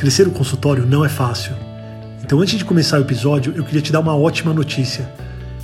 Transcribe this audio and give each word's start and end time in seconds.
Crescer 0.00 0.26
o 0.26 0.30
consultório 0.30 0.86
não 0.86 1.04
é 1.04 1.10
fácil. 1.10 1.52
Então, 2.24 2.40
antes 2.40 2.56
de 2.56 2.64
começar 2.64 2.98
o 2.98 3.02
episódio, 3.02 3.52
eu 3.54 3.62
queria 3.62 3.82
te 3.82 3.92
dar 3.92 4.00
uma 4.00 4.16
ótima 4.16 4.54
notícia. 4.54 5.06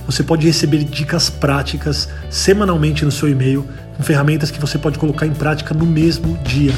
Você 0.05 0.21
pode 0.21 0.45
receber 0.45 0.83
dicas 0.83 1.27
práticas 1.27 2.07
semanalmente 2.29 3.03
no 3.03 3.09
seu 3.09 3.27
e-mail, 3.27 3.67
com 3.95 4.03
ferramentas 4.03 4.51
que 4.51 4.59
você 4.59 4.77
pode 4.77 4.99
colocar 4.99 5.25
em 5.25 5.33
prática 5.33 5.73
no 5.73 5.87
mesmo 5.87 6.37
dia. 6.43 6.71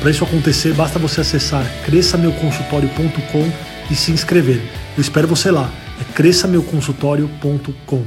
Para 0.00 0.10
isso 0.10 0.24
acontecer, 0.24 0.74
basta 0.74 0.98
você 0.98 1.20
acessar 1.20 1.64
cresçameuconsultório.com 1.84 3.52
e 3.88 3.94
se 3.94 4.10
inscrever. 4.10 4.60
Eu 4.96 5.00
espero 5.00 5.28
você 5.28 5.52
lá. 5.52 5.70
É 6.00 6.12
cresçameuconsultório.com. 6.12 8.04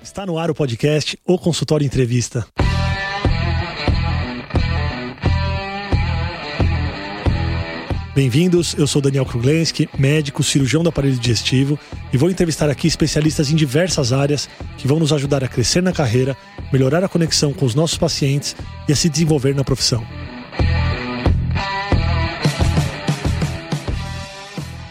Está 0.00 0.24
no 0.24 0.38
ar 0.38 0.52
o 0.52 0.54
podcast 0.54 1.18
O 1.26 1.36
Consultório 1.36 1.84
Entrevista. 1.84 2.46
Bem-vindos, 8.12 8.74
eu 8.76 8.88
sou 8.88 9.00
Daniel 9.00 9.24
Kruglenski, 9.24 9.88
médico, 9.96 10.42
cirurgião 10.42 10.82
do 10.82 10.88
aparelho 10.88 11.16
digestivo 11.16 11.78
e 12.12 12.16
vou 12.16 12.28
entrevistar 12.28 12.68
aqui 12.68 12.88
especialistas 12.88 13.52
em 13.52 13.54
diversas 13.54 14.12
áreas 14.12 14.48
que 14.76 14.88
vão 14.88 14.98
nos 14.98 15.12
ajudar 15.12 15.44
a 15.44 15.48
crescer 15.48 15.80
na 15.80 15.92
carreira, 15.92 16.36
melhorar 16.72 17.04
a 17.04 17.08
conexão 17.08 17.52
com 17.52 17.64
os 17.64 17.72
nossos 17.72 17.96
pacientes 17.96 18.56
e 18.88 18.92
a 18.92 18.96
se 18.96 19.08
desenvolver 19.08 19.54
na 19.54 19.62
profissão. 19.62 20.04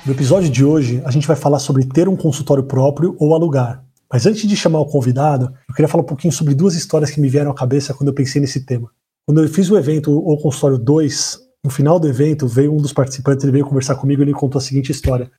No 0.06 0.14
episódio 0.14 0.50
de 0.50 0.64
hoje, 0.64 1.02
a 1.04 1.12
gente 1.12 1.28
vai 1.28 1.36
falar 1.36 1.60
sobre 1.60 1.86
ter 1.86 2.08
um 2.08 2.16
consultório 2.16 2.64
próprio 2.64 3.18
ou 3.20 3.36
alugar. 3.36 3.84
Mas 4.12 4.26
antes 4.26 4.48
de 4.48 4.56
chamar 4.56 4.80
o 4.80 4.86
convidado, 4.86 5.54
eu 5.68 5.76
queria 5.76 5.90
falar 5.90 6.04
um 6.04 6.08
pouquinho 6.08 6.32
sobre 6.32 6.56
duas 6.56 6.74
histórias 6.74 7.12
que 7.12 7.20
me 7.20 7.28
vieram 7.28 7.52
à 7.52 7.54
cabeça 7.54 7.94
quando 7.94 8.08
eu 8.08 8.14
pensei 8.14 8.40
nesse 8.40 8.66
tema. 8.66 8.90
Quando 9.26 9.44
eu 9.44 9.50
fiz 9.50 9.70
o 9.70 9.78
evento 9.78 10.18
O 10.18 10.38
Consultório 10.38 10.78
2, 10.78 11.49
no 11.64 11.70
final 11.70 12.00
do 12.00 12.08
evento, 12.08 12.48
veio 12.48 12.74
um 12.74 12.78
dos 12.78 12.94
participantes, 12.94 13.44
ele 13.44 13.52
veio 13.52 13.66
conversar 13.66 13.96
comigo 13.96 14.22
e 14.22 14.26
ele 14.26 14.34
contou 14.34 14.60
a 14.60 14.62
seguinte 14.62 14.92
história 14.92 15.30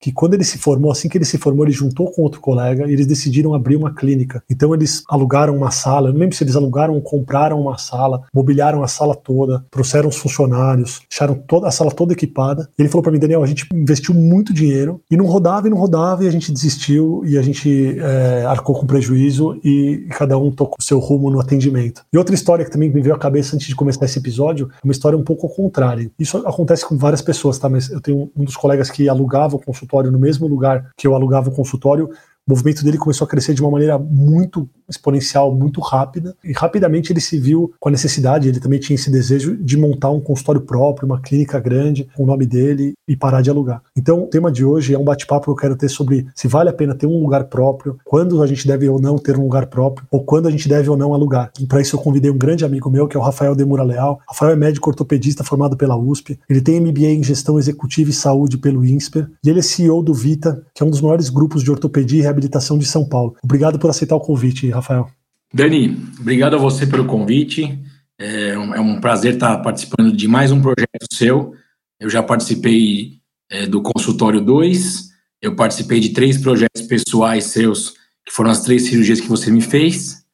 que 0.00 0.12
quando 0.12 0.34
ele 0.34 0.44
se 0.44 0.58
formou, 0.58 0.90
assim 0.90 1.08
que 1.08 1.18
ele 1.18 1.24
se 1.24 1.38
formou, 1.38 1.64
ele 1.64 1.72
juntou 1.72 2.10
com 2.10 2.22
outro 2.22 2.40
colega 2.40 2.86
e 2.86 2.92
eles 2.92 3.06
decidiram 3.06 3.54
abrir 3.54 3.76
uma 3.76 3.94
clínica. 3.94 4.42
Então 4.48 4.74
eles 4.74 5.02
alugaram 5.08 5.56
uma 5.56 5.70
sala, 5.70 6.08
eu 6.08 6.12
não 6.12 6.20
lembro 6.20 6.36
se 6.36 6.44
eles 6.44 6.56
alugaram 6.56 6.94
ou 6.94 7.02
compraram 7.02 7.60
uma 7.60 7.78
sala, 7.78 8.22
mobiliaram 8.32 8.82
a 8.82 8.88
sala 8.88 9.14
toda, 9.14 9.64
trouxeram 9.70 10.08
os 10.08 10.16
funcionários, 10.16 11.00
deixaram 11.08 11.34
toda 11.34 11.68
a 11.68 11.70
sala 11.70 11.90
toda 11.90 12.12
equipada. 12.12 12.68
E 12.78 12.82
ele 12.82 12.88
falou 12.88 13.02
para 13.02 13.12
mim, 13.12 13.18
Daniel, 13.18 13.42
a 13.42 13.46
gente 13.46 13.66
investiu 13.74 14.14
muito 14.14 14.52
dinheiro 14.52 15.00
e 15.10 15.16
não 15.16 15.26
rodava 15.26 15.66
e 15.66 15.70
não 15.70 15.78
rodava 15.78 16.24
e 16.24 16.28
a 16.28 16.30
gente 16.30 16.52
desistiu 16.52 17.22
e 17.24 17.36
a 17.36 17.42
gente 17.42 17.98
é, 17.98 18.44
arcou 18.46 18.78
com 18.78 18.86
prejuízo 18.86 19.58
e 19.64 20.06
cada 20.10 20.38
um 20.38 20.50
tocou 20.50 20.76
o 20.78 20.82
seu 20.82 20.98
rumo 20.98 21.30
no 21.30 21.40
atendimento. 21.40 22.02
E 22.12 22.18
outra 22.18 22.34
história 22.34 22.64
que 22.64 22.70
também 22.70 22.90
me 22.90 23.00
veio 23.00 23.14
à 23.14 23.18
cabeça 23.18 23.56
antes 23.56 23.66
de 23.66 23.74
começar 23.74 24.04
esse 24.04 24.18
episódio, 24.18 24.68
é 24.72 24.84
uma 24.84 24.92
história 24.92 25.18
um 25.18 25.24
pouco 25.24 25.46
ao 25.46 25.52
contrário. 25.52 26.10
Isso 26.18 26.38
acontece 26.38 26.86
com 26.86 26.96
várias 26.96 27.22
pessoas, 27.22 27.58
tá? 27.58 27.68
Mas 27.68 27.90
eu 27.90 28.00
tenho 28.00 28.30
um 28.36 28.44
dos 28.44 28.56
colegas 28.56 28.90
que 28.90 29.08
alugava 29.08 29.56
o 29.56 29.58
consultório 29.58 29.87
consultório 29.88 30.10
no 30.10 30.18
mesmo 30.18 30.46
lugar 30.46 30.90
que 30.96 31.06
eu 31.06 31.14
alugava 31.14 31.48
o 31.48 31.54
consultório, 31.54 32.08
o 32.48 32.52
movimento 32.52 32.82
dele 32.82 32.96
começou 32.96 33.26
a 33.26 33.28
crescer 33.28 33.52
de 33.52 33.60
uma 33.60 33.70
maneira 33.70 33.98
muito 33.98 34.66
exponencial, 34.88 35.54
muito 35.54 35.82
rápida, 35.82 36.34
e 36.42 36.52
rapidamente 36.52 37.12
ele 37.12 37.20
se 37.20 37.38
viu 37.38 37.74
com 37.78 37.90
a 37.90 37.92
necessidade, 37.92 38.48
ele 38.48 38.58
também 38.58 38.80
tinha 38.80 38.94
esse 38.94 39.10
desejo 39.10 39.54
de 39.54 39.76
montar 39.76 40.10
um 40.10 40.18
consultório 40.18 40.62
próprio, 40.62 41.04
uma 41.04 41.20
clínica 41.20 41.60
grande, 41.60 42.08
com 42.16 42.22
o 42.22 42.26
nome 42.26 42.46
dele 42.46 42.94
e 43.06 43.14
parar 43.14 43.42
de 43.42 43.50
alugar. 43.50 43.82
Então, 43.94 44.22
o 44.22 44.26
tema 44.26 44.50
de 44.50 44.64
hoje 44.64 44.94
é 44.94 44.98
um 44.98 45.04
bate-papo 45.04 45.44
que 45.44 45.50
eu 45.50 45.56
quero 45.56 45.76
ter 45.76 45.90
sobre 45.90 46.26
se 46.34 46.48
vale 46.48 46.70
a 46.70 46.72
pena 46.72 46.94
ter 46.94 47.06
um 47.06 47.20
lugar 47.20 47.44
próprio, 47.44 47.98
quando 48.02 48.42
a 48.42 48.46
gente 48.46 48.66
deve 48.66 48.88
ou 48.88 48.98
não 48.98 49.18
ter 49.18 49.36
um 49.36 49.42
lugar 49.42 49.66
próprio, 49.66 50.06
ou 50.10 50.24
quando 50.24 50.48
a 50.48 50.50
gente 50.50 50.66
deve 50.70 50.88
ou 50.88 50.96
não 50.96 51.12
alugar. 51.12 51.50
E 51.60 51.66
para 51.66 51.82
isso 51.82 51.96
eu 51.96 52.00
convidei 52.00 52.30
um 52.30 52.38
grande 52.38 52.64
amigo 52.64 52.88
meu, 52.88 53.06
que 53.06 53.14
é 53.16 53.20
o 53.20 53.22
Rafael 53.22 53.54
Demura 53.54 53.82
Leal. 53.82 54.20
Rafael 54.26 54.52
é 54.52 54.56
médico 54.56 54.88
ortopedista 54.88 55.44
formado 55.44 55.76
pela 55.76 55.98
USP, 55.98 56.38
ele 56.48 56.62
tem 56.62 56.80
MBA 56.80 57.08
em 57.08 57.22
Gestão 57.22 57.58
Executiva 57.58 58.08
e 58.08 58.14
Saúde 58.14 58.56
pelo 58.56 58.84
INSPER, 58.86 59.28
e 59.44 59.50
ele 59.50 59.58
é 59.58 59.62
CEO 59.62 60.02
do 60.02 60.14
Vita, 60.14 60.62
que 60.74 60.82
é 60.82 60.86
um 60.86 60.90
dos 60.90 61.02
maiores 61.02 61.28
grupos 61.28 61.62
de 61.62 61.70
ortopedia 61.70 62.20
e 62.20 62.22
reabilitação 62.38 62.78
de 62.78 62.86
São 62.86 63.06
Paulo. 63.06 63.36
Obrigado 63.42 63.78
por 63.78 63.90
aceitar 63.90 64.16
o 64.16 64.20
convite, 64.20 64.70
Rafael. 64.70 65.10
Dani, 65.52 65.96
obrigado 66.20 66.54
a 66.54 66.58
você 66.58 66.86
pelo 66.86 67.04
convite. 67.04 67.78
É 68.18 68.58
um, 68.58 68.74
é 68.74 68.80
um 68.80 69.00
prazer 69.00 69.34
estar 69.34 69.58
participando 69.58 70.12
de 70.14 70.26
mais 70.28 70.50
um 70.50 70.60
projeto 70.60 71.06
seu. 71.12 71.54
Eu 72.00 72.08
já 72.08 72.22
participei 72.22 73.18
é, 73.50 73.66
do 73.66 73.82
Consultório 73.82 74.40
2, 74.40 75.08
eu 75.42 75.56
participei 75.56 76.00
de 76.00 76.10
três 76.10 76.38
projetos 76.38 76.82
pessoais 76.82 77.44
seus, 77.44 77.94
que 78.24 78.32
foram 78.32 78.50
as 78.50 78.60
três 78.62 78.86
cirurgias 78.86 79.20
que 79.20 79.28
você 79.28 79.50
me 79.50 79.60
fez, 79.60 80.24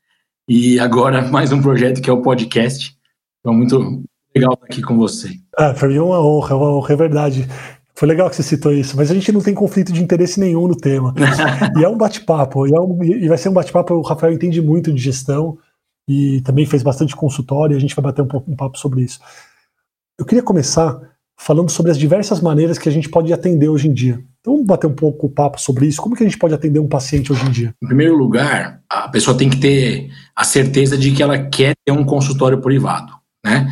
e 0.48 0.78
agora 0.80 1.26
mais 1.30 1.52
um 1.52 1.62
projeto 1.62 2.02
que 2.02 2.10
é 2.10 2.12
o 2.12 2.22
podcast. 2.22 2.96
Então, 3.40 3.54
muito 3.54 4.02
legal 4.34 4.54
estar 4.54 4.66
aqui 4.66 4.82
com 4.82 4.96
você. 4.96 5.30
Ah, 5.56 5.72
para 5.72 5.88
mim 5.88 5.96
é 5.96 6.02
uma 6.02 6.20
honra, 6.20 6.52
é 6.52 6.54
uma 6.54 6.76
honra, 6.76 6.92
é 6.92 6.96
verdade. 6.96 7.48
Foi 7.96 8.08
legal 8.08 8.28
que 8.28 8.34
você 8.34 8.42
citou 8.42 8.72
isso, 8.72 8.96
mas 8.96 9.08
a 9.10 9.14
gente 9.14 9.30
não 9.30 9.40
tem 9.40 9.54
conflito 9.54 9.92
de 9.92 10.02
interesse 10.02 10.40
nenhum 10.40 10.66
no 10.66 10.76
tema. 10.76 11.14
e 11.78 11.84
é 11.84 11.88
um 11.88 11.96
bate-papo, 11.96 12.66
e, 12.66 12.74
é 12.74 12.80
um, 12.80 13.04
e, 13.04 13.28
vai 13.28 13.38
ser 13.38 13.48
um 13.48 13.52
bate-papo. 13.52 13.94
O 13.94 14.02
Rafael 14.02 14.32
entende 14.32 14.60
muito 14.60 14.92
de 14.92 15.00
gestão 15.00 15.56
e 16.08 16.40
também 16.40 16.66
fez 16.66 16.82
bastante 16.82 17.14
consultório, 17.14 17.74
e 17.74 17.76
a 17.76 17.80
gente 17.80 17.94
vai 17.94 18.02
bater 18.02 18.22
um, 18.22 18.28
um 18.48 18.56
papo 18.56 18.78
sobre 18.78 19.02
isso. 19.02 19.20
Eu 20.18 20.24
queria 20.24 20.42
começar 20.42 21.00
falando 21.36 21.70
sobre 21.70 21.92
as 21.92 21.98
diversas 21.98 22.40
maneiras 22.40 22.78
que 22.78 22.88
a 22.88 22.92
gente 22.92 23.08
pode 23.08 23.32
atender 23.32 23.68
hoje 23.68 23.88
em 23.88 23.92
dia. 23.92 24.20
Então 24.40 24.54
vamos 24.54 24.66
bater 24.66 24.88
um 24.88 24.94
pouco 24.94 25.26
o 25.26 25.30
papo 25.30 25.60
sobre 25.60 25.86
isso. 25.86 26.02
Como 26.02 26.16
que 26.16 26.22
a 26.22 26.26
gente 26.26 26.38
pode 26.38 26.52
atender 26.52 26.80
um 26.80 26.88
paciente 26.88 27.32
hoje 27.32 27.46
em 27.46 27.50
dia? 27.50 27.74
Em 27.82 27.86
primeiro 27.86 28.16
lugar, 28.16 28.80
a 28.88 29.08
pessoa 29.08 29.36
tem 29.36 29.48
que 29.48 29.56
ter 29.56 30.10
a 30.34 30.44
certeza 30.44 30.98
de 30.98 31.12
que 31.12 31.22
ela 31.22 31.38
quer 31.38 31.74
ter 31.84 31.92
um 31.92 32.04
consultório 32.04 32.60
privado, 32.60 33.12
né? 33.44 33.68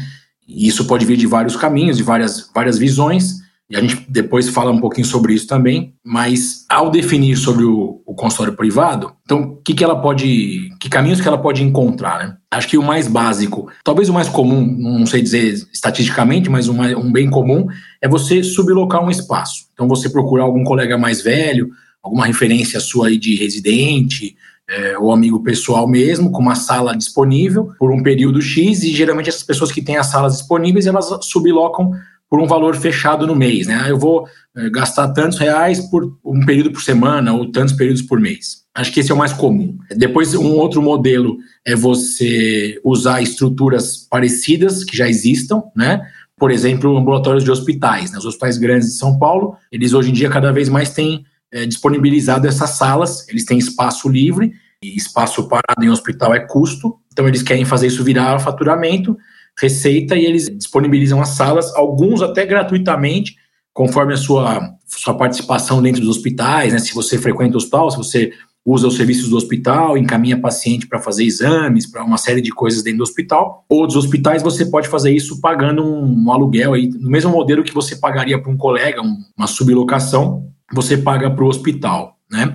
E 0.47 0.66
isso 0.66 0.87
pode 0.87 1.05
vir 1.05 1.16
de 1.16 1.27
vários 1.27 1.56
caminhos, 1.56 1.97
de 1.97 2.03
várias, 2.03 2.50
várias 2.55 2.78
visões 2.78 3.41
e 3.72 3.77
a 3.77 3.81
gente 3.81 4.05
depois 4.06 4.50
fala 4.50 4.71
um 4.71 4.78
pouquinho 4.78 5.06
sobre 5.06 5.33
isso 5.33 5.47
também, 5.47 5.94
mas 6.05 6.66
ao 6.69 6.91
definir 6.91 7.38
sobre 7.38 7.65
o, 7.65 8.03
o 8.05 8.15
consultório 8.15 8.53
privado, 8.53 9.15
então 9.25 9.59
que 9.65 9.72
que 9.72 9.83
ela 9.83 9.99
pode, 9.99 10.69
que 10.78 10.91
caminhos 10.91 11.22
que 11.22 11.27
ela 11.27 11.38
pode 11.38 11.62
encontrar, 11.62 12.19
né? 12.19 12.37
Acho 12.50 12.69
que 12.69 12.77
o 12.77 12.82
mais 12.82 13.09
básico, 13.09 13.72
talvez 13.82 14.11
o 14.11 14.12
mais 14.12 14.28
comum, 14.28 14.62
não 14.78 15.06
sei 15.06 15.22
dizer 15.22 15.55
estatisticamente, 15.72 16.50
mas 16.50 16.69
um, 16.69 16.82
um 16.99 17.11
bem 17.11 17.31
comum 17.31 17.66
é 18.03 18.06
você 18.06 18.43
sublocar 18.43 19.03
um 19.03 19.11
espaço. 19.11 19.65
Então 19.72 19.88
você 19.88 20.11
procurar 20.11 20.44
algum 20.44 20.65
colega 20.65 20.99
mais 20.99 21.22
velho, 21.22 21.71
alguma 22.03 22.27
referência 22.27 22.78
sua 22.78 23.09
aí 23.09 23.16
de 23.16 23.37
residente, 23.37 24.37
é, 24.69 24.99
ou 24.99 25.12
amigo 25.12 25.43
pessoal 25.43 25.88
mesmo, 25.88 26.31
com 26.31 26.43
uma 26.43 26.56
sala 26.56 26.94
disponível 26.94 27.72
por 27.78 27.91
um 27.91 28.03
período 28.03 28.43
X, 28.43 28.82
e 28.82 28.93
geralmente 28.93 29.31
essas 29.31 29.43
pessoas 29.43 29.72
que 29.72 29.81
têm 29.81 29.97
as 29.97 30.09
salas 30.09 30.37
disponíveis, 30.37 30.87
elas 30.87 31.09
sublocam 31.22 31.93
por 32.32 32.41
um 32.41 32.47
valor 32.47 32.75
fechado 32.75 33.26
no 33.26 33.37
mês, 33.37 33.66
né? 33.66 33.82
Ah, 33.84 33.91
eu 33.91 33.98
vou 33.98 34.26
eh, 34.56 34.70
gastar 34.70 35.09
tantos 35.09 35.37
reais 35.38 35.81
por 35.91 36.19
um 36.25 36.47
período 36.47 36.72
por 36.72 36.81
semana 36.81 37.31
ou 37.34 37.53
tantos 37.53 37.75
períodos 37.75 38.00
por 38.00 38.19
mês. 38.19 38.62
Acho 38.75 38.91
que 38.91 39.00
esse 39.00 39.12
é 39.12 39.15
o 39.15 39.19
mais 39.19 39.34
comum. 39.34 39.76
Depois, 39.94 40.34
um 40.34 40.53
outro 40.53 40.81
modelo 40.81 41.37
é 41.62 41.76
você 41.76 42.81
usar 42.82 43.20
estruturas 43.20 44.09
parecidas 44.10 44.82
que 44.82 44.97
já 44.97 45.06
existam, 45.06 45.62
né? 45.76 46.00
Por 46.38 46.50
exemplo, 46.50 46.97
ambulatórios 46.97 47.44
de 47.44 47.50
hospitais. 47.50 48.10
Né? 48.10 48.16
Os 48.16 48.25
hospitais 48.25 48.56
grandes 48.56 48.88
de 48.88 48.94
São 48.94 49.19
Paulo, 49.19 49.54
eles 49.70 49.93
hoje 49.93 50.09
em 50.09 50.14
dia 50.14 50.31
cada 50.31 50.50
vez 50.50 50.70
mais 50.70 50.88
têm 50.88 51.26
é, 51.53 51.66
disponibilizado 51.66 52.49
essas 52.49 52.70
salas, 52.70 53.28
eles 53.28 53.44
têm 53.44 53.59
espaço 53.59 54.09
livre, 54.09 54.54
e 54.82 54.97
espaço 54.97 55.47
parado 55.49 55.84
em 55.84 55.91
hospital 55.91 56.34
é 56.34 56.41
custo, 56.41 56.97
então 57.12 57.28
eles 57.28 57.43
querem 57.43 57.66
fazer 57.66 57.88
isso 57.88 58.03
virar 58.03 58.38
faturamento, 58.38 59.19
receita 59.58 60.16
e 60.16 60.24
eles 60.24 60.48
disponibilizam 60.56 61.20
as 61.20 61.30
salas, 61.30 61.74
alguns 61.74 62.22
até 62.22 62.44
gratuitamente, 62.44 63.36
conforme 63.72 64.14
a 64.14 64.16
sua, 64.16 64.74
sua 64.86 65.14
participação 65.14 65.82
dentro 65.82 66.00
dos 66.00 66.16
hospitais, 66.16 66.72
né? 66.72 66.78
Se 66.78 66.94
você 66.94 67.18
frequenta 67.18 67.54
o 67.54 67.56
hospital, 67.56 67.90
se 67.90 67.96
você 67.96 68.32
usa 68.64 68.86
os 68.86 68.96
serviços 68.96 69.28
do 69.28 69.36
hospital, 69.36 69.98
encaminha 69.98 70.40
paciente 70.40 70.86
para 70.86 71.00
fazer 71.00 71.24
exames, 71.24 71.90
para 71.90 72.04
uma 72.04 72.16
série 72.16 72.40
de 72.40 72.50
coisas 72.50 72.82
dentro 72.82 72.98
do 72.98 73.02
hospital. 73.02 73.64
Outros 73.68 73.96
hospitais 73.96 74.42
você 74.42 74.66
pode 74.66 74.88
fazer 74.88 75.12
isso 75.12 75.40
pagando 75.40 75.84
um, 75.84 76.24
um 76.24 76.30
aluguel 76.30 76.74
aí, 76.74 76.88
no 76.88 77.10
mesmo 77.10 77.30
modelo 77.32 77.64
que 77.64 77.75
você 77.75 77.96
pagaria 77.96 78.40
para 78.40 78.50
um 78.50 78.56
colega, 78.56 79.02
um, 79.02 79.16
uma 79.37 79.46
sublocação, 79.46 80.48
você 80.72 80.96
paga 80.96 81.31
para 81.31 81.44
o 81.44 81.48
hospital, 81.48 82.16
né? 82.31 82.52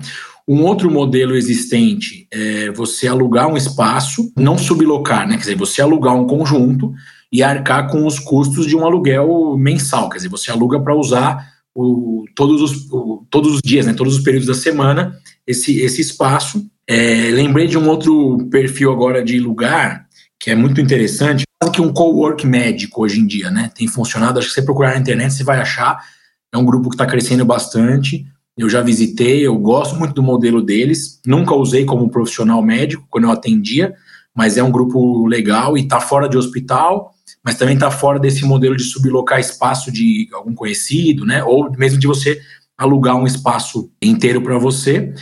Um 0.48 0.62
outro 0.64 0.90
modelo 0.90 1.36
existente 1.36 2.26
é 2.32 2.70
você 2.70 3.06
alugar 3.06 3.48
um 3.48 3.56
espaço, 3.56 4.32
não 4.34 4.56
sublocar, 4.56 5.28
né? 5.28 5.34
Quer 5.34 5.40
dizer, 5.40 5.56
você 5.56 5.82
alugar 5.82 6.14
um 6.14 6.26
conjunto 6.26 6.94
e 7.30 7.42
arcar 7.42 7.90
com 7.90 8.06
os 8.06 8.18
custos 8.18 8.66
de 8.66 8.74
um 8.74 8.86
aluguel 8.86 9.58
mensal. 9.58 10.08
Quer 10.08 10.16
dizer, 10.16 10.30
você 10.30 10.50
aluga 10.50 10.80
para 10.80 10.96
usar 10.96 11.46
o, 11.74 12.24
todos, 12.34 12.62
os, 12.62 12.90
o, 12.90 13.26
todos 13.28 13.56
os 13.56 13.60
dias, 13.62 13.84
né? 13.84 13.92
Todos 13.92 14.16
os 14.16 14.24
períodos 14.24 14.48
da 14.48 14.54
semana, 14.54 15.14
esse, 15.46 15.82
esse 15.82 16.00
espaço. 16.00 16.64
É, 16.88 17.30
lembrei 17.30 17.66
de 17.66 17.76
um 17.76 17.86
outro 17.86 18.48
perfil 18.50 18.90
agora 18.90 19.22
de 19.22 19.38
lugar 19.38 20.08
que 20.40 20.50
é 20.50 20.54
muito 20.54 20.80
interessante, 20.80 21.44
quase 21.60 21.74
que 21.74 21.82
um 21.82 21.92
co-work 21.92 22.46
médico 22.46 23.02
hoje 23.02 23.20
em 23.20 23.26
dia, 23.26 23.50
né? 23.50 23.70
Tem 23.74 23.86
funcionado, 23.86 24.38
acho 24.38 24.48
que 24.48 24.54
você 24.54 24.62
procurar 24.62 24.94
na 24.94 25.00
internet 25.00 25.34
você 25.34 25.44
vai 25.44 25.60
achar. 25.60 26.02
É 26.50 26.56
um 26.56 26.64
grupo 26.64 26.88
que 26.88 26.94
está 26.94 27.04
crescendo 27.04 27.44
bastante 27.44 28.24
eu 28.58 28.68
já 28.68 28.82
visitei, 28.82 29.46
eu 29.46 29.56
gosto 29.56 29.96
muito 29.96 30.14
do 30.14 30.22
modelo 30.22 30.60
deles. 30.60 31.20
Nunca 31.24 31.54
usei 31.54 31.84
como 31.84 32.10
profissional 32.10 32.60
médico 32.60 33.06
quando 33.08 33.24
eu 33.24 33.30
atendia, 33.30 33.94
mas 34.34 34.56
é 34.56 34.62
um 34.62 34.70
grupo 34.70 35.26
legal 35.26 35.78
e 35.78 35.82
está 35.82 36.00
fora 36.00 36.28
de 36.28 36.36
hospital, 36.36 37.12
mas 37.44 37.56
também 37.56 37.74
está 37.74 37.90
fora 37.90 38.18
desse 38.18 38.44
modelo 38.44 38.76
de 38.76 38.82
sublocar 38.82 39.38
espaço 39.38 39.92
de 39.92 40.28
algum 40.32 40.54
conhecido, 40.54 41.24
né? 41.24 41.42
Ou 41.44 41.70
mesmo 41.72 42.00
de 42.00 42.06
você 42.06 42.40
alugar 42.76 43.16
um 43.16 43.26
espaço 43.26 43.90
inteiro 44.02 44.42
para 44.42 44.58
você. 44.58 45.12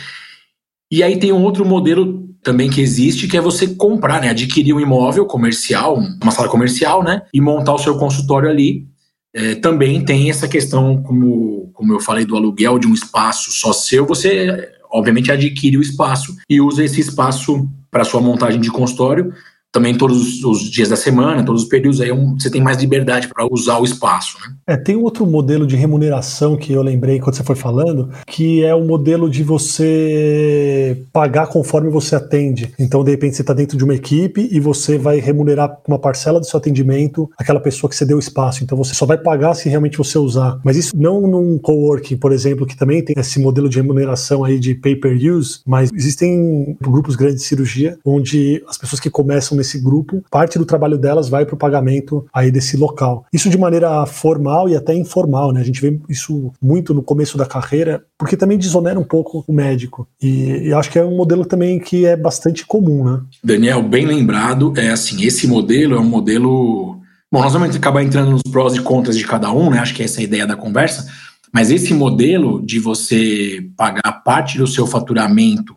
E 0.91 1.03
aí 1.03 1.19
tem 1.19 1.31
um 1.31 1.43
outro 1.43 1.65
modelo 1.65 2.27
também 2.41 2.69
que 2.69 2.81
existe, 2.81 3.27
que 3.27 3.35
é 3.37 3.41
você 3.41 3.67
comprar, 3.75 4.21
né? 4.21 4.29
Adquirir 4.29 4.73
um 4.73 4.79
imóvel 4.79 5.25
comercial, 5.25 5.97
uma 6.21 6.31
sala 6.31 6.49
comercial, 6.49 7.03
né? 7.03 7.21
E 7.33 7.41
montar 7.41 7.73
o 7.73 7.79
seu 7.79 7.97
consultório 7.97 8.49
ali. 8.49 8.87
É, 9.33 9.55
também 9.55 10.03
tem 10.03 10.29
essa 10.29 10.47
questão, 10.47 11.01
como, 11.03 11.69
como 11.73 11.93
eu 11.93 11.99
falei, 11.99 12.25
do 12.25 12.35
aluguel 12.35 12.79
de 12.79 12.87
um 12.87 12.93
espaço 12.93 13.51
só 13.51 13.71
seu. 13.73 14.05
Você, 14.05 14.69
obviamente, 14.89 15.31
adquire 15.31 15.77
o 15.77 15.81
espaço 15.81 16.35
e 16.49 16.59
usa 16.61 16.83
esse 16.83 17.01
espaço 17.01 17.69
para 17.91 18.03
sua 18.03 18.21
montagem 18.21 18.59
de 18.59 18.71
consultório 18.71 19.33
também 19.71 19.95
todos 19.95 20.43
os 20.43 20.61
dias 20.71 20.89
da 20.89 20.95
semana, 20.95 21.43
todos 21.43 21.63
os 21.63 21.69
períodos, 21.69 22.01
aí 22.01 22.09
é 22.09 22.15
você 22.15 22.49
tem 22.49 22.61
mais 22.61 22.77
liberdade 22.77 23.27
para 23.27 23.45
usar 23.51 23.79
o 23.79 23.83
espaço. 23.83 24.37
Né? 24.39 24.55
É, 24.67 24.77
tem 24.77 24.95
outro 24.95 25.25
modelo 25.25 25.67
de 25.67 25.75
remuneração 25.75 26.57
que 26.57 26.73
eu 26.73 26.81
lembrei 26.81 27.19
quando 27.19 27.35
você 27.35 27.43
foi 27.43 27.55
falando, 27.55 28.09
que 28.25 28.63
é 28.63 28.73
o 28.73 28.85
modelo 28.85 29.29
de 29.29 29.43
você 29.43 31.03
pagar 31.11 31.47
conforme 31.47 31.89
você 31.89 32.15
atende. 32.15 32.73
Então, 32.79 33.03
de 33.03 33.11
repente, 33.11 33.35
você 33.35 33.41
está 33.41 33.53
dentro 33.53 33.77
de 33.77 33.83
uma 33.83 33.93
equipe 33.93 34.47
e 34.51 34.59
você 34.59 34.97
vai 34.97 35.19
remunerar 35.19 35.77
uma 35.87 35.99
parcela 35.99 36.39
do 36.39 36.45
seu 36.45 36.57
atendimento 36.57 37.29
aquela 37.37 37.59
pessoa 37.59 37.89
que 37.89 37.95
você 37.95 38.05
deu 38.05 38.17
espaço. 38.17 38.63
Então, 38.63 38.77
você 38.77 38.93
só 38.93 39.05
vai 39.05 39.17
pagar 39.17 39.53
se 39.53 39.69
realmente 39.69 39.97
você 39.97 40.17
usar. 40.17 40.59
Mas 40.63 40.77
isso 40.77 40.95
não 40.95 41.21
num 41.21 41.57
coworking, 41.57 42.17
por 42.17 42.31
exemplo, 42.31 42.65
que 42.65 42.77
também 42.77 43.03
tem 43.03 43.15
esse 43.17 43.39
modelo 43.39 43.69
de 43.69 43.77
remuneração 43.77 44.43
aí 44.43 44.59
de 44.59 44.75
pay-per-use, 44.75 45.59
mas 45.65 45.91
existem 45.93 46.77
grupos 46.81 47.15
grandes 47.15 47.41
de 47.41 47.47
cirurgia 47.47 47.97
onde 48.05 48.63
as 48.67 48.77
pessoas 48.77 48.99
que 48.99 49.09
começam 49.09 49.56
nesse 49.57 49.79
grupo, 49.79 50.23
parte 50.29 50.57
do 50.57 50.65
trabalho 50.65 50.97
delas 50.97 51.29
vai 51.29 51.45
para 51.45 51.55
o 51.55 51.57
pagamento 51.57 52.25
aí 52.33 52.51
desse 52.51 52.77
local. 52.77 53.25
Isso 53.33 53.49
de 53.49 53.57
maneira 53.57 54.05
formal 54.05 54.69
e 54.69 54.75
até 54.75 54.93
informal, 54.93 55.51
né? 55.51 55.61
A 55.61 55.63
gente 55.63 55.81
vê 55.81 55.99
isso 56.07 56.51
muito 56.61 56.93
no 56.93 57.03
começo 57.03 57.37
da 57.37 57.45
carreira, 57.45 58.03
porque 58.17 58.37
também 58.37 58.57
desonera 58.57 58.99
um 58.99 59.03
pouco 59.03 59.43
o 59.47 59.53
médico. 59.53 60.07
E, 60.21 60.67
e 60.67 60.73
acho 60.73 60.89
que 60.89 60.99
é 60.99 61.03
um 61.03 61.17
modelo 61.17 61.45
também 61.45 61.79
que 61.79 62.05
é 62.05 62.15
bastante 62.15 62.65
comum, 62.65 63.03
né? 63.03 63.21
Daniel, 63.43 63.83
bem 63.83 64.05
lembrado, 64.05 64.73
é 64.77 64.89
assim, 64.89 65.23
esse 65.25 65.47
modelo 65.47 65.95
é 65.95 65.99
um 65.99 66.05
modelo 66.05 66.97
Bom, 67.29 67.41
nós 67.41 67.51
vamos 67.51 67.75
acabar 67.75 68.01
entrando 68.01 68.31
nos 68.31 68.41
prós 68.43 68.73
e 68.73 68.81
contras 68.81 69.17
de 69.17 69.25
cada 69.25 69.51
um, 69.51 69.69
né? 69.69 69.79
Acho 69.79 69.93
que 69.93 70.01
essa 70.01 70.19
é 70.19 70.21
a 70.21 70.23
ideia 70.23 70.47
da 70.47 70.55
conversa. 70.55 71.07
Mas 71.53 71.71
esse 71.71 71.93
modelo 71.93 72.65
de 72.65 72.79
você 72.79 73.69
pagar 73.75 74.23
parte 74.23 74.57
do 74.57 74.67
seu 74.67 74.87
faturamento, 74.87 75.75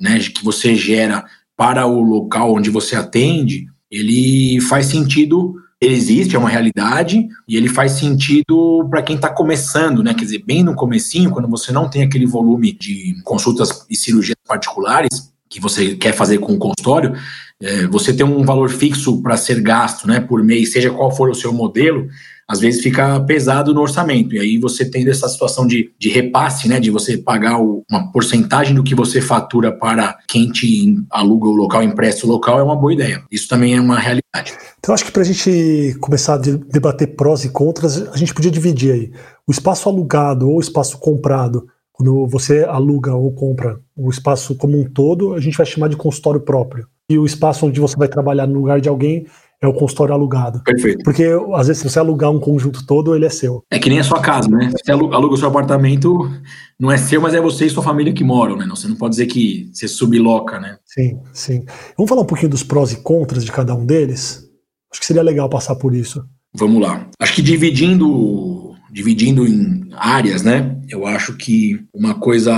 né, 0.00 0.18
que 0.18 0.44
você 0.44 0.74
gera 0.74 1.24
para 1.62 1.86
o 1.86 2.00
local 2.00 2.54
onde 2.54 2.70
você 2.70 2.96
atende, 2.96 3.68
ele 3.88 4.60
faz 4.62 4.86
sentido, 4.86 5.54
ele 5.80 5.94
existe, 5.94 6.34
é 6.34 6.38
uma 6.38 6.48
realidade, 6.48 7.28
e 7.46 7.56
ele 7.56 7.68
faz 7.68 7.92
sentido 7.92 8.84
para 8.90 9.00
quem 9.00 9.14
está 9.14 9.28
começando, 9.28 10.02
né? 10.02 10.12
Quer 10.12 10.24
dizer, 10.24 10.42
bem 10.44 10.64
no 10.64 10.74
comecinho, 10.74 11.30
quando 11.30 11.46
você 11.46 11.70
não 11.70 11.88
tem 11.88 12.02
aquele 12.02 12.26
volume 12.26 12.72
de 12.72 13.14
consultas 13.22 13.86
e 13.88 13.94
cirurgias 13.94 14.34
particulares 14.44 15.32
que 15.48 15.60
você 15.60 15.94
quer 15.94 16.12
fazer 16.12 16.38
com 16.38 16.54
o 16.54 16.58
consultório, 16.58 17.14
é, 17.62 17.86
você 17.86 18.12
tem 18.12 18.26
um 18.26 18.44
valor 18.44 18.68
fixo 18.68 19.22
para 19.22 19.36
ser 19.36 19.60
gasto, 19.60 20.08
né, 20.08 20.18
por 20.18 20.42
mês, 20.42 20.72
seja 20.72 20.90
qual 20.90 21.14
for 21.14 21.30
o 21.30 21.34
seu 21.34 21.52
modelo, 21.52 22.08
às 22.52 22.60
vezes 22.60 22.82
fica 22.82 23.18
pesado 23.20 23.72
no 23.72 23.80
orçamento. 23.80 24.34
E 24.34 24.38
aí 24.38 24.58
você 24.58 24.84
tendo 24.84 25.08
essa 25.08 25.26
situação 25.26 25.66
de, 25.66 25.90
de 25.98 26.10
repasse, 26.10 26.68
né, 26.68 26.78
de 26.78 26.90
você 26.90 27.16
pagar 27.16 27.58
o, 27.58 27.82
uma 27.90 28.12
porcentagem 28.12 28.74
do 28.74 28.82
que 28.82 28.94
você 28.94 29.22
fatura 29.22 29.72
para 29.72 30.18
quem 30.28 30.50
te 30.50 30.94
aluga 31.10 31.48
o 31.48 31.54
local, 31.56 31.82
empresta 31.82 32.26
o 32.26 32.28
local, 32.28 32.58
é 32.58 32.62
uma 32.62 32.76
boa 32.76 32.92
ideia. 32.92 33.22
Isso 33.32 33.48
também 33.48 33.74
é 33.74 33.80
uma 33.80 33.98
realidade. 33.98 34.52
Então 34.78 34.94
acho 34.94 35.06
que 35.06 35.10
para 35.10 35.22
a 35.22 35.24
gente 35.24 35.96
começar 35.98 36.34
a 36.34 36.38
debater 36.38 37.16
prós 37.16 37.42
e 37.42 37.48
contras, 37.48 38.02
a 38.08 38.16
gente 38.18 38.34
podia 38.34 38.50
dividir 38.50 38.92
aí 38.92 39.12
o 39.48 39.50
espaço 39.50 39.88
alugado 39.88 40.46
ou 40.46 40.58
o 40.58 40.60
espaço 40.60 40.98
comprado. 40.98 41.66
Quando 41.90 42.26
você 42.26 42.64
aluga 42.64 43.14
ou 43.14 43.32
compra 43.32 43.80
o 43.96 44.10
espaço 44.10 44.54
como 44.56 44.78
um 44.78 44.84
todo, 44.84 45.32
a 45.32 45.40
gente 45.40 45.56
vai 45.56 45.64
chamar 45.64 45.88
de 45.88 45.96
consultório 45.96 46.40
próprio. 46.40 46.86
E 47.08 47.18
o 47.18 47.24
espaço 47.24 47.64
onde 47.66 47.80
você 47.80 47.96
vai 47.96 48.08
trabalhar 48.08 48.46
no 48.46 48.58
lugar 48.58 48.78
de 48.78 48.90
alguém 48.90 49.26
é 49.62 49.68
o 49.68 49.72
consultório 49.72 50.12
alugado. 50.12 50.60
Perfeito. 50.64 51.04
Porque, 51.04 51.24
às 51.54 51.68
vezes, 51.68 51.80
se 51.80 51.88
você 51.88 52.00
alugar 52.00 52.32
um 52.32 52.40
conjunto 52.40 52.84
todo, 52.84 53.14
ele 53.14 53.24
é 53.24 53.30
seu. 53.30 53.62
É 53.70 53.78
que 53.78 53.88
nem 53.88 54.00
a 54.00 54.04
sua 54.04 54.20
casa, 54.20 54.48
né? 54.48 54.72
Você 54.72 54.90
aluga, 54.90 55.16
o 55.16 55.36
seu 55.36 55.46
apartamento, 55.46 56.28
não 56.78 56.90
é 56.90 56.98
seu, 56.98 57.20
mas 57.20 57.32
é 57.32 57.40
você 57.40 57.66
e 57.66 57.70
sua 57.70 57.82
família 57.82 58.12
que 58.12 58.24
moram, 58.24 58.56
né? 58.56 58.66
Você 58.68 58.88
não 58.88 58.96
pode 58.96 59.12
dizer 59.12 59.26
que 59.26 59.70
você 59.72 59.86
subloca, 59.86 60.58
né? 60.58 60.78
Sim, 60.84 61.20
sim. 61.32 61.64
Vamos 61.96 62.08
falar 62.08 62.22
um 62.22 62.26
pouquinho 62.26 62.50
dos 62.50 62.64
prós 62.64 62.90
e 62.90 62.96
contras 62.96 63.44
de 63.44 63.52
cada 63.52 63.72
um 63.72 63.86
deles? 63.86 64.50
Acho 64.90 65.00
que 65.00 65.06
seria 65.06 65.22
legal 65.22 65.48
passar 65.48 65.76
por 65.76 65.94
isso. 65.94 66.24
Vamos 66.52 66.82
lá. 66.82 67.08
Acho 67.20 67.34
que 67.36 67.40
dividindo, 67.40 68.74
dividindo 68.90 69.46
em 69.46 69.88
áreas, 69.92 70.42
né? 70.42 70.76
Eu 70.88 71.06
acho 71.06 71.36
que 71.36 71.78
uma 71.94 72.14
coisa 72.14 72.52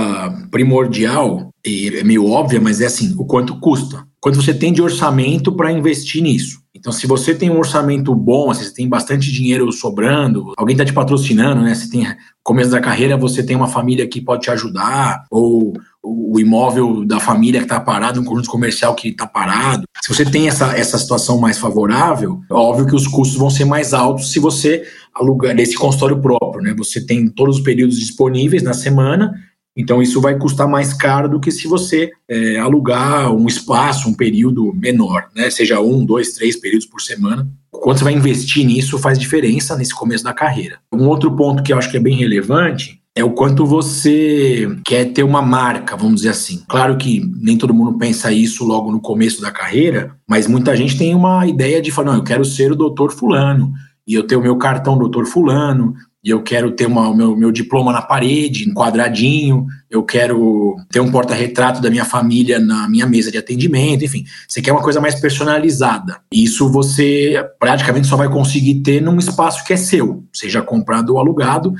primordial, 0.49 1.51
e 1.63 1.89
é 1.89 2.03
meio 2.03 2.25
óbvia, 2.25 2.59
mas 2.59 2.81
é 2.81 2.87
assim, 2.87 3.13
o 3.15 3.25
quanto 3.25 3.59
custa. 3.59 4.03
Quanto 4.19 4.41
você 4.41 4.55
tem 4.55 4.73
de 4.73 4.81
orçamento 4.81 5.55
para 5.55 5.71
investir 5.71 6.23
nisso. 6.23 6.64
Então, 6.75 6.91
se 6.91 7.07
você 7.07 7.33
tem 7.33 7.49
um 7.49 7.57
orçamento 7.57 8.13
bom, 8.13 8.53
se 8.53 8.65
você 8.65 8.73
tem 8.73 8.89
bastante 8.89 9.31
dinheiro 9.31 9.71
sobrando, 9.71 10.51
alguém 10.57 10.73
está 10.73 10.83
te 10.83 10.91
patrocinando, 10.91 11.61
né? 11.61 11.73
Você 11.73 11.89
tem 11.89 12.05
começo 12.43 12.69
da 12.69 12.81
carreira, 12.81 13.15
você 13.15 13.41
tem 13.41 13.55
uma 13.55 13.67
família 13.67 14.05
que 14.05 14.19
pode 14.19 14.43
te 14.43 14.51
ajudar, 14.51 15.23
ou 15.31 15.73
o 16.03 16.39
imóvel 16.39 17.05
da 17.05 17.19
família 17.19 17.61
que 17.61 17.65
está 17.65 17.79
parado, 17.79 18.19
um 18.19 18.25
conjunto 18.25 18.49
comercial 18.49 18.93
que 18.93 19.07
está 19.07 19.25
parado. 19.25 19.85
Se 20.03 20.13
você 20.13 20.25
tem 20.25 20.49
essa, 20.49 20.77
essa 20.77 20.97
situação 20.97 21.39
mais 21.39 21.57
favorável, 21.57 22.41
é 22.51 22.53
óbvio 22.53 22.85
que 22.85 22.95
os 22.95 23.07
custos 23.07 23.37
vão 23.37 23.49
ser 23.49 23.65
mais 23.65 23.93
altos 23.93 24.31
se 24.31 24.39
você 24.39 24.83
alugar 25.13 25.55
nesse 25.55 25.75
consultório 25.75 26.21
próprio, 26.21 26.61
né? 26.61 26.75
Você 26.77 27.03
tem 27.03 27.27
todos 27.29 27.57
os 27.57 27.63
períodos 27.63 27.97
disponíveis 27.97 28.61
na 28.61 28.73
semana 28.73 29.33
então, 29.75 30.01
isso 30.01 30.21
vai 30.21 30.37
custar 30.37 30.67
mais 30.67 30.93
caro 30.93 31.27
do 31.27 31.39
que 31.39 31.51
se 31.51 31.67
você 31.67 32.09
é, 32.29 32.57
alugar 32.57 33.31
um 33.33 33.45
espaço, 33.45 34.07
um 34.07 34.13
período 34.13 34.73
menor, 34.73 35.27
né? 35.35 35.49
seja 35.49 35.81
um, 35.81 36.05
dois, 36.05 36.33
três 36.33 36.55
períodos 36.55 36.87
por 36.87 37.01
semana. 37.01 37.45
Quando 37.69 37.97
você 37.97 38.05
vai 38.05 38.13
investir 38.13 38.65
nisso, 38.65 38.97
faz 38.97 39.19
diferença 39.19 39.75
nesse 39.75 39.93
começo 39.93 40.23
da 40.23 40.33
carreira. 40.33 40.79
Um 40.93 41.07
outro 41.07 41.35
ponto 41.35 41.61
que 41.61 41.73
eu 41.73 41.77
acho 41.77 41.91
que 41.91 41.97
é 41.97 41.99
bem 41.99 42.15
relevante 42.15 43.01
é 43.13 43.23
o 43.23 43.31
quanto 43.31 43.65
você 43.65 44.67
quer 44.85 45.05
ter 45.11 45.23
uma 45.23 45.41
marca, 45.41 45.95
vamos 45.95 46.15
dizer 46.17 46.29
assim. 46.29 46.63
Claro 46.67 46.97
que 46.97 47.21
nem 47.41 47.57
todo 47.57 47.73
mundo 47.73 47.97
pensa 47.97 48.31
isso 48.31 48.65
logo 48.65 48.91
no 48.91 48.99
começo 48.99 49.41
da 49.41 49.51
carreira, 49.51 50.15
mas 50.27 50.47
muita 50.47 50.75
gente 50.75 50.97
tem 50.97 51.13
uma 51.15 51.45
ideia 51.47 51.81
de 51.81 51.91
falar: 51.91 52.11
não, 52.11 52.17
eu 52.17 52.23
quero 52.23 52.43
ser 52.43 52.71
o 52.71 52.75
doutor 52.75 53.13
Fulano, 53.13 53.71
e 54.07 54.13
eu 54.13 54.23
tenho 54.27 54.41
o 54.41 54.43
meu 54.43 54.57
cartão 54.57 54.97
doutor 54.97 55.25
Fulano, 55.25 55.95
e 56.25 56.31
eu 56.31 56.41
quero 56.41 56.71
ter 56.71 56.87
uma, 56.87 57.07
o 57.07 57.13
meu, 57.13 57.37
meu 57.37 57.51
diploma 57.51 57.93
na 57.93 58.01
parede, 58.01 58.67
enquadradinho, 58.67 59.67
eu 59.91 60.01
quero 60.01 60.75
ter 60.89 60.99
um 60.99 61.11
porta-retrato 61.11 61.79
da 61.79 61.91
minha 61.91 62.03
família 62.03 62.57
na 62.57 62.89
minha 62.89 63.05
mesa 63.05 63.31
de 63.31 63.37
atendimento, 63.37 64.03
enfim, 64.03 64.25
você 64.47 64.59
quer 64.59 64.71
uma 64.71 64.81
coisa 64.81 64.99
mais 64.99 65.13
personalizada. 65.13 66.17
Isso 66.33 66.67
você 66.71 67.45
praticamente 67.59 68.07
só 68.07 68.17
vai 68.17 68.27
conseguir 68.27 68.81
ter 68.81 68.99
num 69.03 69.19
espaço 69.19 69.63
que 69.63 69.73
é 69.73 69.77
seu, 69.77 70.23
seja 70.33 70.63
comprado 70.63 71.11
ou 71.11 71.19
alugado. 71.19 71.75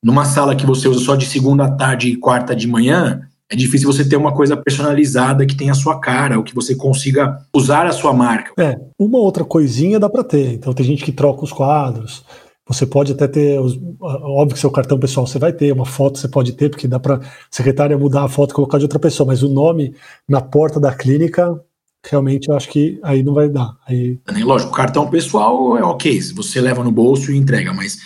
Numa 0.00 0.24
sala 0.24 0.54
que 0.54 0.64
você 0.64 0.86
usa 0.86 1.04
só 1.04 1.16
de 1.16 1.26
segunda 1.26 1.64
à 1.64 1.70
tarde 1.72 2.10
e 2.10 2.16
quarta 2.16 2.54
de 2.54 2.68
manhã, 2.68 3.22
é 3.50 3.56
difícil 3.56 3.92
você 3.92 4.08
ter 4.08 4.14
uma 4.14 4.32
coisa 4.32 4.56
personalizada 4.56 5.44
que 5.44 5.56
tenha 5.56 5.72
a 5.72 5.74
sua 5.74 5.98
cara, 5.98 6.38
ou 6.38 6.44
que 6.44 6.54
você 6.54 6.76
consiga 6.76 7.38
usar 7.52 7.84
a 7.84 7.92
sua 7.92 8.12
marca. 8.12 8.52
É, 8.56 8.78
uma 8.96 9.18
outra 9.18 9.44
coisinha 9.44 9.98
dá 9.98 10.08
para 10.08 10.22
ter. 10.22 10.52
Então 10.52 10.72
tem 10.72 10.86
gente 10.86 11.02
que 11.02 11.10
troca 11.10 11.42
os 11.42 11.52
quadros, 11.52 12.22
você 12.68 12.84
pode 12.84 13.12
até 13.12 13.26
ter, 13.26 13.58
óbvio 13.98 14.54
que 14.54 14.60
seu 14.60 14.70
cartão 14.70 14.98
pessoal 14.98 15.26
você 15.26 15.38
vai 15.38 15.52
ter, 15.52 15.72
uma 15.72 15.86
foto 15.86 16.18
você 16.18 16.28
pode 16.28 16.52
ter, 16.52 16.68
porque 16.68 16.86
dá 16.86 17.00
para 17.00 17.20
secretária 17.50 17.96
mudar 17.96 18.24
a 18.24 18.28
foto 18.28 18.50
e 18.50 18.54
colocar 18.54 18.76
de 18.76 18.84
outra 18.84 18.98
pessoa, 18.98 19.26
mas 19.26 19.42
o 19.42 19.48
nome 19.48 19.94
na 20.28 20.42
porta 20.42 20.78
da 20.78 20.94
clínica, 20.94 21.58
realmente 22.04 22.48
eu 22.48 22.54
acho 22.54 22.68
que 22.68 23.00
aí 23.02 23.22
não 23.22 23.32
vai 23.32 23.48
dar. 23.48 23.74
Aí... 23.86 24.20
Lógico, 24.42 24.70
o 24.70 24.74
cartão 24.74 25.08
pessoal 25.08 25.78
é 25.78 25.82
ok, 25.82 26.20
você 26.34 26.60
leva 26.60 26.84
no 26.84 26.92
bolso 26.92 27.32
e 27.32 27.38
entrega, 27.38 27.72
mas 27.72 27.98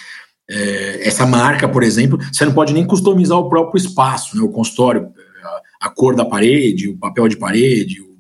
é, 0.49 1.09
essa 1.09 1.27
marca, 1.27 1.69
por 1.69 1.83
exemplo, 1.83 2.19
você 2.33 2.45
não 2.45 2.55
pode 2.55 2.73
nem 2.73 2.87
customizar 2.87 3.39
o 3.39 3.49
próprio 3.49 3.81
espaço, 3.81 4.37
né, 4.37 4.43
o 4.45 4.49
consultório, 4.49 5.09
a, 5.81 5.89
a 5.89 5.91
cor 5.91 6.15
da 6.15 6.25
parede, 6.25 6.89
o 6.89 6.97
papel 6.97 7.27
de 7.27 7.37
parede, 7.37 8.01
o, 8.01 8.13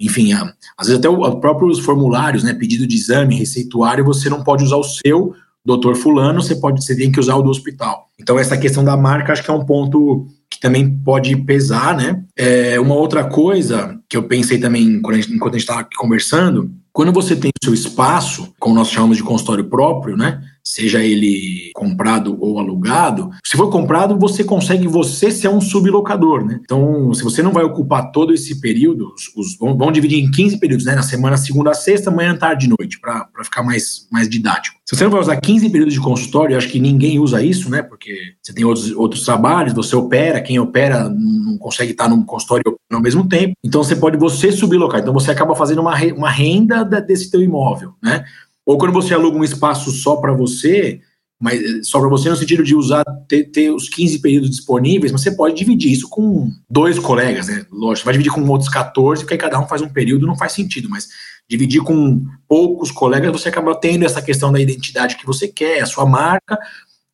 enfim, 0.00 0.32
às 0.32 0.88
vezes 0.88 0.98
até 0.98 1.08
os 1.08 1.34
próprios 1.36 1.78
formulários, 1.78 2.42
né, 2.42 2.52
pedido 2.52 2.84
de 2.84 2.96
exame, 2.96 3.36
receituário, 3.36 4.04
você 4.04 4.28
não 4.28 4.42
pode 4.42 4.64
usar 4.64 4.76
o 4.76 4.82
seu 4.82 5.34
doutor 5.64 5.96
fulano, 5.96 6.42
você 6.42 6.56
pode 6.56 6.84
você 6.84 6.94
tem 6.94 7.10
que 7.10 7.18
usar 7.18 7.36
o 7.36 7.42
do 7.42 7.50
hospital. 7.50 8.08
Então 8.20 8.38
essa 8.38 8.56
questão 8.56 8.84
da 8.84 8.96
marca 8.96 9.32
acho 9.32 9.42
que 9.42 9.50
é 9.50 9.54
um 9.54 9.64
ponto 9.64 10.26
que 10.50 10.60
também 10.60 10.88
pode 10.88 11.34
pesar, 11.36 11.96
né? 11.96 12.22
É, 12.36 12.78
uma 12.78 12.94
outra 12.94 13.24
coisa 13.24 13.98
que 14.08 14.16
eu 14.16 14.24
pensei 14.24 14.58
também 14.58 15.00
a 15.04 15.12
gente, 15.14 15.32
enquanto 15.32 15.54
a 15.54 15.58
gente 15.58 15.68
estava 15.68 15.88
conversando, 15.96 16.70
quando 16.92 17.12
você 17.12 17.34
tem 17.34 17.50
o 17.60 17.64
seu 17.64 17.74
espaço, 17.74 18.54
como 18.60 18.74
nós 18.74 18.88
chamamos 18.88 19.16
de 19.16 19.22
consultório 19.22 19.64
próprio, 19.64 20.16
né? 20.16 20.40
Seja 20.66 21.04
ele 21.04 21.70
comprado 21.74 22.36
ou 22.40 22.58
alugado, 22.58 23.30
se 23.44 23.56
for 23.56 23.70
comprado, 23.70 24.18
você 24.18 24.42
consegue 24.42 24.88
você 24.88 25.30
ser 25.30 25.48
um 25.48 25.60
sublocador, 25.60 26.44
né? 26.44 26.60
Então, 26.62 27.12
se 27.12 27.22
você 27.22 27.42
não 27.42 27.52
vai 27.52 27.64
ocupar 27.64 28.10
todo 28.10 28.32
esse 28.32 28.60
período, 28.60 29.12
os, 29.14 29.30
os 29.36 29.58
vão, 29.58 29.76
vão, 29.76 29.92
dividir 29.92 30.24
em 30.24 30.30
15 30.30 30.58
períodos, 30.58 30.86
né? 30.86 30.94
Na 30.94 31.02
semana 31.02 31.36
segunda 31.36 31.70
a 31.70 31.74
sexta, 31.74 32.10
manhã, 32.10 32.34
tarde 32.34 32.66
e 32.66 32.68
noite, 32.68 32.98
para 32.98 33.28
ficar 33.44 33.62
mais, 33.62 34.08
mais 34.10 34.28
didático. 34.28 34.78
Se 34.86 34.96
você 34.96 35.04
não 35.04 35.10
vai 35.10 35.20
usar 35.20 35.36
15 35.36 35.68
períodos 35.70 35.94
de 35.94 36.00
consultório, 36.00 36.56
acho 36.56 36.68
que 36.68 36.80
ninguém 36.80 37.18
usa 37.18 37.42
isso, 37.42 37.70
né? 37.70 37.82
Porque 37.82 38.34
você 38.42 38.52
tem 38.52 38.64
outros, 38.64 38.90
outros 38.92 39.24
trabalhos, 39.24 39.74
você 39.74 39.94
opera, 39.94 40.40
quem 40.40 40.58
opera 40.58 41.08
não 41.08 41.58
consegue 41.58 41.92
estar 41.92 42.08
num 42.08 42.22
consultório 42.22 42.78
ao 42.90 43.00
mesmo 43.00 43.28
tempo. 43.28 43.54
Então, 43.62 43.82
você 43.82 43.96
pode 43.96 44.16
você 44.16 44.50
sublocar. 44.50 45.00
Então, 45.00 45.12
você 45.12 45.30
acaba 45.30 45.54
fazendo 45.54 45.80
uma, 45.80 45.94
uma 46.14 46.30
renda 46.30 46.84
desse 46.84 47.30
teu 47.30 47.42
imóvel, 47.42 47.92
né? 48.02 48.24
Ou 48.66 48.78
quando 48.78 48.92
você 48.92 49.12
aluga 49.14 49.36
um 49.36 49.44
espaço 49.44 49.90
só 49.90 50.16
para 50.16 50.32
você, 50.32 51.00
mas 51.40 51.60
eh, 51.60 51.82
só 51.82 52.00
para 52.00 52.08
você 52.08 52.30
no 52.30 52.36
sentido 52.36 52.62
de 52.62 52.74
usar, 52.74 53.04
ter, 53.28 53.44
ter, 53.44 53.70
os 53.70 53.88
15 53.88 54.20
períodos 54.20 54.50
disponíveis, 54.50 55.12
mas 55.12 55.22
você 55.22 55.32
pode 55.32 55.54
dividir 55.54 55.92
isso 55.92 56.08
com 56.08 56.50
dois 56.70 56.98
colegas, 56.98 57.48
né? 57.48 57.66
Lógico, 57.70 57.98
você 57.98 58.04
vai 58.04 58.12
dividir 58.14 58.32
com 58.32 58.48
outros 58.48 58.70
14, 58.70 59.22
porque 59.22 59.34
aí 59.34 59.38
cada 59.38 59.60
um 59.60 59.66
faz 59.66 59.82
um 59.82 59.88
período, 59.88 60.26
não 60.26 60.36
faz 60.36 60.52
sentido, 60.52 60.88
mas 60.88 61.08
dividir 61.48 61.82
com 61.82 62.24
poucos 62.48 62.90
colegas, 62.90 63.30
você 63.30 63.48
acaba 63.48 63.74
tendo 63.74 64.04
essa 64.04 64.22
questão 64.22 64.50
da 64.50 64.60
identidade 64.60 65.16
que 65.16 65.26
você 65.26 65.46
quer, 65.46 65.82
a 65.82 65.86
sua 65.86 66.06
marca, 66.06 66.58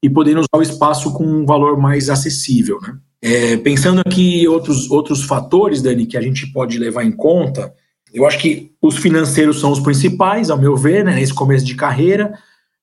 e 0.03 0.09
podendo 0.09 0.41
usar 0.41 0.57
o 0.57 0.63
espaço 0.63 1.13
com 1.13 1.25
um 1.25 1.45
valor 1.45 1.77
mais 1.77 2.09
acessível, 2.09 2.79
né? 2.81 2.97
É, 3.23 3.57
pensando 3.59 4.01
aqui 4.01 4.49
outros, 4.49 4.91
outros 4.91 5.25
fatores, 5.25 5.83
Dani, 5.83 6.07
que 6.07 6.17
a 6.17 6.23
gente 6.23 6.47
pode 6.53 6.79
levar 6.79 7.05
em 7.05 7.13
conta, 7.13 7.75
eu 8.13 8.27
acho 8.27 8.39
que 8.39 8.73
os 8.83 8.97
financeiros 8.97 9.61
são 9.61 9.71
os 9.71 9.81
principais, 9.81 10.51
ao 10.51 10.59
meu 10.59 10.77
ver, 10.77 11.05
né, 11.05 11.15
nesse 11.15 11.35
começo 11.35 11.65
de 11.65 11.75
carreira. 11.75 12.33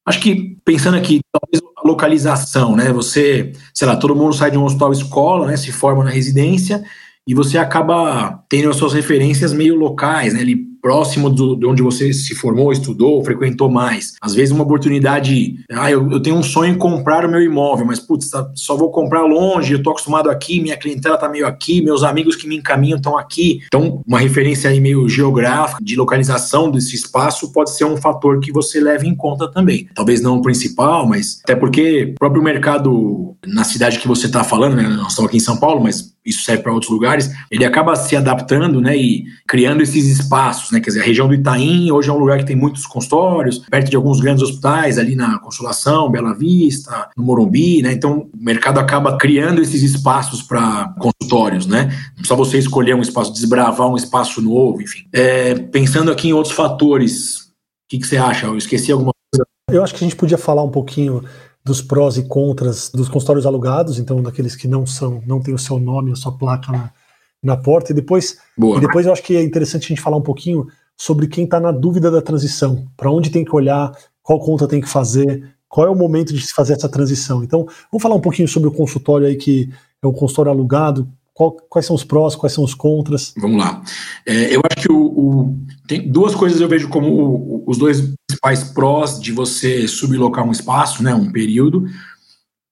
Acho 0.05 0.21
que, 0.21 0.57
pensando 0.63 0.95
aqui, 0.95 1.19
talvez 1.31 1.61
a 1.77 1.87
localização, 1.87 2.75
né? 2.75 2.93
Você, 2.93 3.51
sei 3.73 3.87
lá, 3.87 3.95
todo 3.97 4.15
mundo 4.15 4.33
sai 4.33 4.49
de 4.49 4.57
um 4.57 4.63
hospital 4.63 4.93
escola, 4.93 5.47
né? 5.47 5.57
Se 5.57 5.71
forma 5.71 6.03
na 6.03 6.09
residência 6.09 6.83
e 7.27 7.33
você 7.33 7.57
acaba 7.57 8.41
tendo 8.47 8.69
as 8.69 8.77
suas 8.77 8.93
referências 8.93 9.51
meio 9.51 9.75
locais, 9.75 10.33
né? 10.33 10.41
Próximo 10.81 11.29
do, 11.29 11.55
de 11.55 11.65
onde 11.65 11.81
você 11.81 12.13
se 12.13 12.35
formou, 12.35 12.71
estudou, 12.71 13.23
frequentou 13.23 13.69
mais. 13.69 14.15
Às 14.21 14.33
vezes 14.33 14.53
uma 14.53 14.63
oportunidade, 14.63 15.59
ah, 15.71 15.91
eu, 15.91 16.09
eu 16.11 16.19
tenho 16.21 16.35
um 16.35 16.43
sonho 16.43 16.73
em 16.73 16.77
comprar 16.77 17.25
o 17.25 17.29
meu 17.29 17.41
imóvel, 17.41 17.85
mas 17.85 17.99
putz, 17.99 18.29
tá, 18.29 18.49
só 18.55 18.75
vou 18.75 18.91
comprar 18.91 19.23
longe, 19.23 19.73
eu 19.73 19.83
tô 19.83 19.91
acostumado 19.91 20.29
aqui, 20.29 20.61
minha 20.61 20.77
clientela 20.77 21.17
tá 21.17 21.29
meio 21.29 21.47
aqui, 21.47 21.81
meus 21.81 22.03
amigos 22.03 22.35
que 22.35 22.47
me 22.47 22.57
encaminham 22.57 22.97
estão 22.97 23.17
aqui. 23.17 23.61
Então, 23.65 24.01
uma 24.07 24.19
referência 24.19 24.69
aí 24.69 24.79
meio 24.79 25.07
geográfica, 25.07 25.83
de 25.83 25.95
localização 25.95 26.71
desse 26.71 26.95
espaço 26.95 27.51
pode 27.51 27.71
ser 27.71 27.85
um 27.85 27.97
fator 27.97 28.39
que 28.39 28.51
você 28.51 28.79
leve 28.79 29.07
em 29.07 29.15
conta 29.15 29.49
também. 29.51 29.87
Talvez 29.93 30.21
não 30.21 30.37
o 30.37 30.41
principal, 30.41 31.07
mas 31.07 31.39
até 31.43 31.55
porque 31.55 32.13
o 32.15 32.19
próprio 32.19 32.43
mercado 32.43 33.35
na 33.45 33.63
cidade 33.63 33.99
que 33.99 34.07
você 34.07 34.27
está 34.27 34.43
falando, 34.43 34.75
né, 34.75 34.83
nós 34.83 35.09
estamos 35.09 35.29
aqui 35.29 35.37
em 35.37 35.41
São 35.41 35.57
Paulo, 35.57 35.81
mas 35.81 36.13
isso 36.27 36.43
serve 36.43 36.61
para 36.61 36.73
outros 36.73 36.91
lugares, 36.91 37.31
ele 37.49 37.63
acaba 37.63 37.95
se 37.95 38.15
adaptando, 38.15 38.81
né, 38.81 38.95
e 38.95 39.25
criando 39.47 39.81
esses 39.81 40.05
espaços, 40.07 40.71
né, 40.71 40.79
quer 40.79 40.89
dizer, 40.89 41.01
a 41.01 41.05
região 41.05 41.27
do 41.27 41.33
Itaim 41.33 41.89
hoje 41.91 42.09
é 42.09 42.13
um 42.13 42.17
lugar 42.17 42.37
que 42.37 42.45
tem 42.45 42.55
muitos 42.55 42.85
consultórios, 42.85 43.59
perto 43.59 43.89
de 43.89 43.95
alguns 43.95 44.19
grandes 44.19 44.43
hospitais, 44.43 44.97
ali 44.97 45.15
na 45.15 45.39
Consolação, 45.39 46.11
Bela 46.11 46.33
Vista, 46.33 47.09
no 47.15 47.23
Morumbi, 47.23 47.81
né, 47.81 47.93
então 47.93 48.29
o 48.33 48.43
mercado 48.43 48.79
acaba 48.79 49.17
criando 49.17 49.61
esses 49.61 49.81
espaços 49.81 50.43
para 50.43 50.93
consultórios, 50.99 51.65
né, 51.65 51.85
não 52.09 52.15
precisa 52.15 52.35
você 52.35 52.57
escolher 52.57 52.95
um 52.95 53.01
espaço, 53.01 53.31
desbravar 53.31 53.87
um 53.87 53.95
espaço 53.95 54.41
novo, 54.41 54.81
enfim. 54.81 55.05
É, 55.13 55.55
pensando 55.55 56.11
aqui 56.11 56.27
em 56.27 56.33
outros 56.33 56.53
fatores, 56.53 57.37
o 57.37 57.89
que, 57.89 57.99
que 57.99 58.07
você 58.07 58.17
acha? 58.17 58.47
Eu 58.47 58.57
esqueci 58.57 58.91
alguma 58.91 59.13
coisa? 59.31 59.47
Eu 59.71 59.83
acho 59.83 59.93
que 59.93 60.03
a 60.03 60.07
gente 60.07 60.15
podia 60.15 60.37
falar 60.37 60.63
um 60.63 60.69
pouquinho 60.69 61.23
dos 61.67 61.81
prós 61.81 62.17
e 62.17 62.23
contras 62.23 62.89
dos 62.89 63.09
consultórios 63.09 63.45
alugados, 63.45 63.99
então 63.99 64.23
daqueles 64.23 64.55
que 64.55 64.67
não 64.67 64.85
são, 64.85 65.21
não 65.27 65.39
tem 65.39 65.53
o 65.53 65.59
seu 65.59 65.77
nome, 65.77 66.11
a 66.11 66.15
sua 66.15 66.31
placa 66.31 66.71
na, 66.71 66.91
na 67.43 67.57
porta. 67.57 67.91
E 67.91 67.95
depois, 67.95 68.37
e 68.57 68.79
depois 68.79 69.05
eu 69.05 69.11
acho 69.11 69.21
que 69.21 69.35
é 69.35 69.43
interessante 69.43 69.85
a 69.85 69.87
gente 69.89 70.01
falar 70.01 70.17
um 70.17 70.21
pouquinho 70.21 70.67
sobre 70.95 71.27
quem 71.27 71.43
está 71.43 71.59
na 71.59 71.71
dúvida 71.71 72.09
da 72.09 72.21
transição, 72.21 72.87
para 72.95 73.11
onde 73.11 73.29
tem 73.29 73.45
que 73.45 73.55
olhar, 73.55 73.91
qual 74.23 74.39
conta 74.39 74.67
tem 74.67 74.81
que 74.81 74.89
fazer, 74.89 75.55
qual 75.69 75.85
é 75.85 75.89
o 75.89 75.95
momento 75.95 76.33
de 76.33 76.41
se 76.41 76.53
fazer 76.53 76.73
essa 76.73 76.89
transição. 76.89 77.43
Então, 77.43 77.67
vamos 77.91 78.01
falar 78.01 78.15
um 78.15 78.21
pouquinho 78.21 78.47
sobre 78.47 78.69
o 78.69 78.71
consultório 78.71 79.27
aí 79.27 79.35
que 79.35 79.69
é 80.01 80.07
o 80.07 80.13
consultório 80.13 80.51
alugado, 80.51 81.07
qual, 81.37 81.51
quais 81.51 81.85
são 81.85 81.95
os 81.95 82.03
prós, 82.03 82.35
quais 82.35 82.51
são 82.51 82.63
os 82.63 82.73
contras? 82.73 83.31
Vamos 83.37 83.59
lá. 83.59 83.83
É, 84.25 84.55
eu 84.55 84.59
acho 84.65 84.87
que 84.87 84.91
o, 84.91 84.97
o, 84.97 85.57
tem 85.87 86.09
duas 86.09 86.33
coisas 86.33 86.59
eu 86.59 86.67
vejo 86.67 86.89
como 86.89 87.07
o, 87.07 87.63
os 87.67 87.77
dois 87.77 88.01
principais 88.27 88.63
prós 88.63 89.19
de 89.19 89.31
você 89.31 89.87
sublocar 89.87 90.43
um 90.43 90.51
espaço, 90.51 91.03
né, 91.03 91.13
um 91.13 91.31
período. 91.31 91.85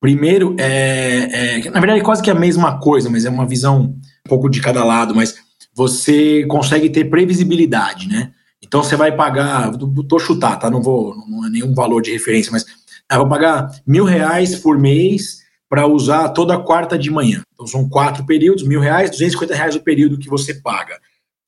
Primeiro, 0.01 0.55
é, 0.57 1.59
é, 1.59 1.69
na 1.69 1.79
verdade 1.79 1.99
é 1.99 2.03
quase 2.03 2.23
que 2.23 2.31
a 2.31 2.35
mesma 2.35 2.79
coisa, 2.79 3.07
mas 3.07 3.23
é 3.23 3.29
uma 3.29 3.45
visão 3.45 3.81
um 3.81 3.99
pouco 4.27 4.49
de 4.49 4.59
cada 4.59 4.83
lado, 4.83 5.13
mas 5.13 5.35
você 5.71 6.43
consegue 6.47 6.89
ter 6.89 7.05
previsibilidade, 7.05 8.07
né? 8.07 8.31
Então 8.63 8.81
você 8.83 8.95
vai 8.95 9.15
pagar, 9.15 9.71
tô 10.09 10.17
chutar, 10.17 10.57
tá? 10.57 10.71
Não 10.71 10.81
vou, 10.81 11.15
não 11.29 11.45
é 11.45 11.49
nenhum 11.51 11.75
valor 11.75 12.01
de 12.01 12.11
referência, 12.11 12.51
mas 12.51 12.65
eu 13.11 13.19
vou 13.19 13.29
pagar 13.29 13.69
mil 13.85 14.05
reais 14.05 14.55
por 14.55 14.79
mês 14.79 15.44
para 15.69 15.87
usar 15.87 16.29
toda 16.29 16.59
quarta 16.59 16.97
de 16.97 17.09
manhã. 17.09 17.41
Então 17.53 17.67
são 17.67 17.87
quatro 17.89 18.25
períodos, 18.25 18.63
mil 18.63 18.79
reais, 18.79 19.09
250 19.09 19.55
reais 19.55 19.75
o 19.75 19.81
período 19.81 20.17
que 20.17 20.29
você 20.29 20.53
paga. 20.53 20.99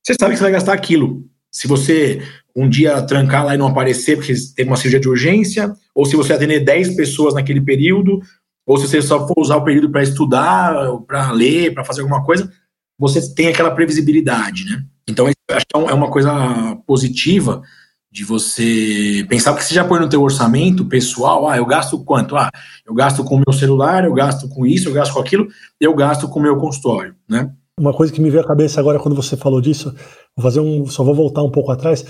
Você 0.03 0.13
sabe 0.19 0.31
que 0.31 0.37
você 0.37 0.43
vai 0.43 0.51
gastar 0.51 0.73
aquilo. 0.73 1.25
Se 1.51 1.67
você 1.67 2.21
um 2.55 2.67
dia 2.67 3.01
trancar 3.03 3.45
lá 3.45 3.53
e 3.53 3.57
não 3.57 3.67
aparecer 3.67 4.15
porque 4.17 4.33
teve 4.55 4.69
uma 4.69 4.77
cirurgia 4.77 4.99
de 4.99 5.07
urgência, 5.07 5.71
ou 5.93 6.05
se 6.05 6.15
você 6.15 6.33
atender 6.33 6.61
10 6.61 6.95
pessoas 6.95 7.35
naquele 7.35 7.61
período, 7.61 8.19
ou 8.65 8.77
se 8.77 8.87
você 8.87 9.01
só 9.01 9.27
for 9.27 9.35
usar 9.37 9.57
o 9.57 9.63
período 9.63 9.91
para 9.91 10.01
estudar, 10.01 10.75
para 11.05 11.31
ler, 11.31 11.73
para 11.73 11.85
fazer 11.85 12.01
alguma 12.01 12.23
coisa, 12.23 12.51
você 12.99 13.33
tem 13.33 13.47
aquela 13.47 13.71
previsibilidade, 13.71 14.65
né? 14.65 14.83
Então, 15.07 15.27
acho 15.27 15.65
que 15.65 15.77
é 15.77 15.93
uma 15.93 16.09
coisa 16.09 16.75
positiva 16.85 17.61
de 18.11 18.23
você 18.23 19.25
pensar 19.29 19.53
que 19.55 19.63
você 19.63 19.73
já 19.73 19.83
põe 19.83 19.99
no 19.99 20.09
teu 20.09 20.21
orçamento 20.21 20.85
pessoal, 20.85 21.47
ah, 21.47 21.57
eu 21.57 21.65
gasto 21.65 21.99
quanto? 22.03 22.35
Ah, 22.35 22.49
eu 22.85 22.93
gasto 22.93 23.23
com 23.23 23.35
o 23.35 23.43
meu 23.45 23.53
celular, 23.53 24.05
eu 24.05 24.13
gasto 24.13 24.47
com 24.47 24.65
isso, 24.65 24.89
eu 24.89 24.93
gasto 24.93 25.13
com 25.13 25.19
aquilo, 25.19 25.47
eu 25.79 25.93
gasto 25.93 26.27
com 26.27 26.39
o 26.39 26.41
meu 26.41 26.57
consultório, 26.57 27.15
né? 27.29 27.51
Uma 27.79 27.93
coisa 27.93 28.11
que 28.11 28.21
me 28.21 28.29
veio 28.29 28.43
à 28.43 28.47
cabeça 28.47 28.79
agora 28.79 28.97
quando 28.97 29.15
você 29.15 29.37
falou 29.37 29.61
disso, 29.61 29.93
vou 30.35 30.43
fazer 30.43 30.59
um, 30.59 30.87
só 30.87 31.03
vou 31.03 31.13
voltar 31.13 31.43
um 31.43 31.51
pouco 31.51 31.71
atrás. 31.71 32.03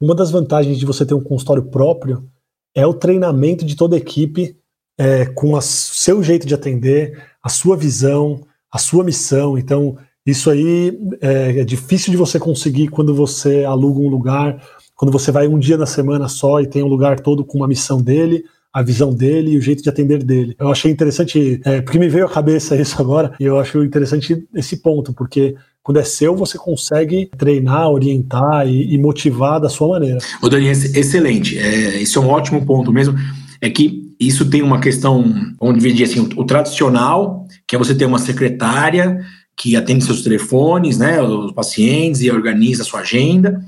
Uma 0.00 0.14
das 0.14 0.30
vantagens 0.30 0.78
de 0.78 0.86
você 0.86 1.04
ter 1.04 1.14
um 1.14 1.22
consultório 1.22 1.64
próprio 1.64 2.28
é 2.74 2.86
o 2.86 2.94
treinamento 2.94 3.64
de 3.64 3.74
toda 3.74 3.96
a 3.96 3.98
equipe 3.98 4.56
é, 4.96 5.26
com 5.26 5.54
o 5.54 5.60
seu 5.60 6.22
jeito 6.22 6.46
de 6.46 6.54
atender, 6.54 7.20
a 7.42 7.48
sua 7.48 7.76
visão, 7.76 8.46
a 8.70 8.78
sua 8.78 9.02
missão. 9.02 9.58
Então, 9.58 9.96
isso 10.24 10.50
aí 10.50 10.96
é, 11.20 11.60
é 11.60 11.64
difícil 11.64 12.10
de 12.10 12.16
você 12.16 12.38
conseguir 12.38 12.88
quando 12.88 13.14
você 13.14 13.64
aluga 13.64 13.98
um 13.98 14.08
lugar 14.08 14.62
quando 15.00 15.12
você 15.12 15.32
vai 15.32 15.48
um 15.48 15.58
dia 15.58 15.78
na 15.78 15.86
semana 15.86 16.28
só 16.28 16.60
e 16.60 16.66
tem 16.66 16.82
um 16.82 16.86
lugar 16.86 17.20
todo 17.20 17.42
com 17.42 17.56
uma 17.56 17.66
missão 17.66 18.02
dele, 18.02 18.44
a 18.70 18.82
visão 18.82 19.14
dele 19.14 19.52
e 19.52 19.56
o 19.56 19.62
jeito 19.62 19.82
de 19.82 19.88
atender 19.88 20.22
dele. 20.22 20.54
Eu 20.60 20.68
achei 20.68 20.92
interessante, 20.92 21.58
é, 21.64 21.80
porque 21.80 21.98
me 21.98 22.06
veio 22.06 22.26
à 22.26 22.28
cabeça 22.28 22.76
isso 22.76 23.00
agora, 23.00 23.32
e 23.40 23.44
eu 23.44 23.58
acho 23.58 23.82
interessante 23.82 24.46
esse 24.54 24.76
ponto, 24.76 25.14
porque 25.14 25.54
quando 25.82 26.00
é 26.00 26.04
seu, 26.04 26.36
você 26.36 26.58
consegue 26.58 27.30
treinar, 27.38 27.88
orientar 27.88 28.68
e, 28.68 28.92
e 28.92 28.98
motivar 28.98 29.58
da 29.58 29.70
sua 29.70 29.88
maneira. 29.88 30.18
Ô, 30.42 30.50
Dani, 30.50 30.68
excelente. 30.68 31.56
É, 31.56 32.02
esse 32.02 32.18
é 32.18 32.20
um 32.20 32.28
ótimo 32.28 32.66
ponto 32.66 32.92
mesmo. 32.92 33.14
É 33.58 33.70
que 33.70 34.14
isso 34.20 34.50
tem 34.50 34.60
uma 34.60 34.80
questão, 34.80 35.24
onde 35.58 35.80
dividir 35.80 36.04
assim, 36.04 36.20
o, 36.20 36.42
o 36.42 36.44
tradicional, 36.44 37.46
que 37.66 37.74
é 37.74 37.78
você 37.78 37.94
ter 37.94 38.04
uma 38.04 38.18
secretária 38.18 39.24
que 39.56 39.76
atende 39.76 40.04
seus 40.04 40.22
telefones, 40.22 40.98
né, 40.98 41.22
os 41.22 41.52
pacientes 41.52 42.20
e 42.20 42.30
organiza 42.30 42.82
a 42.82 42.84
sua 42.84 43.00
agenda. 43.00 43.64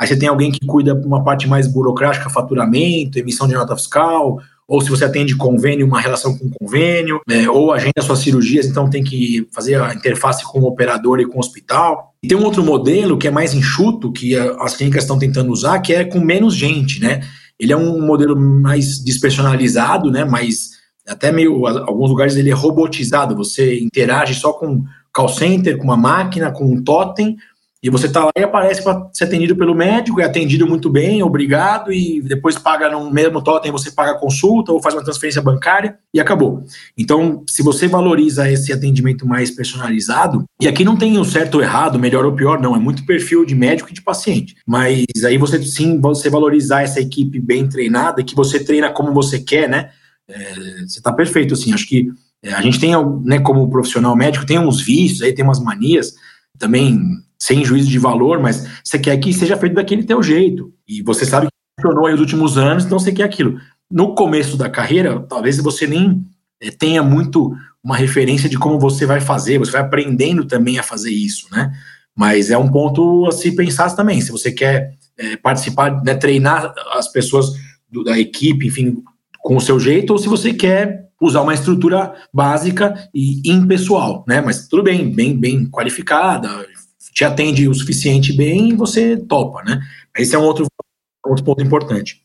Aí 0.00 0.08
você 0.08 0.16
tem 0.16 0.28
alguém 0.28 0.50
que 0.50 0.66
cuida 0.66 0.94
de 0.94 1.06
uma 1.06 1.22
parte 1.22 1.48
mais 1.48 1.66
burocrática, 1.66 2.28
faturamento, 2.28 3.18
emissão 3.18 3.46
de 3.46 3.54
nota 3.54 3.76
fiscal, 3.76 4.40
ou 4.66 4.80
se 4.80 4.90
você 4.90 5.04
atende 5.04 5.36
convênio, 5.36 5.86
uma 5.86 6.00
relação 6.00 6.36
com 6.36 6.50
convênio, 6.50 7.20
né, 7.28 7.48
ou 7.48 7.72
agenda 7.72 8.00
suas 8.00 8.20
cirurgias, 8.20 8.66
então 8.66 8.88
tem 8.88 9.04
que 9.04 9.46
fazer 9.52 9.80
a 9.80 9.94
interface 9.94 10.44
com 10.44 10.60
o 10.60 10.66
operador 10.66 11.20
e 11.20 11.26
com 11.26 11.36
o 11.36 11.40
hospital. 11.40 12.14
E 12.22 12.28
tem 12.28 12.36
um 12.36 12.44
outro 12.44 12.64
modelo 12.64 13.18
que 13.18 13.28
é 13.28 13.30
mais 13.30 13.52
enxuto, 13.52 14.10
que 14.10 14.34
as 14.36 14.74
clínicas 14.76 15.04
estão 15.04 15.18
tentando 15.18 15.52
usar, 15.52 15.80
que 15.80 15.92
é 15.92 16.04
com 16.04 16.18
menos 16.18 16.54
gente, 16.54 17.00
né? 17.00 17.20
Ele 17.60 17.72
é 17.72 17.76
um 17.76 18.04
modelo 18.04 18.34
mais 18.34 18.98
despersonalizado, 18.98 20.10
né? 20.10 20.24
Mais 20.24 20.70
até 21.06 21.30
meio 21.30 21.66
alguns 21.66 22.08
lugares 22.08 22.34
ele 22.34 22.50
é 22.50 22.54
robotizado. 22.54 23.36
Você 23.36 23.78
interage 23.78 24.34
só 24.34 24.52
com 24.54 24.82
call 25.12 25.28
center, 25.28 25.76
com 25.76 25.84
uma 25.84 25.96
máquina, 25.96 26.50
com 26.50 26.64
um 26.64 26.82
totem, 26.82 27.36
e 27.84 27.90
você 27.90 28.08
tá 28.08 28.24
lá 28.24 28.30
e 28.34 28.42
aparece 28.42 28.82
para 28.82 29.10
ser 29.12 29.24
atendido 29.24 29.54
pelo 29.54 29.74
médico, 29.74 30.18
é 30.18 30.24
atendido 30.24 30.66
muito 30.66 30.88
bem, 30.88 31.22
obrigado, 31.22 31.92
e 31.92 32.22
depois 32.22 32.56
paga 32.56 32.88
no 32.88 33.10
mesmo 33.10 33.42
totem, 33.42 33.70
você 33.70 33.90
paga 33.90 34.12
a 34.12 34.18
consulta 34.18 34.72
ou 34.72 34.80
faz 34.80 34.94
uma 34.94 35.04
transferência 35.04 35.42
bancária 35.42 35.98
e 36.14 36.18
acabou. 36.18 36.64
Então, 36.96 37.44
se 37.46 37.62
você 37.62 37.86
valoriza 37.86 38.50
esse 38.50 38.72
atendimento 38.72 39.28
mais 39.28 39.50
personalizado, 39.50 40.44
e 40.58 40.66
aqui 40.66 40.82
não 40.82 40.96
tem 40.96 41.18
o 41.18 41.24
certo 41.26 41.56
ou 41.56 41.60
errado, 41.60 41.98
melhor 41.98 42.24
ou 42.24 42.32
pior, 42.32 42.58
não, 42.58 42.74
é 42.74 42.78
muito 42.78 43.04
perfil 43.04 43.44
de 43.44 43.54
médico 43.54 43.90
e 43.90 43.92
de 43.92 44.00
paciente. 44.00 44.56
Mas 44.66 45.04
aí 45.22 45.36
você 45.36 45.62
sim, 45.62 46.00
você 46.00 46.30
valorizar 46.30 46.84
essa 46.84 47.00
equipe 47.00 47.38
bem 47.38 47.68
treinada, 47.68 48.24
que 48.24 48.34
você 48.34 48.64
treina 48.64 48.88
como 48.88 49.12
você 49.12 49.38
quer, 49.38 49.68
né? 49.68 49.90
É, 50.26 50.54
você 50.86 51.02
tá 51.02 51.12
perfeito, 51.12 51.52
assim, 51.52 51.74
acho 51.74 51.86
que 51.86 52.08
é, 52.42 52.54
a 52.54 52.62
gente 52.62 52.80
tem, 52.80 52.92
né, 53.24 53.40
como 53.40 53.68
profissional 53.68 54.16
médico, 54.16 54.46
tem 54.46 54.58
uns 54.58 54.80
vícios, 54.80 55.20
aí 55.20 55.34
tem 55.34 55.44
umas 55.44 55.60
manias, 55.60 56.14
também 56.58 56.98
sem 57.38 57.64
juízo 57.64 57.88
de 57.88 57.98
valor, 57.98 58.40
mas 58.40 58.66
você 58.82 58.98
quer 58.98 59.16
que 59.18 59.32
seja 59.32 59.56
feito 59.56 59.74
daquele 59.74 60.04
teu 60.04 60.22
jeito. 60.22 60.72
E 60.86 61.02
você 61.02 61.24
sabe 61.24 61.46
que 61.46 61.82
funcionou 61.82 62.10
nos 62.10 62.20
últimos 62.20 62.58
anos, 62.58 62.84
então 62.84 62.98
você 62.98 63.12
quer 63.12 63.24
aquilo. 63.24 63.58
No 63.90 64.14
começo 64.14 64.56
da 64.56 64.68
carreira, 64.68 65.20
talvez 65.20 65.58
você 65.58 65.86
nem 65.86 66.24
é, 66.60 66.70
tenha 66.70 67.02
muito 67.02 67.54
uma 67.82 67.96
referência 67.96 68.48
de 68.48 68.58
como 68.58 68.78
você 68.78 69.04
vai 69.04 69.20
fazer, 69.20 69.58
você 69.58 69.72
vai 69.72 69.82
aprendendo 69.82 70.46
também 70.46 70.78
a 70.78 70.82
fazer 70.82 71.10
isso, 71.10 71.46
né? 71.52 71.70
Mas 72.16 72.50
é 72.50 72.56
um 72.56 72.70
ponto 72.70 73.26
a 73.26 73.32
se 73.32 73.54
pensar 73.54 73.94
também. 73.94 74.20
Se 74.20 74.30
você 74.30 74.50
quer 74.50 74.94
é, 75.18 75.36
participar, 75.36 76.02
né, 76.02 76.14
treinar 76.14 76.72
as 76.92 77.08
pessoas 77.08 77.52
do, 77.90 78.04
da 78.04 78.18
equipe, 78.18 78.66
enfim, 78.66 79.02
com 79.40 79.56
o 79.56 79.60
seu 79.60 79.78
jeito, 79.78 80.12
ou 80.12 80.18
se 80.18 80.28
você 80.28 80.54
quer 80.54 81.04
usar 81.20 81.42
uma 81.42 81.54
estrutura 81.54 82.14
básica 82.32 83.08
e 83.14 83.42
impessoal, 83.44 84.24
né? 84.26 84.40
Mas 84.40 84.68
tudo 84.68 84.82
bem, 84.82 85.10
bem, 85.10 85.36
bem 85.36 85.66
qualificada, 85.66 86.48
te 87.14 87.24
atende 87.24 87.68
o 87.68 87.74
suficiente 87.74 88.32
bem 88.32 88.70
e 88.70 88.74
você 88.74 89.16
topa, 89.16 89.62
né? 89.62 89.80
Esse 90.18 90.34
é 90.34 90.38
um 90.38 90.42
outro, 90.42 90.66
outro 91.24 91.44
ponto 91.44 91.62
importante. 91.62 92.20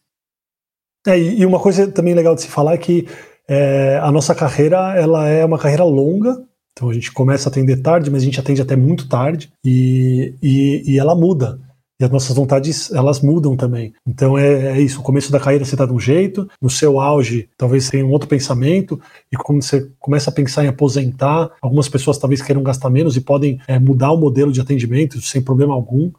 É, 1.07 1.17
e 1.17 1.45
uma 1.45 1.59
coisa 1.59 1.89
também 1.89 2.13
legal 2.13 2.35
de 2.35 2.41
se 2.41 2.47
falar 2.47 2.73
é 2.73 2.77
que 2.77 3.07
é, 3.47 3.99
a 4.01 4.11
nossa 4.11 4.33
carreira 4.33 4.95
ela 4.95 5.27
é 5.27 5.45
uma 5.45 5.59
carreira 5.59 5.83
longa, 5.83 6.43
então 6.71 6.89
a 6.89 6.93
gente 6.93 7.11
começa 7.11 7.47
a 7.47 7.51
atender 7.51 7.81
tarde, 7.81 8.09
mas 8.09 8.21
a 8.21 8.25
gente 8.25 8.39
atende 8.39 8.61
até 8.61 8.75
muito 8.75 9.07
tarde 9.07 9.51
e, 9.63 10.33
e, 10.41 10.93
e 10.93 10.99
ela 10.99 11.15
muda 11.15 11.59
e 11.99 12.03
as 12.05 12.09
nossas 12.09 12.35
vontades 12.35 12.91
elas 12.91 13.21
mudam 13.21 13.57
também. 13.57 13.93
Então 14.07 14.37
é, 14.37 14.77
é 14.77 14.81
isso, 14.81 15.01
o 15.01 15.03
começo 15.03 15.31
da 15.31 15.39
carreira 15.39 15.65
você 15.65 15.75
está 15.75 15.85
de 15.85 15.91
um 15.91 15.99
jeito, 15.99 16.49
no 16.61 16.69
seu 16.69 16.99
auge 16.99 17.49
talvez 17.57 17.89
tenha 17.89 18.05
um 18.05 18.11
outro 18.11 18.27
pensamento, 18.27 18.99
e 19.31 19.35
quando 19.35 19.61
você 19.61 19.91
começa 19.99 20.29
a 20.29 20.33
pensar 20.33 20.63
em 20.63 20.67
aposentar, 20.67 21.51
algumas 21.61 21.89
pessoas 21.89 22.17
talvez 22.17 22.41
queiram 22.41 22.63
gastar 22.63 22.89
menos 22.89 23.17
e 23.17 23.21
podem 23.21 23.59
é, 23.67 23.77
mudar 23.77 24.11
o 24.11 24.17
modelo 24.17 24.51
de 24.51 24.61
atendimento 24.61 25.21
sem 25.21 25.41
problema 25.41 25.73
algum. 25.73 26.11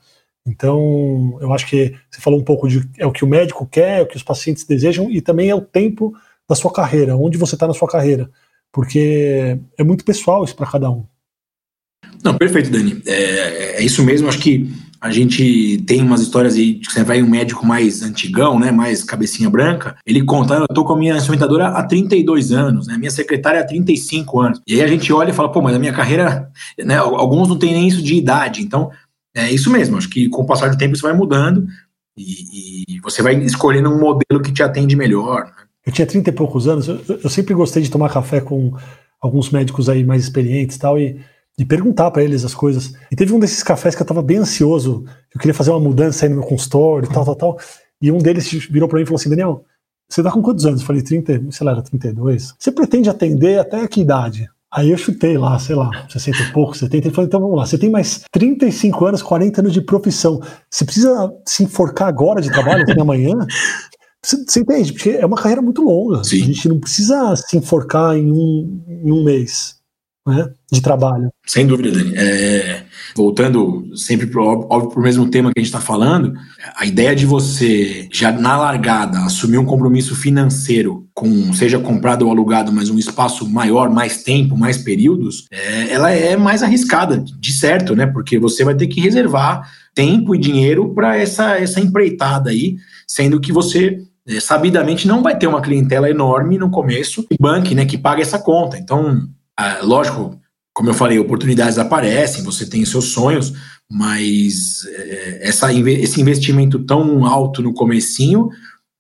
Então, 0.47 1.39
eu 1.41 1.53
acho 1.53 1.67
que 1.67 1.95
você 2.11 2.21
falou 2.21 2.41
um 2.41 2.45
pouco 2.45 2.67
de 2.67 2.89
é 2.99 3.07
o 3.07 3.13
que 3.13 3.25
o 3.25 3.29
médico 3.29 3.67
quer, 3.67 4.01
é 4.01 4.03
o 4.03 4.07
que 4.07 4.17
os 4.17 4.23
pacientes 4.23 4.65
desejam 4.65 5.11
e 5.11 5.21
também 5.21 5.51
é 5.51 5.55
o 5.55 5.61
tempo 5.61 6.15
da 6.49 6.55
sua 6.55 6.73
carreira, 6.73 7.17
onde 7.17 7.39
você 7.39 7.55
está 7.55 7.67
na 7.67 7.75
sua 7.75 7.87
carreira, 7.87 8.31
porque 8.73 9.59
é 9.79 9.85
muito 9.85 10.05
pessoal 10.05 10.43
isso 10.43 10.57
para 10.57 10.67
cada 10.67 10.91
um. 10.91 11.05
Não, 12.25 12.37
perfeito, 12.37 12.71
Dani. 12.71 13.01
É, 13.07 13.77
é 13.77 13.85
isso 13.85 14.03
mesmo. 14.03 14.29
Acho 14.29 14.41
que 14.41 14.71
a 15.01 15.11
gente 15.11 15.79
tem 15.87 16.03
umas 16.03 16.21
histórias 16.21 16.55
aí 16.55 16.75
que 16.75 16.93
você 16.93 17.03
vai 17.03 17.23
um 17.23 17.29
médico 17.29 17.65
mais 17.65 18.03
antigão, 18.03 18.59
né, 18.59 18.71
mais 18.71 19.03
cabecinha 19.03 19.49
branca, 19.49 19.97
ele 20.05 20.23
conta, 20.23 20.55
eu 20.55 20.69
tô 20.69 20.85
com 20.85 20.93
a 20.93 20.99
minha 20.99 21.17
instrumentadora 21.17 21.69
há 21.69 21.83
32 21.83 22.53
anos, 22.53 22.87
né, 22.87 22.99
minha 22.99 23.11
secretária 23.11 23.61
há 23.61 23.67
35 23.67 24.41
anos. 24.41 24.61
E 24.67 24.75
aí 24.75 24.83
a 24.83 24.87
gente 24.87 25.11
olha 25.13 25.31
e 25.31 25.33
fala, 25.33 25.51
pô, 25.51 25.63
mas 25.63 25.75
a 25.75 25.79
minha 25.79 25.93
carreira, 25.93 26.51
né, 26.79 26.97
alguns 26.97 27.49
não 27.49 27.59
tem 27.59 27.73
nem 27.73 27.89
isso 27.89 28.03
de 28.03 28.15
idade. 28.15 28.63
Então, 28.63 28.91
é 29.35 29.51
isso 29.51 29.71
mesmo, 29.71 29.97
acho 29.97 30.11
que 30.11 30.29
com 30.29 30.43
o 30.43 30.47
passar 30.47 30.69
do 30.69 30.77
tempo 30.77 30.95
isso 30.95 31.03
vai 31.03 31.15
mudando 31.15 31.67
e, 32.17 32.85
e 32.87 33.01
você 33.01 33.23
vai 33.23 33.35
escolhendo 33.37 33.89
um 33.89 33.99
modelo 33.99 34.43
que 34.43 34.53
te 34.53 34.63
atende 34.63 34.95
melhor. 34.95 35.45
Né? 35.45 35.53
Eu 35.87 35.93
tinha 35.93 36.07
30 36.07 36.29
e 36.29 36.33
poucos 36.33 36.69
anos, 36.69 36.89
eu, 36.89 37.01
eu 37.09 37.31
sempre 37.31 37.55
gostei 37.55 37.83
de 37.83 37.91
tomar 37.91 38.11
café 38.11 38.41
com 38.41 38.77
alguns 39.19 39.51
médicos 39.51 39.89
aí 39.89 40.05
mais 40.05 40.23
experientes 40.23 40.77
e 40.77 40.79
tal, 40.79 40.99
e 40.99 41.21
de 41.61 41.67
perguntar 41.67 42.11
para 42.11 42.25
eles 42.25 42.43
as 42.43 42.55
coisas. 42.55 42.95
E 43.11 43.15
teve 43.15 43.35
um 43.35 43.39
desses 43.39 43.63
cafés 43.63 43.95
que 43.95 44.01
eu 44.01 44.07
tava 44.07 44.23
bem 44.23 44.39
ansioso, 44.39 45.05
eu 45.35 45.39
queria 45.39 45.53
fazer 45.53 45.71
uma 45.71 45.79
mudança 45.79 46.25
aí 46.25 46.31
no 46.31 46.37
meu 46.37 46.49
consultório 46.49 47.07
e 47.07 47.13
tal, 47.13 47.23
tal, 47.23 47.37
tal. 47.37 47.59
E 48.01 48.11
um 48.11 48.17
deles 48.17 48.51
virou 48.71 48.89
para 48.89 48.97
mim 48.97 49.03
e 49.03 49.07
falou 49.07 49.21
assim: 49.21 49.29
Daniel, 49.29 49.63
você 50.09 50.23
tá 50.23 50.31
com 50.31 50.41
quantos 50.41 50.65
anos? 50.65 50.81
Eu 50.81 50.87
falei, 50.87 51.03
30, 51.03 51.51
sei 51.51 51.67
lá, 51.67 51.73
era 51.73 51.83
32. 51.83 52.55
Você 52.59 52.73
pretende 52.73 53.11
atender 53.11 53.59
até 53.61 53.87
que 53.87 54.01
idade? 54.01 54.49
Aí 54.73 54.91
eu 54.91 54.97
chutei 54.97 55.37
lá, 55.37 55.59
sei 55.59 55.77
lá, 55.77 55.91
60 56.09 56.39
e 56.39 56.53
pouco, 56.53 56.75
70. 56.75 57.09
Ele 57.09 57.15
falou, 57.15 57.29
então 57.29 57.41
vamos 57.41 57.59
lá, 57.59 57.67
você 57.67 57.77
tem 57.77 57.91
mais 57.91 58.23
35 58.33 59.05
anos, 59.05 59.23
40 59.23 59.61
anos 59.61 59.75
de 59.75 59.83
profissão. 59.83 60.41
Você 60.71 60.87
precisa 60.87 61.31
se 61.45 61.63
enforcar 61.63 62.09
agora 62.09 62.41
de 62.41 62.51
trabalho, 62.51 62.85
até 62.85 62.99
amanhã? 62.99 63.35
Você, 64.23 64.37
você, 64.47 64.61
entende? 64.61 64.93
Porque 64.93 65.09
é 65.13 65.25
uma 65.25 65.39
carreira 65.39 65.63
muito 65.63 65.81
longa. 65.81 66.23
Sim. 66.23 66.43
A 66.43 66.45
gente 66.45 66.69
não 66.69 66.79
precisa 66.79 67.35
se 67.37 67.57
enforcar 67.57 68.15
em 68.15 68.31
um, 68.31 68.83
em 68.87 69.11
um 69.11 69.25
mês 69.25 69.80
né, 70.27 70.51
de 70.71 70.81
trabalho. 70.81 71.31
Sem 71.47 71.67
dúvida, 71.67 71.91
Dani. 71.91 72.13
É, 72.17 72.83
voltando 73.17 73.97
sempre 73.97 74.27
para 74.27 74.43
o 74.43 75.01
mesmo 75.01 75.29
tema 75.29 75.51
que 75.53 75.59
a 75.59 75.63
gente 75.63 75.73
está 75.73 75.81
falando, 75.81 76.35
a 76.77 76.87
ideia 76.87 77.15
de 77.15 77.27
você, 77.27 78.09
já 78.13 78.31
na 78.31 78.57
largada, 78.57 79.19
assumir 79.21 79.59
um 79.59 79.65
compromisso 79.65 80.15
financeiro 80.15 81.09
com, 81.15 81.53
seja 81.53 81.79
comprado 81.79 82.23
ou 82.23 82.31
alugado, 82.31 82.73
mas 82.73 82.91
um 82.91 82.99
espaço 82.99 83.49
maior, 83.49 83.91
mais 83.91 84.23
tempo, 84.23 84.57
mais 84.57 84.79
períodos, 84.79 85.47
é, 85.51 85.93
ela 85.93 86.11
é 86.11 86.37
mais 86.37 86.63
arriscada, 86.63 87.19
de 87.19 87.53
certo, 87.53 87.97
né? 87.97 88.07
Porque 88.07 88.39
você 88.39 88.65
vai 88.65 88.75
ter 88.75 88.87
que 88.87 89.01
reservar 89.01 89.69
tempo 89.95 90.35
e 90.35 90.39
dinheiro 90.39 90.95
para 90.95 91.17
essa, 91.17 91.59
essa 91.59 91.81
empreitada 91.81 92.51
aí, 92.51 92.77
sendo 93.07 93.41
que 93.41 93.53
você 93.53 93.99
é, 94.27 94.39
sabidamente 94.39 95.09
não 95.09 95.23
vai 95.23 95.37
ter 95.37 95.47
uma 95.47 95.61
clientela 95.61 96.09
enorme 96.09 96.59
no 96.59 96.71
começo, 96.71 97.23
que 97.25 97.37
banque, 97.41 97.75
né, 97.75 97.85
que 97.85 97.99
pague 97.99 98.23
essa 98.23 98.39
conta. 98.39 98.79
Então, 98.79 99.29
ah, 99.59 99.81
lógico, 99.83 100.39
como 100.73 100.91
eu 100.91 100.95
falei, 100.95 101.19
oportunidades 101.19 101.79
aparecem, 101.79 102.45
você 102.45 102.69
tem 102.69 102.85
seus 102.85 103.07
sonhos, 103.07 103.53
mas 103.91 104.85
é, 104.87 105.49
essa, 105.49 105.73
esse 105.73 106.21
investimento 106.21 106.79
tão 106.85 107.27
alto 107.27 107.61
no 107.61 107.75
comecinho, 107.75 108.49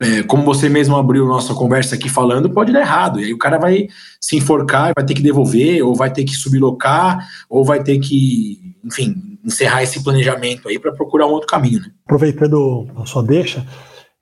é, 0.02 0.22
como 0.22 0.42
você 0.42 0.68
mesmo 0.68 0.96
abriu 0.96 1.26
nossa 1.26 1.54
conversa 1.54 1.94
aqui 1.94 2.08
falando, 2.08 2.50
pode 2.50 2.72
dar 2.72 2.80
errado. 2.80 3.20
E 3.20 3.24
aí 3.24 3.32
o 3.34 3.38
cara 3.38 3.58
vai 3.58 3.86
se 4.20 4.36
enforcar, 4.36 4.92
vai 4.96 5.04
ter 5.04 5.14
que 5.14 5.22
devolver, 5.22 5.84
ou 5.84 5.94
vai 5.94 6.10
ter 6.10 6.24
que 6.24 6.34
sublocar, 6.34 7.28
ou 7.48 7.64
vai 7.64 7.82
ter 7.82 7.98
que, 7.98 8.74
enfim, 8.82 9.38
encerrar 9.44 9.82
esse 9.82 10.02
planejamento 10.02 10.68
aí 10.68 10.78
para 10.78 10.92
procurar 10.92 11.26
um 11.26 11.32
outro 11.32 11.48
caminho. 11.48 11.80
Né? 11.80 11.90
Aproveitando 12.06 12.88
a 12.96 13.04
sua 13.04 13.22
deixa, 13.22 13.66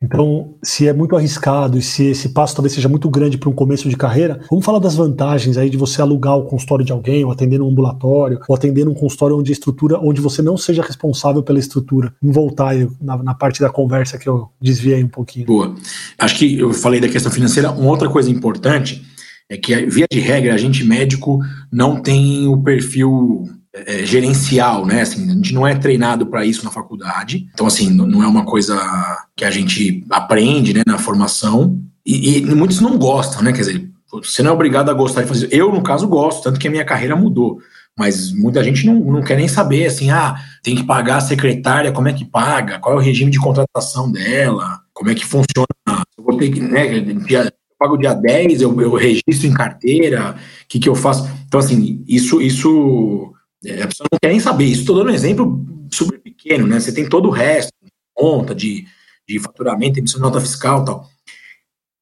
então, 0.01 0.55
se 0.63 0.87
é 0.87 0.93
muito 0.93 1.17
arriscado 1.17 1.77
e 1.77 1.83
se 1.83 2.07
esse 2.07 2.29
passo 2.29 2.55
talvez 2.55 2.73
seja 2.73 2.89
muito 2.89 3.11
grande 3.11 3.37
para 3.37 3.49
um 3.49 3.53
começo 3.53 3.89
de 3.89 3.97
carreira, 3.97 4.41
vamos 4.49 4.65
falar 4.65 4.79
das 4.79 4.95
vantagens 4.95 5.57
aí 5.57 5.69
de 5.69 5.77
você 5.77 6.01
alugar 6.01 6.37
o 6.37 6.45
consultório 6.45 6.85
de 6.85 6.93
alguém, 6.93 7.25
ou 7.25 7.33
atender 7.33 7.59
num 7.59 7.69
ambulatório, 7.69 8.39
ou 8.49 8.55
atender 8.55 8.85
num 8.85 8.95
consultório 8.95 9.37
onde 9.37 9.51
a 9.51 9.53
estrutura, 9.53 9.99
onde 10.01 10.21
você 10.21 10.41
não 10.41 10.57
seja 10.57 10.83
responsável 10.83 11.43
pela 11.43 11.59
estrutura. 11.59 12.15
Vamos 12.23 12.37
voltar 12.37 12.69
aí 12.69 12.89
na, 13.01 13.21
na 13.21 13.35
parte 13.35 13.61
da 13.61 13.71
conversa 13.71 14.19
que 14.19 14.29
eu 14.29 14.49
desviei 14.61 15.03
um 15.03 15.09
pouquinho. 15.09 15.47
Boa. 15.47 15.75
Acho 16.17 16.37
que 16.37 16.59
eu 16.59 16.73
falei 16.73 17.01
da 17.01 17.09
questão 17.09 17.33
financeira. 17.33 17.73
Uma 17.73 17.91
outra 17.91 18.09
coisa 18.09 18.31
importante 18.31 19.03
é 19.51 19.57
que, 19.57 19.75
via 19.87 20.07
de 20.09 20.21
regra, 20.21 20.55
a 20.55 20.59
gente 20.59 20.85
médico 20.85 21.41
não 21.73 22.01
tem 22.01 22.47
o 22.47 22.57
perfil 22.63 23.49
é, 23.73 24.05
gerencial, 24.05 24.87
né? 24.87 25.03
Assim, 25.03 25.31
a 25.31 25.35
gente 25.35 25.53
não 25.53 25.67
é 25.67 25.75
treinado 25.75 26.27
para 26.27 26.45
isso 26.45 26.65
na 26.65 26.71
faculdade. 26.71 27.49
Então, 27.53 27.67
assim, 27.67 27.91
não 27.91 28.23
é 28.23 28.27
uma 28.27 28.45
coisa 28.45 28.77
que 29.37 29.45
a 29.45 29.51
gente 29.51 30.05
aprende 30.11 30.75
né, 30.75 30.83
na 30.87 30.99
formação. 30.99 31.81
E, 32.05 32.39
e, 32.39 32.43
muitos 32.55 32.81
não 32.81 32.99
gostam, 32.99 33.43
né? 33.43 33.53
Quer 33.53 33.61
dizer, 33.61 33.91
você 34.11 34.43
não 34.43 34.51
é 34.51 34.55
obrigado 34.55 34.91
a 34.91 34.95
gostar 34.95 35.23
de 35.23 35.29
fazer. 35.29 35.49
Eu, 35.53 35.73
no 35.73 35.83
caso, 35.83 36.09
gosto, 36.09 36.43
tanto 36.43 36.59
que 36.59 36.69
a 36.69 36.71
minha 36.71 36.85
carreira 36.85 37.15
mudou. 37.15 37.59
Mas 37.97 38.33
muita 38.33 38.63
gente 38.63 38.87
não, 38.87 38.95
não 38.95 39.23
quer 39.23 39.37
nem 39.37 39.49
saber, 39.49 39.87
assim, 39.87 40.11
ah, 40.11 40.37
tem 40.63 40.77
que 40.77 40.85
pagar 40.85 41.17
a 41.17 41.21
secretária, 41.21 41.91
como 41.91 42.09
é 42.09 42.13
que 42.13 42.25
paga, 42.25 42.79
qual 42.79 42.95
é 42.95 42.99
o 42.99 43.03
regime 43.03 43.31
de 43.31 43.41
contratação 43.41 44.11
dela, 44.11 44.81
como 44.95 45.11
é 45.11 45.15
que 45.17 45.27
funciona. 45.27 45.67
Eu 46.17 46.25
vou 46.25 46.37
ter 46.37 46.49
que, 46.51 46.61
né, 46.61 47.01
dia, 47.01 47.53
pago 47.77 47.97
dia 47.97 48.15
10, 48.15 48.63
eu, 48.63 48.81
eu 48.81 48.95
registro 48.95 49.49
em 49.49 49.53
carteira, 49.53 50.37
o 50.37 50.69
que, 50.69 50.79
que 50.79 50.89
eu 50.89 50.95
faço? 50.95 51.29
Então, 51.47 51.59
assim, 51.59 52.05
isso, 52.07 52.41
isso 52.41 53.35
é, 53.65 53.83
a 53.83 53.89
pessoa 53.89 54.09
não 54.11 54.19
quer 54.21 54.29
nem 54.29 54.41
saber. 54.41 54.65
Isso 54.65 54.81
estou 54.81 54.97
dando 54.97 55.11
um 55.11 55.15
exemplo 55.15 55.65
super 55.93 56.21
pequeno, 56.21 56.67
né? 56.67 56.79
Você 56.79 56.93
tem 56.93 57.09
todo 57.09 57.29
o 57.29 57.33
resto, 57.33 57.73
conta 58.15 58.55
de, 58.55 58.87
de 59.29 59.39
faturamento, 59.39 59.99
emissão 59.99 60.19
de 60.19 60.23
nota 60.23 60.41
fiscal 60.41 60.85
tal. 60.85 61.09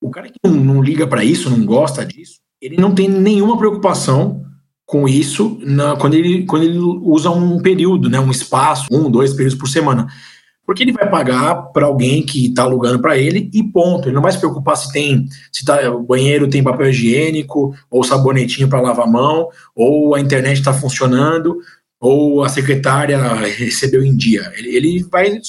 O 0.01 0.11
cara 0.11 0.29
que 0.29 0.38
não, 0.45 0.53
não 0.53 0.83
liga 0.83 1.07
para 1.07 1.25
isso, 1.25 1.51
não 1.51 1.64
gosta 1.64 2.05
disso, 2.05 2.38
ele 2.61 2.77
não 2.77 2.95
tem 2.95 3.09
nenhuma 3.09 3.57
preocupação 3.59 4.45
com 4.85 5.09
isso 5.09 5.59
na, 5.62 5.97
quando, 5.97 6.14
ele, 6.14 6.47
quando 6.47 6.62
ele 6.62 6.79
usa 6.79 7.29
um 7.31 7.61
período, 7.61 8.09
né, 8.09 8.21
um 8.21 8.31
espaço, 8.31 8.87
um, 8.90 9.11
dois 9.11 9.33
períodos 9.33 9.59
por 9.59 9.69
semana. 9.69 10.07
Porque 10.66 10.83
ele 10.83 10.92
vai 10.92 11.09
pagar 11.09 11.55
para 11.72 11.87
alguém 11.87 12.26
que 12.26 12.46
está 12.46 12.64
alugando 12.64 12.98
para 13.00 13.16
ele 13.16 13.48
e 13.55 13.62
ponto. 13.62 14.09
Ele 14.09 14.16
não 14.16 14.22
vai 14.22 14.33
se 14.33 14.38
preocupar 14.38 14.76
se 14.76 14.92
tem, 14.92 15.29
se 15.52 15.64
tá, 15.64 15.88
o 15.90 16.02
banheiro 16.02 16.50
tem 16.50 16.62
papel 16.62 16.90
higiênico, 16.90 17.72
ou 17.88 18.02
sabonetinho 18.02 18.68
para 18.68 18.81
lavar 18.81 19.07
a 19.07 19.11
mão, 19.11 19.48
ou 19.74 20.14
a 20.14 20.20
internet 20.20 20.59
está 20.59 20.72
funcionando. 20.72 21.59
ou 22.00 22.44
a 22.44 22.48
secretária 22.48 23.18
recebeu 23.46 24.05
em 24.05 24.16
dia. 24.16 24.52
Ele, 24.57 24.76
ele 24.76 25.07
vai, 25.11 25.40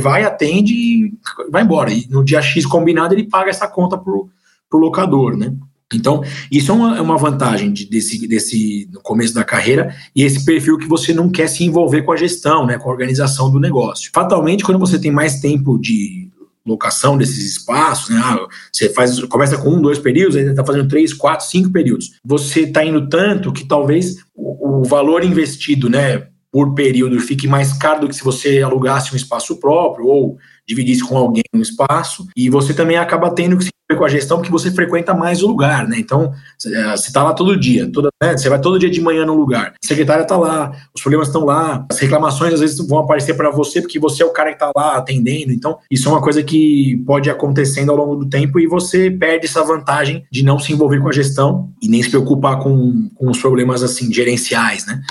vai, 0.00 0.24
atende 0.24 0.72
e 0.72 1.12
vai 1.50 1.62
embora. 1.62 1.92
E 1.92 2.06
no 2.08 2.24
dia 2.24 2.42
X 2.42 2.66
combinado, 2.66 3.14
ele 3.14 3.28
paga 3.28 3.50
essa 3.50 3.68
conta 3.68 3.96
pro, 3.96 4.28
pro 4.68 4.78
locador, 4.78 5.36
né? 5.36 5.54
Então, 5.94 6.22
isso 6.50 6.72
é 6.72 6.74
uma, 6.74 6.98
é 6.98 7.00
uma 7.00 7.16
vantagem 7.16 7.72
de, 7.72 7.88
desse, 7.88 8.26
desse 8.26 8.88
no 8.92 9.00
começo 9.00 9.32
da 9.32 9.44
carreira 9.44 9.94
e 10.14 10.24
esse 10.24 10.44
perfil 10.44 10.78
que 10.78 10.88
você 10.88 11.14
não 11.14 11.30
quer 11.30 11.48
se 11.48 11.64
envolver 11.64 12.02
com 12.02 12.12
a 12.12 12.16
gestão, 12.16 12.66
né, 12.66 12.76
com 12.76 12.88
a 12.88 12.92
organização 12.92 13.50
do 13.50 13.60
negócio. 13.60 14.10
Fatalmente, 14.12 14.64
quando 14.64 14.80
você 14.80 14.98
tem 14.98 15.12
mais 15.12 15.40
tempo 15.40 15.78
de 15.78 16.26
locação 16.66 17.16
desses 17.16 17.52
espaços, 17.52 18.12
né? 18.12 18.20
Ah, 18.22 18.44
você 18.72 18.88
faz, 18.88 19.20
começa 19.26 19.56
com 19.56 19.70
um, 19.70 19.80
dois 19.80 20.00
períodos, 20.00 20.36
aí 20.36 20.44
está 20.44 20.66
fazendo 20.66 20.88
três, 20.88 21.14
quatro, 21.14 21.46
cinco 21.46 21.70
períodos. 21.70 22.18
Você 22.24 22.62
está 22.62 22.84
indo 22.84 23.08
tanto 23.08 23.52
que 23.52 23.64
talvez 23.64 24.16
o, 24.34 24.80
o, 24.80 24.84
valor 24.84 25.22
investido, 25.22 25.88
né, 25.88 26.26
por 26.56 26.72
período 26.72 27.20
fique 27.20 27.46
mais 27.46 27.74
caro 27.74 28.00
do 28.00 28.08
que 28.08 28.16
se 28.16 28.24
você 28.24 28.62
alugasse 28.62 29.12
um 29.12 29.16
espaço 29.16 29.60
próprio 29.60 30.06
ou 30.06 30.38
dividisse 30.66 31.06
com 31.06 31.14
alguém 31.14 31.44
um 31.52 31.60
espaço. 31.60 32.26
E 32.34 32.48
você 32.48 32.72
também 32.72 32.96
acaba 32.96 33.30
tendo 33.30 33.58
que 33.58 33.64
se 33.64 33.70
com 33.94 34.04
a 34.04 34.08
gestão 34.08 34.38
porque 34.38 34.50
você 34.50 34.70
frequenta 34.70 35.12
mais 35.12 35.42
o 35.42 35.46
lugar, 35.46 35.86
né? 35.86 35.96
Então, 35.98 36.32
você 36.58 36.70
está 36.70 37.22
lá 37.22 37.34
todo 37.34 37.60
dia, 37.60 37.88
toda, 37.92 38.08
né? 38.20 38.34
você 38.36 38.48
vai 38.48 38.58
todo 38.58 38.78
dia 38.78 38.90
de 38.90 39.02
manhã 39.02 39.26
no 39.26 39.34
lugar. 39.34 39.74
A 39.80 39.86
secretária 39.86 40.22
está 40.22 40.36
lá, 40.36 40.72
os 40.94 41.02
problemas 41.02 41.28
estão 41.28 41.44
lá, 41.44 41.86
as 41.90 41.98
reclamações 41.98 42.54
às 42.54 42.60
vezes 42.60 42.78
vão 42.88 43.00
aparecer 43.00 43.34
para 43.34 43.50
você 43.50 43.82
porque 43.82 44.00
você 44.00 44.22
é 44.22 44.26
o 44.26 44.32
cara 44.32 44.48
que 44.48 44.56
está 44.56 44.72
lá 44.74 44.96
atendendo. 44.96 45.52
Então, 45.52 45.78
isso 45.90 46.08
é 46.08 46.12
uma 46.12 46.22
coisa 46.22 46.42
que 46.42 47.00
pode 47.06 47.28
acontecendo 47.28 47.92
ao 47.92 47.98
longo 47.98 48.16
do 48.16 48.28
tempo 48.28 48.58
e 48.58 48.66
você 48.66 49.10
perde 49.10 49.46
essa 49.46 49.62
vantagem 49.62 50.24
de 50.32 50.42
não 50.42 50.58
se 50.58 50.72
envolver 50.72 51.00
com 51.00 51.10
a 51.10 51.12
gestão 51.12 51.70
e 51.82 51.86
nem 51.86 52.02
se 52.02 52.08
preocupar 52.08 52.58
com, 52.58 53.10
com 53.14 53.30
os 53.30 53.38
problemas 53.38 53.82
assim 53.82 54.10
gerenciais, 54.10 54.86
né? 54.86 55.02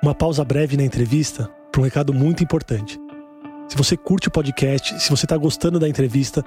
Uma 0.00 0.14
pausa 0.14 0.44
breve 0.44 0.76
na 0.76 0.84
entrevista 0.84 1.50
para 1.72 1.80
um 1.80 1.84
recado 1.84 2.14
muito 2.14 2.42
importante. 2.42 2.98
Se 3.68 3.76
você 3.76 3.96
curte 3.96 4.28
o 4.28 4.30
podcast, 4.30 5.02
se 5.02 5.10
você 5.10 5.26
está 5.26 5.36
gostando 5.36 5.78
da 5.78 5.88
entrevista, 5.88 6.44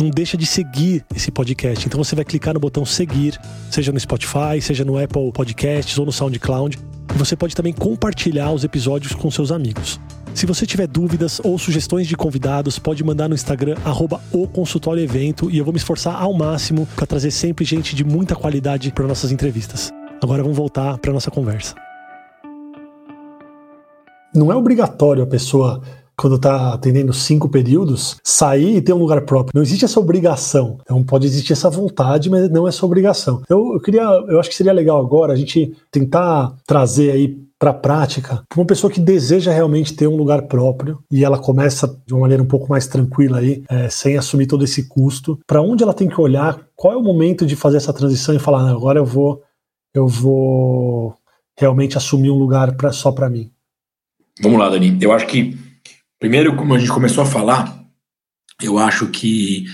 não 0.00 0.08
deixa 0.08 0.34
de 0.34 0.46
seguir 0.46 1.04
esse 1.14 1.30
podcast. 1.30 1.86
Então 1.86 2.02
você 2.02 2.14
vai 2.14 2.24
clicar 2.24 2.54
no 2.54 2.60
botão 2.60 2.86
seguir, 2.86 3.38
seja 3.70 3.92
no 3.92 4.00
Spotify, 4.00 4.62
seja 4.62 4.82
no 4.82 4.98
Apple 4.98 5.30
Podcasts 5.30 5.98
ou 5.98 6.06
no 6.06 6.12
SoundCloud. 6.12 6.78
E 7.14 7.18
você 7.18 7.36
pode 7.36 7.54
também 7.54 7.72
compartilhar 7.72 8.50
os 8.52 8.64
episódios 8.64 9.14
com 9.14 9.30
seus 9.30 9.52
amigos. 9.52 10.00
Se 10.34 10.46
você 10.46 10.64
tiver 10.64 10.86
dúvidas 10.86 11.38
ou 11.44 11.58
sugestões 11.58 12.06
de 12.06 12.16
convidados, 12.16 12.78
pode 12.78 13.04
mandar 13.04 13.28
no 13.28 13.34
Instagram 13.34 13.76
arroba 13.84 14.22
o 14.32 14.48
consultório 14.48 15.02
evento 15.02 15.50
e 15.50 15.58
eu 15.58 15.64
vou 15.64 15.72
me 15.72 15.78
esforçar 15.78 16.14
ao 16.14 16.32
máximo 16.32 16.88
para 16.96 17.06
trazer 17.06 17.30
sempre 17.30 17.64
gente 17.64 17.94
de 17.94 18.04
muita 18.04 18.34
qualidade 18.34 18.90
para 18.90 19.06
nossas 19.06 19.30
entrevistas. 19.30 19.92
Agora 20.22 20.42
vamos 20.42 20.56
voltar 20.56 20.96
para 20.98 21.12
nossa 21.12 21.30
conversa. 21.30 21.85
Não 24.36 24.52
é 24.52 24.56
obrigatório 24.56 25.22
a 25.22 25.26
pessoa 25.26 25.80
quando 26.16 26.36
está 26.36 26.72
atendendo 26.72 27.12
cinco 27.12 27.48
períodos, 27.48 28.16
sair 28.24 28.76
e 28.76 28.80
ter 28.80 28.92
um 28.92 28.98
lugar 28.98 29.20
próprio. 29.26 29.52
Não 29.54 29.62
existe 29.62 29.84
essa 29.84 30.00
obrigação. 30.00 30.78
Então 30.80 31.04
pode 31.04 31.26
existir 31.26 31.52
essa 31.52 31.68
vontade, 31.68 32.30
mas 32.30 32.50
não 32.50 32.66
essa 32.66 32.86
obrigação. 32.86 33.42
Então 33.44 33.74
eu 33.74 33.80
queria, 33.80 34.02
eu 34.02 34.40
acho 34.40 34.48
que 34.48 34.56
seria 34.56 34.72
legal 34.72 34.98
agora 34.98 35.32
a 35.32 35.36
gente 35.36 35.76
tentar 35.90 36.54
trazer 36.66 37.10
aí 37.10 37.46
para 37.58 37.70
a 37.70 37.74
prática, 37.74 38.42
para 38.48 38.60
uma 38.60 38.66
pessoa 38.66 38.90
que 38.90 39.00
deseja 39.00 39.50
realmente 39.50 39.94
ter 39.94 40.06
um 40.06 40.16
lugar 40.16 40.42
próprio 40.42 40.98
e 41.10 41.24
ela 41.24 41.38
começa 41.38 41.86
de 42.06 42.12
uma 42.12 42.22
maneira 42.22 42.42
um 42.42 42.46
pouco 42.46 42.68
mais 42.68 42.86
tranquila 42.86 43.38
aí, 43.38 43.64
é, 43.68 43.88
sem 43.88 44.16
assumir 44.16 44.46
todo 44.46 44.64
esse 44.64 44.86
custo, 44.86 45.38
para 45.46 45.62
onde 45.62 45.82
ela 45.82 45.94
tem 45.94 46.08
que 46.08 46.20
olhar, 46.20 46.60
qual 46.74 46.92
é 46.92 46.96
o 46.96 47.02
momento 47.02 47.46
de 47.46 47.56
fazer 47.56 47.78
essa 47.78 47.94
transição 47.94 48.34
e 48.34 48.38
falar, 48.38 48.68
agora 48.68 48.98
eu 48.98 49.06
vou, 49.06 49.42
eu 49.94 50.06
vou 50.06 51.14
realmente 51.58 51.96
assumir 51.96 52.30
um 52.30 52.38
lugar 52.38 52.76
pra, 52.76 52.92
só 52.92 53.10
para 53.10 53.30
mim. 53.30 53.50
Vamos 54.40 54.58
lá, 54.58 54.68
Dani. 54.68 54.98
Eu 55.00 55.12
acho 55.12 55.26
que 55.26 55.58
Primeiro, 56.18 56.56
como 56.56 56.74
a 56.74 56.78
gente 56.78 56.90
começou 56.90 57.22
a 57.22 57.26
falar, 57.26 57.78
eu 58.62 58.78
acho 58.78 59.08
que 59.08 59.66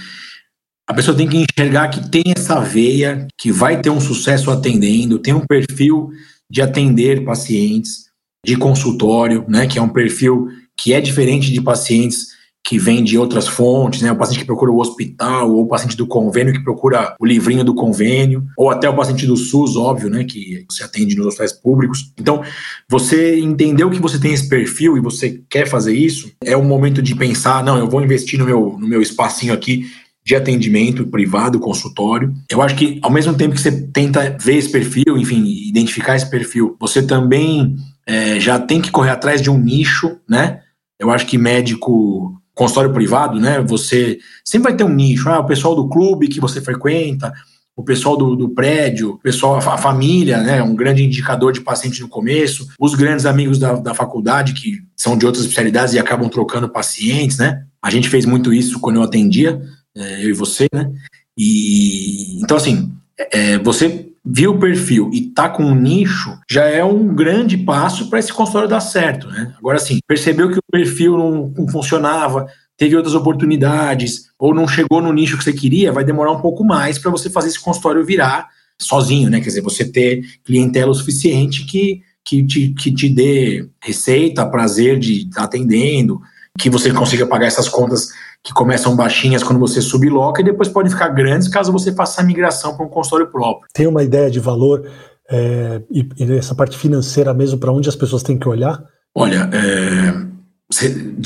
a 0.88 0.92
pessoa 0.92 1.16
tem 1.16 1.28
que 1.28 1.36
enxergar 1.36 1.88
que 1.88 2.10
tem 2.10 2.24
essa 2.36 2.58
veia, 2.58 3.28
que 3.38 3.52
vai 3.52 3.80
ter 3.80 3.90
um 3.90 4.00
sucesso 4.00 4.50
atendendo, 4.50 5.20
tem 5.20 5.32
um 5.32 5.46
perfil 5.46 6.10
de 6.50 6.60
atender 6.60 7.24
pacientes, 7.24 8.06
de 8.44 8.56
consultório, 8.56 9.44
né, 9.48 9.68
que 9.68 9.78
é 9.78 9.82
um 9.82 9.88
perfil 9.88 10.48
que 10.76 10.92
é 10.92 11.00
diferente 11.00 11.52
de 11.52 11.62
pacientes 11.62 12.32
que 12.64 12.78
vem 12.78 13.02
de 13.02 13.18
outras 13.18 13.48
fontes, 13.48 14.02
né? 14.02 14.12
O 14.12 14.16
paciente 14.16 14.40
que 14.40 14.46
procura 14.46 14.70
o 14.70 14.78
hospital, 14.78 15.50
ou 15.50 15.62
o 15.62 15.68
paciente 15.68 15.96
do 15.96 16.06
convênio 16.06 16.52
que 16.52 16.62
procura 16.62 17.16
o 17.18 17.26
livrinho 17.26 17.64
do 17.64 17.74
convênio, 17.74 18.46
ou 18.56 18.70
até 18.70 18.88
o 18.88 18.94
paciente 18.94 19.26
do 19.26 19.36
SUS, 19.36 19.76
óbvio, 19.76 20.08
né? 20.08 20.24
Que 20.24 20.64
se 20.70 20.82
atende 20.82 21.16
nos 21.16 21.26
hospitais 21.26 21.52
públicos. 21.52 22.12
Então, 22.18 22.42
você 22.88 23.40
entendeu 23.40 23.90
que 23.90 24.00
você 24.00 24.18
tem 24.18 24.32
esse 24.32 24.48
perfil 24.48 24.96
e 24.96 25.00
você 25.00 25.42
quer 25.50 25.66
fazer 25.66 25.94
isso, 25.94 26.30
é 26.44 26.56
o 26.56 26.64
momento 26.64 27.02
de 27.02 27.16
pensar, 27.16 27.64
não, 27.64 27.76
eu 27.76 27.88
vou 27.88 28.02
investir 28.02 28.38
no 28.38 28.44
meu, 28.44 28.76
no 28.78 28.86
meu 28.86 29.02
espacinho 29.02 29.52
aqui 29.52 29.86
de 30.24 30.36
atendimento 30.36 31.04
privado, 31.06 31.58
consultório. 31.58 32.32
Eu 32.48 32.62
acho 32.62 32.76
que 32.76 33.00
ao 33.02 33.10
mesmo 33.10 33.34
tempo 33.34 33.54
que 33.54 33.60
você 33.60 33.72
tenta 33.88 34.36
ver 34.40 34.56
esse 34.56 34.70
perfil, 34.70 35.18
enfim, 35.18 35.44
identificar 35.68 36.14
esse 36.14 36.30
perfil, 36.30 36.76
você 36.78 37.02
também 37.02 37.74
é, 38.06 38.38
já 38.38 38.58
tem 38.58 38.80
que 38.80 38.92
correr 38.92 39.10
atrás 39.10 39.42
de 39.42 39.50
um 39.50 39.58
nicho, 39.58 40.16
né? 40.28 40.60
Eu 40.98 41.10
acho 41.10 41.26
que 41.26 41.36
médico 41.36 42.40
consultório 42.54 42.92
privado, 42.92 43.40
né? 43.40 43.60
Você 43.62 44.18
sempre 44.44 44.70
vai 44.70 44.76
ter 44.76 44.84
um 44.84 44.94
nicho, 44.94 45.28
ah, 45.28 45.40
o 45.40 45.46
pessoal 45.46 45.74
do 45.74 45.88
clube 45.88 46.28
que 46.28 46.40
você 46.40 46.60
frequenta, 46.60 47.32
o 47.74 47.82
pessoal 47.82 48.16
do, 48.16 48.36
do 48.36 48.50
prédio, 48.50 49.12
o 49.12 49.18
pessoal, 49.18 49.56
a 49.56 49.78
família, 49.78 50.38
né? 50.38 50.62
Um 50.62 50.74
grande 50.74 51.02
indicador 51.02 51.52
de 51.52 51.60
paciente 51.60 52.00
no 52.02 52.08
começo, 52.08 52.68
os 52.78 52.94
grandes 52.94 53.24
amigos 53.24 53.58
da, 53.58 53.74
da 53.74 53.94
faculdade 53.94 54.52
que 54.52 54.82
são 54.96 55.16
de 55.16 55.24
outras 55.24 55.44
especialidades 55.44 55.94
e 55.94 55.98
acabam 55.98 56.28
trocando 56.28 56.68
pacientes, 56.68 57.38
né? 57.38 57.64
A 57.82 57.90
gente 57.90 58.08
fez 58.08 58.26
muito 58.26 58.52
isso 58.52 58.78
quando 58.80 58.96
eu 58.96 59.02
atendia, 59.02 59.60
é, 59.96 60.24
eu 60.24 60.30
e 60.30 60.34
você, 60.34 60.68
né? 60.72 60.90
E 61.36 62.38
então 62.42 62.56
assim, 62.56 62.92
é, 63.32 63.58
você 63.58 64.11
viu 64.24 64.52
o 64.52 64.58
perfil 64.58 65.10
e 65.12 65.22
tá 65.22 65.48
com 65.48 65.64
um 65.64 65.74
nicho, 65.74 66.38
já 66.48 66.64
é 66.64 66.84
um 66.84 67.14
grande 67.14 67.56
passo 67.56 68.08
para 68.08 68.18
esse 68.18 68.32
consultório 68.32 68.68
dar 68.68 68.80
certo, 68.80 69.26
né? 69.28 69.54
Agora 69.58 69.78
sim, 69.78 69.98
percebeu 70.06 70.50
que 70.50 70.58
o 70.58 70.62
perfil 70.70 71.18
não, 71.18 71.52
não, 71.56 71.68
funcionava, 71.68 72.46
teve 72.76 72.96
outras 72.96 73.14
oportunidades, 73.14 74.30
ou 74.38 74.54
não 74.54 74.68
chegou 74.68 75.02
no 75.02 75.12
nicho 75.12 75.36
que 75.36 75.44
você 75.44 75.52
queria, 75.52 75.92
vai 75.92 76.04
demorar 76.04 76.32
um 76.32 76.40
pouco 76.40 76.64
mais 76.64 76.98
para 76.98 77.10
você 77.10 77.28
fazer 77.28 77.48
esse 77.48 77.60
consultório 77.60 78.04
virar 78.04 78.48
sozinho, 78.80 79.28
né? 79.28 79.40
Quer 79.40 79.48
dizer, 79.48 79.60
você 79.60 79.84
ter 79.84 80.22
clientela 80.44 80.90
o 80.90 80.94
suficiente 80.94 81.64
que, 81.64 82.02
que, 82.24 82.44
te, 82.44 82.68
que 82.70 82.92
te 82.92 83.08
dê 83.08 83.68
receita, 83.80 84.46
prazer 84.46 84.98
de 84.98 85.22
estar 85.22 85.40
tá 85.40 85.44
atendendo, 85.44 86.20
que 86.58 86.70
você 86.70 86.92
consiga 86.92 87.26
pagar 87.26 87.46
essas 87.46 87.68
contas 87.68 88.08
que 88.44 88.52
começam 88.52 88.96
baixinhas 88.96 89.42
quando 89.42 89.60
você 89.60 89.80
subloca 89.80 90.40
e 90.40 90.44
depois 90.44 90.68
podem 90.68 90.90
ficar 90.90 91.08
grandes 91.08 91.48
caso 91.48 91.70
você 91.70 91.92
faça 91.92 92.20
a 92.20 92.24
migração 92.24 92.76
para 92.76 92.84
um 92.84 92.88
consultório 92.88 93.30
próprio. 93.30 93.68
Tem 93.72 93.86
uma 93.86 94.02
ideia 94.02 94.30
de 94.30 94.40
valor 94.40 94.84
é, 95.30 95.80
e, 95.90 96.08
e 96.18 96.32
essa 96.32 96.54
parte 96.54 96.76
financeira 96.76 97.32
mesmo 97.32 97.58
para 97.58 97.72
onde 97.72 97.88
as 97.88 97.96
pessoas 97.96 98.22
têm 98.22 98.38
que 98.38 98.48
olhar? 98.48 98.82
Olha, 99.14 99.48
é, 99.52 100.32
se, 100.72 101.16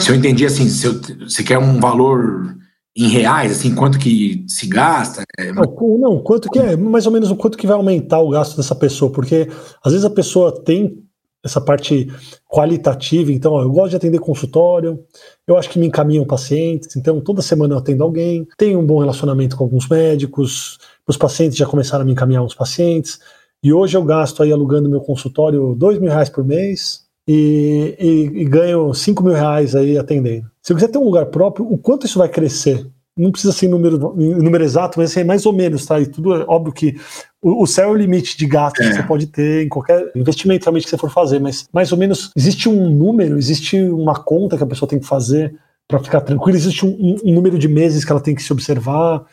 se, 0.00 0.10
eu 0.10 0.14
entendi 0.14 0.44
assim, 0.44 0.68
se 0.68 0.88
você 1.20 1.42
quer 1.44 1.58
um 1.58 1.78
valor 1.78 2.56
em 2.96 3.08
reais, 3.08 3.52
assim, 3.52 3.74
quanto 3.74 3.98
que 3.98 4.44
se 4.48 4.66
gasta? 4.66 5.22
É... 5.38 5.52
Não, 5.52 5.64
não, 5.98 6.18
quanto 6.18 6.50
que 6.50 6.58
é, 6.58 6.76
mais 6.76 7.06
ou 7.06 7.12
menos 7.12 7.30
o 7.30 7.36
quanto 7.36 7.58
que 7.58 7.66
vai 7.66 7.76
aumentar 7.76 8.20
o 8.20 8.30
gasto 8.30 8.56
dessa 8.56 8.74
pessoa, 8.74 9.12
porque 9.12 9.48
às 9.84 9.92
vezes 9.92 10.04
a 10.04 10.10
pessoa 10.10 10.64
tem 10.64 11.05
essa 11.46 11.60
parte 11.60 12.12
qualitativa. 12.46 13.32
Então, 13.32 13.52
ó, 13.52 13.62
eu 13.62 13.70
gosto 13.70 13.90
de 13.90 13.96
atender 13.96 14.18
consultório, 14.18 14.98
eu 15.46 15.56
acho 15.56 15.70
que 15.70 15.78
me 15.78 15.86
encaminham 15.86 16.26
pacientes, 16.26 16.94
então 16.96 17.20
toda 17.20 17.40
semana 17.40 17.74
eu 17.74 17.78
atendo 17.78 18.04
alguém, 18.04 18.46
tenho 18.58 18.78
um 18.78 18.86
bom 18.86 18.98
relacionamento 18.98 19.56
com 19.56 19.64
alguns 19.64 19.88
médicos, 19.88 20.78
os 21.06 21.16
pacientes 21.16 21.56
já 21.56 21.66
começaram 21.66 22.02
a 22.02 22.04
me 22.04 22.12
encaminhar 22.12 22.42
uns 22.42 22.54
pacientes, 22.54 23.18
e 23.62 23.72
hoje 23.72 23.96
eu 23.96 24.04
gasto 24.04 24.42
aí 24.42 24.52
alugando 24.52 24.90
meu 24.90 25.00
consultório 25.00 25.74
dois 25.74 25.98
mil 25.98 26.10
reais 26.10 26.28
por 26.28 26.44
mês 26.44 27.06
e, 27.26 27.96
e, 27.98 28.42
e 28.42 28.44
ganho 28.44 28.92
cinco 28.92 29.22
mil 29.22 29.32
reais 29.32 29.74
aí 29.74 29.96
atendendo. 29.96 30.46
Se 30.62 30.72
eu 30.72 30.76
quiser 30.76 30.88
ter 30.88 30.98
um 30.98 31.04
lugar 31.04 31.26
próprio, 31.26 31.66
o 31.66 31.78
quanto 31.78 32.06
isso 32.06 32.18
vai 32.18 32.28
crescer? 32.28 32.86
Não 33.16 33.30
precisa 33.32 33.52
ser 33.52 33.66
em 33.66 33.70
número, 33.70 34.14
número 34.14 34.62
exato, 34.62 34.98
mas 34.98 35.10
assim, 35.10 35.20
é 35.20 35.24
mais 35.24 35.46
ou 35.46 35.52
menos, 35.52 35.86
tá? 35.86 35.98
E 35.98 36.06
tudo 36.06 36.34
é 36.34 36.44
óbvio 36.46 36.72
que 36.72 36.96
o, 37.40 37.62
o 37.62 37.66
céu 37.66 37.88
é 37.88 37.92
o 37.92 37.96
limite 37.96 38.36
de 38.36 38.46
gastos 38.46 38.84
é. 38.84 38.90
que 38.90 38.96
você 38.96 39.02
pode 39.02 39.26
ter 39.28 39.64
em 39.64 39.68
qualquer 39.68 40.10
investimento 40.14 40.64
realmente 40.64 40.84
que 40.84 40.90
você 40.90 40.98
for 40.98 41.10
fazer, 41.10 41.40
mas 41.40 41.66
mais 41.72 41.90
ou 41.92 41.98
menos 41.98 42.30
existe 42.36 42.68
um 42.68 42.90
número, 42.90 43.38
existe 43.38 43.80
uma 43.80 44.14
conta 44.14 44.56
que 44.56 44.62
a 44.62 44.66
pessoa 44.66 44.88
tem 44.88 44.98
que 44.98 45.06
fazer 45.06 45.54
para 45.88 45.98
ficar 45.98 46.20
tranquila, 46.20 46.58
existe 46.58 46.84
um, 46.84 47.16
um, 47.24 47.32
número 47.32 47.58
de 47.58 47.68
meses 47.68 48.04
que 48.04 48.12
ela 48.12 48.20
tem 48.20 48.34
que 48.34 48.42
se 48.42 48.52
observar. 48.52 49.24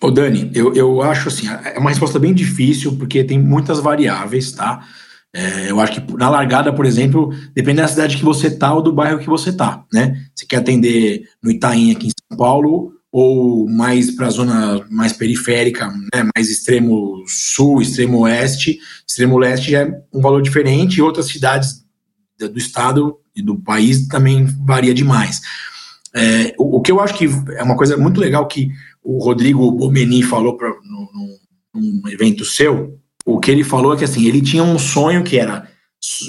Ô 0.00 0.10
Dani, 0.10 0.50
eu, 0.54 0.72
eu 0.74 1.02
acho 1.02 1.28
assim, 1.28 1.48
é 1.48 1.78
uma 1.78 1.90
resposta 1.90 2.18
bem 2.18 2.32
difícil, 2.32 2.96
porque 2.96 3.24
tem 3.24 3.38
muitas 3.38 3.80
variáveis, 3.80 4.52
tá? 4.52 4.80
É, 5.34 5.70
eu 5.70 5.78
acho 5.80 6.00
que 6.00 6.16
na 6.16 6.30
largada, 6.30 6.72
por 6.72 6.86
exemplo, 6.86 7.30
depende 7.54 7.82
da 7.82 7.88
cidade 7.88 8.16
que 8.16 8.24
você 8.24 8.50
tá 8.50 8.72
ou 8.72 8.80
do 8.80 8.92
bairro 8.92 9.18
que 9.18 9.28
você 9.28 9.52
tá, 9.52 9.84
né? 9.92 10.16
Você 10.34 10.46
quer 10.46 10.58
atender 10.58 11.24
no 11.42 11.50
Itaim 11.50 11.90
aqui 11.90 12.06
em 12.06 12.12
São 12.30 12.38
Paulo 12.38 12.97
ou 13.10 13.68
mais 13.68 14.10
para 14.10 14.26
a 14.26 14.30
zona 14.30 14.86
mais 14.90 15.12
periférica, 15.12 15.88
né, 16.14 16.28
mais 16.36 16.50
extremo 16.50 17.24
sul, 17.26 17.80
extremo 17.80 18.20
oeste, 18.20 18.78
extremo 19.06 19.38
leste 19.38 19.74
é 19.74 19.90
um 20.12 20.20
valor 20.20 20.42
diferente, 20.42 20.96
e 20.96 21.02
outras 21.02 21.26
cidades 21.26 21.84
do 22.38 22.58
estado 22.58 23.16
e 23.34 23.42
do 23.42 23.58
país 23.58 24.06
também 24.06 24.46
varia 24.64 24.94
demais. 24.94 25.40
É, 26.14 26.54
o, 26.58 26.76
o, 26.76 26.80
que 26.80 26.92
eu 26.92 27.00
acho 27.00 27.14
que 27.14 27.26
é 27.56 27.62
uma 27.62 27.76
coisa 27.76 27.96
muito 27.96 28.20
legal 28.20 28.46
que 28.46 28.70
o 29.02 29.22
Rodrigo 29.22 29.70
Bomeni 29.72 30.22
falou 30.22 30.56
pra, 30.56 30.68
no, 30.68 31.10
no, 31.12 32.00
num 32.02 32.08
evento 32.08 32.44
seu, 32.44 32.98
o 33.24 33.38
que 33.38 33.50
ele 33.50 33.64
falou 33.64 33.94
é 33.94 33.96
que 33.96 34.04
assim, 34.04 34.26
ele 34.26 34.40
tinha 34.40 34.62
um 34.62 34.78
sonho 34.78 35.22
que 35.22 35.38
era 35.38 35.68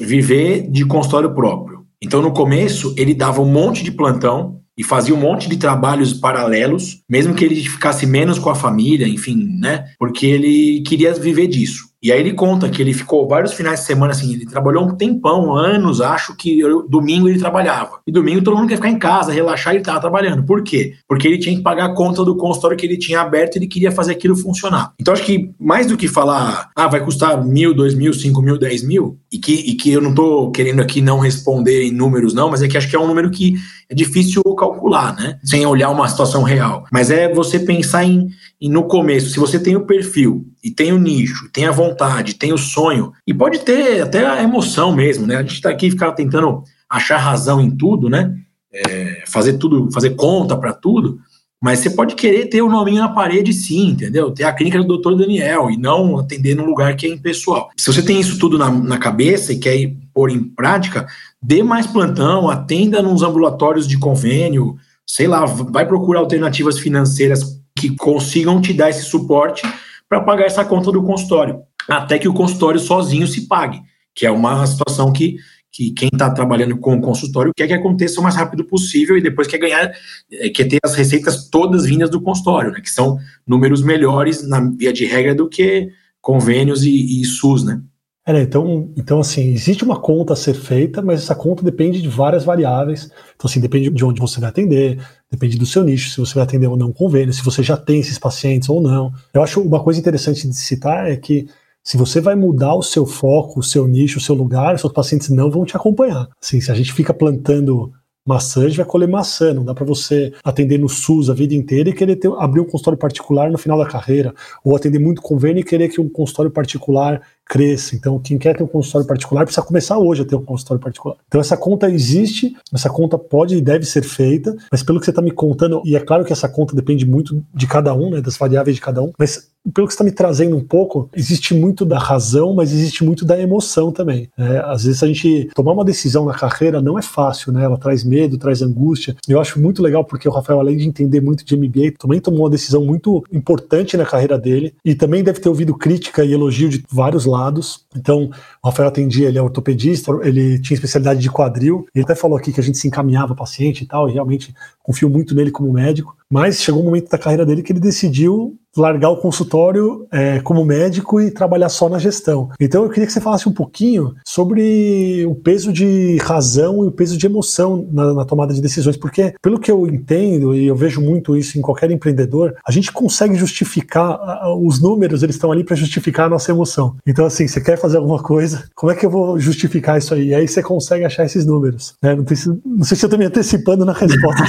viver 0.01 0.69
de 0.69 0.85
consultório 0.85 1.33
próprio. 1.33 1.85
Então, 2.01 2.21
no 2.21 2.31
começo, 2.31 2.93
ele 2.97 3.13
dava 3.13 3.41
um 3.41 3.51
monte 3.51 3.83
de 3.83 3.91
plantão, 3.91 4.61
e 4.79 4.83
fazia 4.83 5.13
um 5.13 5.19
monte 5.19 5.49
de 5.49 5.57
trabalhos 5.57 6.13
paralelos, 6.13 7.01
mesmo 7.09 7.35
que 7.35 7.43
ele 7.43 7.55
ficasse 7.55 8.05
menos 8.05 8.39
com 8.39 8.49
a 8.49 8.55
família, 8.55 9.05
enfim, 9.05 9.57
né? 9.59 9.83
Porque 9.99 10.25
ele 10.25 10.81
queria 10.87 11.13
viver 11.13 11.47
disso. 11.47 11.89
E 12.01 12.13
aí 12.13 12.21
ele 12.21 12.31
conta 12.31 12.69
que 12.69 12.81
ele 12.81 12.93
ficou 12.93 13.27
vários 13.27 13.51
finais 13.51 13.81
de 13.81 13.85
semana 13.85 14.13
assim, 14.13 14.33
ele 14.33 14.45
trabalhou 14.45 14.85
um 14.85 14.95
tempão, 14.95 15.53
anos, 15.53 15.99
acho 15.99 16.33
que 16.33 16.57
eu, 16.57 16.87
domingo 16.87 17.27
ele 17.27 17.37
trabalhava. 17.37 17.99
E 18.07 18.11
domingo 18.11 18.41
todo 18.41 18.55
mundo 18.55 18.69
quer 18.69 18.77
ficar 18.77 18.89
em 18.89 18.97
casa, 18.97 19.33
relaxar, 19.33 19.73
ele 19.73 19.81
estava 19.81 19.99
trabalhando. 19.99 20.45
Por 20.45 20.63
quê? 20.63 20.93
Porque 21.05 21.27
ele 21.27 21.39
tinha 21.39 21.53
que 21.57 21.61
pagar 21.61 21.87
a 21.87 21.93
conta 21.93 22.23
do 22.23 22.37
consultório 22.37 22.77
que 22.77 22.85
ele 22.85 22.97
tinha 22.97 23.19
aberto 23.19 23.55
e 23.55 23.59
ele 23.59 23.67
queria 23.67 23.91
fazer 23.91 24.13
aquilo 24.13 24.33
funcionar. 24.33 24.93
Então 24.97 25.13
acho 25.13 25.25
que 25.25 25.51
mais 25.59 25.87
do 25.87 25.97
que 25.97 26.07
falar, 26.07 26.69
ah, 26.73 26.87
vai 26.87 27.03
custar 27.03 27.45
mil, 27.45 27.73
dois 27.73 27.93
mil, 27.93 28.13
cinco 28.13 28.41
mil, 28.41 28.57
dez 28.57 28.81
mil, 28.81 29.19
e 29.29 29.37
que, 29.37 29.51
e 29.51 29.75
que 29.75 29.91
eu 29.91 30.01
não 30.01 30.11
estou 30.11 30.51
querendo 30.51 30.81
aqui 30.81 31.01
não 31.01 31.19
responder 31.19 31.83
em 31.83 31.91
números, 31.91 32.33
não, 32.33 32.49
mas 32.49 32.63
é 32.63 32.69
que 32.69 32.77
acho 32.77 32.89
que 32.89 32.95
é 32.95 32.99
um 32.99 33.07
número 33.07 33.29
que 33.29 33.55
é 33.89 33.95
difícil 33.95 34.43
calcular, 34.55 35.15
né? 35.15 35.39
Sem 35.43 35.65
olhar 35.65 35.89
uma 35.89 36.07
situação 36.07 36.43
real. 36.43 36.85
Mas 36.91 37.09
é 37.09 37.33
você 37.33 37.59
pensar 37.59 38.05
em, 38.05 38.29
em 38.61 38.69
no 38.69 38.83
começo, 38.83 39.31
se 39.31 39.39
você 39.39 39.59
tem 39.59 39.75
o 39.75 39.85
perfil 39.85 40.45
e 40.63 40.69
tem 40.69 40.93
o 40.93 40.99
nicho, 40.99 41.49
tem 41.51 41.65
a 41.65 41.71
vontade, 41.71 42.35
tem 42.35 42.53
o 42.53 42.57
sonho, 42.57 43.11
e 43.25 43.33
pode 43.33 43.59
ter 43.59 44.01
até 44.01 44.25
a 44.25 44.43
emoção 44.43 44.95
mesmo, 44.95 45.25
né? 45.25 45.37
A 45.37 45.41
gente 45.41 45.55
está 45.55 45.71
aqui 45.71 45.89
ficar 45.89 46.11
tentando 46.11 46.63
achar 46.87 47.17
razão 47.17 47.59
em 47.59 47.71
tudo, 47.71 48.09
né? 48.09 48.35
É, 48.71 49.23
fazer 49.25 49.53
tudo, 49.53 49.91
fazer 49.91 50.11
conta 50.11 50.55
para 50.55 50.71
tudo, 50.71 51.19
mas 51.61 51.79
você 51.79 51.89
pode 51.89 52.15
querer 52.15 52.45
ter 52.45 52.61
o 52.61 52.67
um 52.67 52.71
nominho 52.71 53.01
na 53.01 53.09
parede, 53.09 53.51
sim, 53.51 53.89
entendeu? 53.89 54.31
Ter 54.31 54.45
a 54.45 54.53
clínica 54.53 54.81
do 54.81 54.97
Dr. 54.97 55.15
Daniel 55.15 55.69
e 55.69 55.77
não 55.77 56.17
atender 56.17 56.55
num 56.55 56.65
lugar 56.65 56.95
que 56.95 57.05
é 57.05 57.09
impessoal. 57.09 57.69
Se 57.77 57.91
você 57.91 58.01
tem 58.01 58.19
isso 58.19 58.39
tudo 58.39 58.57
na, 58.57 58.71
na 58.71 58.97
cabeça 58.97 59.51
e 59.51 59.59
quer 59.59 59.91
pôr 60.13 60.29
em 60.29 60.41
prática, 60.41 61.05
dê 61.41 61.61
mais 61.61 61.85
plantão, 61.85 62.49
atenda 62.49 63.01
nos 63.01 63.21
ambulatórios 63.21 63.87
de 63.87 63.97
convênio, 63.97 64.77
sei 65.05 65.27
lá, 65.27 65.45
vai 65.45 65.85
procurar 65.85 66.19
alternativas 66.21 66.79
financeiras 66.79 67.59
que 67.77 67.95
consigam 67.95 68.61
te 68.61 68.73
dar 68.73 68.89
esse 68.89 69.03
suporte 69.03 69.63
para 70.07 70.21
pagar 70.21 70.45
essa 70.45 70.63
conta 70.63 70.91
do 70.91 71.03
consultório, 71.03 71.61
até 71.87 72.17
que 72.17 72.27
o 72.27 72.33
consultório 72.33 72.79
sozinho 72.79 73.27
se 73.27 73.47
pague, 73.47 73.81
que 74.15 74.25
é 74.25 74.31
uma 74.31 74.65
situação 74.65 75.11
que, 75.11 75.37
que 75.71 75.91
quem 75.91 76.09
está 76.11 76.29
trabalhando 76.31 76.77
com 76.77 76.95
o 76.95 77.01
consultório 77.01 77.51
quer 77.55 77.67
que 77.67 77.73
aconteça 77.73 78.19
o 78.19 78.23
mais 78.23 78.35
rápido 78.35 78.63
possível 78.63 79.17
e 79.17 79.21
depois 79.21 79.47
quer 79.47 79.59
ganhar, 79.59 79.91
é, 80.31 80.49
quer 80.49 80.67
ter 80.67 80.79
as 80.83 80.95
receitas 80.95 81.49
todas 81.49 81.85
vindas 81.85 82.09
do 82.09 82.21
consultório, 82.21 82.71
né, 82.71 82.81
que 82.81 82.89
são 82.89 83.17
números 83.45 83.83
melhores 83.83 84.47
na 84.47 84.59
via 84.59 84.91
de 84.91 85.05
regra 85.05 85.35
do 85.35 85.47
que 85.47 85.89
convênios 86.21 86.83
e, 86.83 87.21
e 87.21 87.25
SUS, 87.25 87.63
né? 87.63 87.81
É, 88.25 88.41
então, 88.43 88.93
então, 88.95 89.19
assim, 89.19 89.53
existe 89.53 89.83
uma 89.83 89.99
conta 89.99 90.33
a 90.33 90.35
ser 90.35 90.53
feita, 90.53 91.01
mas 91.01 91.23
essa 91.23 91.33
conta 91.33 91.63
depende 91.63 91.99
de 91.99 92.07
várias 92.07 92.43
variáveis. 92.43 93.05
Então, 93.35 93.49
assim, 93.49 93.59
depende 93.59 93.89
de 93.89 94.05
onde 94.05 94.21
você 94.21 94.39
vai 94.39 94.49
atender, 94.49 95.01
depende 95.31 95.57
do 95.57 95.65
seu 95.65 95.83
nicho, 95.83 96.11
se 96.11 96.19
você 96.19 96.35
vai 96.35 96.43
atender 96.43 96.67
ou 96.67 96.77
não 96.77 96.93
convênio, 96.93 97.33
se 97.33 97.43
você 97.43 97.63
já 97.63 97.75
tem 97.75 97.99
esses 97.99 98.19
pacientes 98.19 98.69
ou 98.69 98.81
não. 98.81 99.11
Eu 99.33 99.41
acho 99.41 99.59
uma 99.61 99.83
coisa 99.83 99.99
interessante 99.99 100.47
de 100.47 100.55
citar 100.55 101.09
é 101.09 101.15
que 101.15 101.47
se 101.83 101.97
você 101.97 102.21
vai 102.21 102.35
mudar 102.35 102.75
o 102.75 102.83
seu 102.83 103.05
foco, 103.05 103.59
o 103.59 103.63
seu 103.63 103.87
nicho, 103.87 104.19
o 104.19 104.21
seu 104.21 104.35
lugar, 104.35 104.77
seus 104.77 104.93
pacientes 104.93 105.29
não 105.29 105.49
vão 105.49 105.65
te 105.65 105.75
acompanhar. 105.75 106.27
Assim, 106.41 106.61
se 106.61 106.71
a 106.71 106.75
gente 106.75 106.93
fica 106.93 107.13
plantando 107.13 107.91
maçã, 108.29 108.61
a 108.61 108.67
gente 108.67 108.77
vai 108.77 108.85
colher 108.85 109.07
maçã. 109.07 109.53
Não 109.53 109.65
dá 109.65 109.73
para 109.73 109.85
você 109.85 110.31
atender 110.43 110.77
no 110.77 110.87
SUS 110.87 111.29
a 111.29 111.33
vida 111.33 111.55
inteira 111.55 111.89
e 111.89 111.93
querer 111.93 112.15
ter, 112.15 112.31
abrir 112.37 112.61
um 112.61 112.65
consultório 112.65 112.99
particular 112.99 113.49
no 113.49 113.57
final 113.57 113.77
da 113.77 113.87
carreira, 113.87 114.33
ou 114.63 114.75
atender 114.75 114.99
muito 114.99 115.21
convênio 115.21 115.61
e 115.61 115.63
querer 115.63 115.89
que 115.89 115.99
um 115.99 116.07
consultório 116.07 116.51
particular 116.51 117.21
cresça. 117.49 117.95
Então, 117.95 118.19
quem 118.19 118.37
quer 118.37 118.55
ter 118.55 118.63
um 118.63 118.67
consultório 118.67 119.07
particular 119.07 119.43
precisa 119.43 119.65
começar 119.65 119.97
hoje 119.97 120.21
a 120.21 120.25
ter 120.25 120.35
um 120.35 120.45
consultório 120.45 120.81
particular. 120.81 121.17
Então, 121.27 121.41
essa 121.41 121.57
conta 121.57 121.89
existe, 121.89 122.55
essa 122.71 122.89
conta 122.89 123.17
pode 123.17 123.55
e 123.55 123.61
deve 123.61 123.85
ser 123.85 124.03
feita, 124.03 124.55
mas 124.71 124.83
pelo 124.83 124.99
que 124.99 125.05
você 125.05 125.11
está 125.11 125.21
me 125.21 125.31
contando, 125.31 125.81
e 125.83 125.95
é 125.95 125.99
claro 125.99 126.23
que 126.23 126.31
essa 126.31 126.47
conta 126.47 126.75
depende 126.75 127.07
muito 127.07 127.43
de 127.51 127.65
cada 127.65 127.91
um, 127.95 128.11
né, 128.11 128.21
das 128.21 128.37
variáveis 128.37 128.75
de 128.75 128.81
cada 128.81 129.01
um, 129.01 129.11
mas 129.17 129.49
pelo 129.73 129.87
que 129.87 129.93
está 129.93 130.03
me 130.03 130.11
trazendo 130.11 130.55
um 130.55 130.63
pouco, 130.63 131.09
existe 131.13 131.53
muito 131.53 131.85
da 131.85 131.99
razão, 131.99 132.53
mas 132.53 132.71
existe 132.71 133.03
muito 133.03 133.25
da 133.25 133.39
emoção 133.39 133.91
também. 133.91 134.29
Né? 134.37 134.61
Às 134.65 134.85
vezes 134.85 135.03
a 135.03 135.07
gente 135.07 135.49
tomar 135.53 135.73
uma 135.73 135.85
decisão 135.85 136.25
na 136.25 136.33
carreira 136.33 136.81
não 136.81 136.97
é 136.97 137.01
fácil, 137.01 137.51
né? 137.51 137.63
Ela 137.63 137.77
traz 137.77 138.03
medo, 138.03 138.37
traz 138.37 138.61
angústia. 138.61 139.15
Eu 139.27 139.39
acho 139.39 139.61
muito 139.61 139.81
legal 139.81 140.03
porque 140.03 140.27
o 140.27 140.31
Rafael, 140.31 140.59
além 140.59 140.77
de 140.77 140.87
entender 140.87 141.21
muito 141.21 141.45
de 141.45 141.55
MBA, 141.55 141.93
também 141.97 142.19
tomou 142.19 142.41
uma 142.41 142.49
decisão 142.49 142.83
muito 142.83 143.23
importante 143.31 143.97
na 143.97 144.05
carreira 144.05 144.37
dele 144.37 144.73
e 144.83 144.95
também 144.95 145.23
deve 145.23 145.39
ter 145.39 145.49
ouvido 145.49 145.75
crítica 145.75 146.23
e 146.23 146.33
elogio 146.33 146.69
de 146.69 146.83
vários 146.89 147.25
lados. 147.25 147.85
Então, 147.95 148.29
o 148.63 148.67
Rafael 148.67 148.89
atendia, 148.89 149.27
ele 149.27 149.37
é 149.37 149.41
ortopedista, 149.41 150.11
ele 150.23 150.59
tinha 150.59 150.75
especialidade 150.75 151.19
de 151.19 151.29
quadril. 151.29 151.85
Ele 151.93 152.03
até 152.03 152.15
falou 152.15 152.37
aqui 152.37 152.51
que 152.51 152.59
a 152.59 152.63
gente 152.63 152.77
se 152.77 152.87
encaminhava 152.87 153.35
paciente 153.35 153.83
e 153.83 153.87
tal, 153.87 154.09
e 154.09 154.13
realmente 154.13 154.53
confio 154.81 155.09
muito 155.09 155.35
nele 155.35 155.51
como 155.51 155.71
médico. 155.71 156.18
Mas 156.31 156.61
chegou 156.61 156.81
um 156.81 156.85
momento 156.85 157.09
da 157.09 157.17
carreira 157.17 157.45
dele 157.45 157.63
que 157.63 157.71
ele 157.71 157.79
decidiu 157.79 158.55
largar 158.77 159.09
o 159.09 159.17
consultório 159.17 160.07
é, 160.11 160.39
como 160.39 160.63
médico 160.63 161.19
e 161.19 161.31
trabalhar 161.31 161.69
só 161.69 161.89
na 161.89 161.97
gestão. 161.97 162.49
Então 162.59 162.83
eu 162.83 162.89
queria 162.89 163.07
que 163.07 163.13
você 163.13 163.19
falasse 163.19 163.49
um 163.49 163.51
pouquinho 163.51 164.13
sobre 164.25 165.25
o 165.25 165.35
peso 165.35 165.73
de 165.73 166.17
razão 166.17 166.83
e 166.83 166.87
o 166.87 166.91
peso 166.91 167.17
de 167.17 167.25
emoção 167.25 167.87
na, 167.91 168.13
na, 168.13 168.25
tomada 168.25 168.53
de 168.53 168.61
decisões, 168.61 168.95
porque 168.95 169.33
pelo 169.41 169.59
que 169.59 169.71
eu 169.71 169.87
entendo 169.87 170.55
e 170.55 170.67
eu 170.67 170.75
vejo 170.75 171.01
muito 171.01 171.35
isso 171.35 171.57
em 171.57 171.61
qualquer 171.61 171.89
empreendedor, 171.91 172.55
a 172.65 172.71
gente 172.71 172.91
consegue 172.91 173.35
justificar 173.35 174.19
os 174.61 174.79
números, 174.79 175.23
eles 175.23 175.35
estão 175.35 175.51
ali 175.51 175.63
para 175.63 175.75
justificar 175.75 176.27
a 176.27 176.29
nossa 176.29 176.51
emoção. 176.51 176.95
Então 177.07 177.25
assim, 177.25 177.47
você 177.47 177.59
quer 177.59 177.77
fazer 177.77 177.97
alguma 177.97 178.21
coisa, 178.21 178.65
como 178.75 178.91
é 178.91 178.95
que 178.95 179.05
eu 179.05 179.09
vou 179.09 179.39
justificar 179.39 179.97
isso 179.97 180.13
aí? 180.13 180.27
E 180.27 180.35
aí 180.35 180.47
você 180.47 180.61
consegue 180.61 181.03
achar 181.03 181.25
esses 181.25 181.45
números. 181.45 181.95
Né? 182.01 182.15
Não, 182.15 182.23
não, 182.65 182.83
sei 182.85 182.95
se 182.95 183.03
eu 183.03 183.07
estou 183.07 183.17
me 183.17 183.25
antecipando 183.25 183.83
na 183.83 183.93
resposta. 183.93 184.43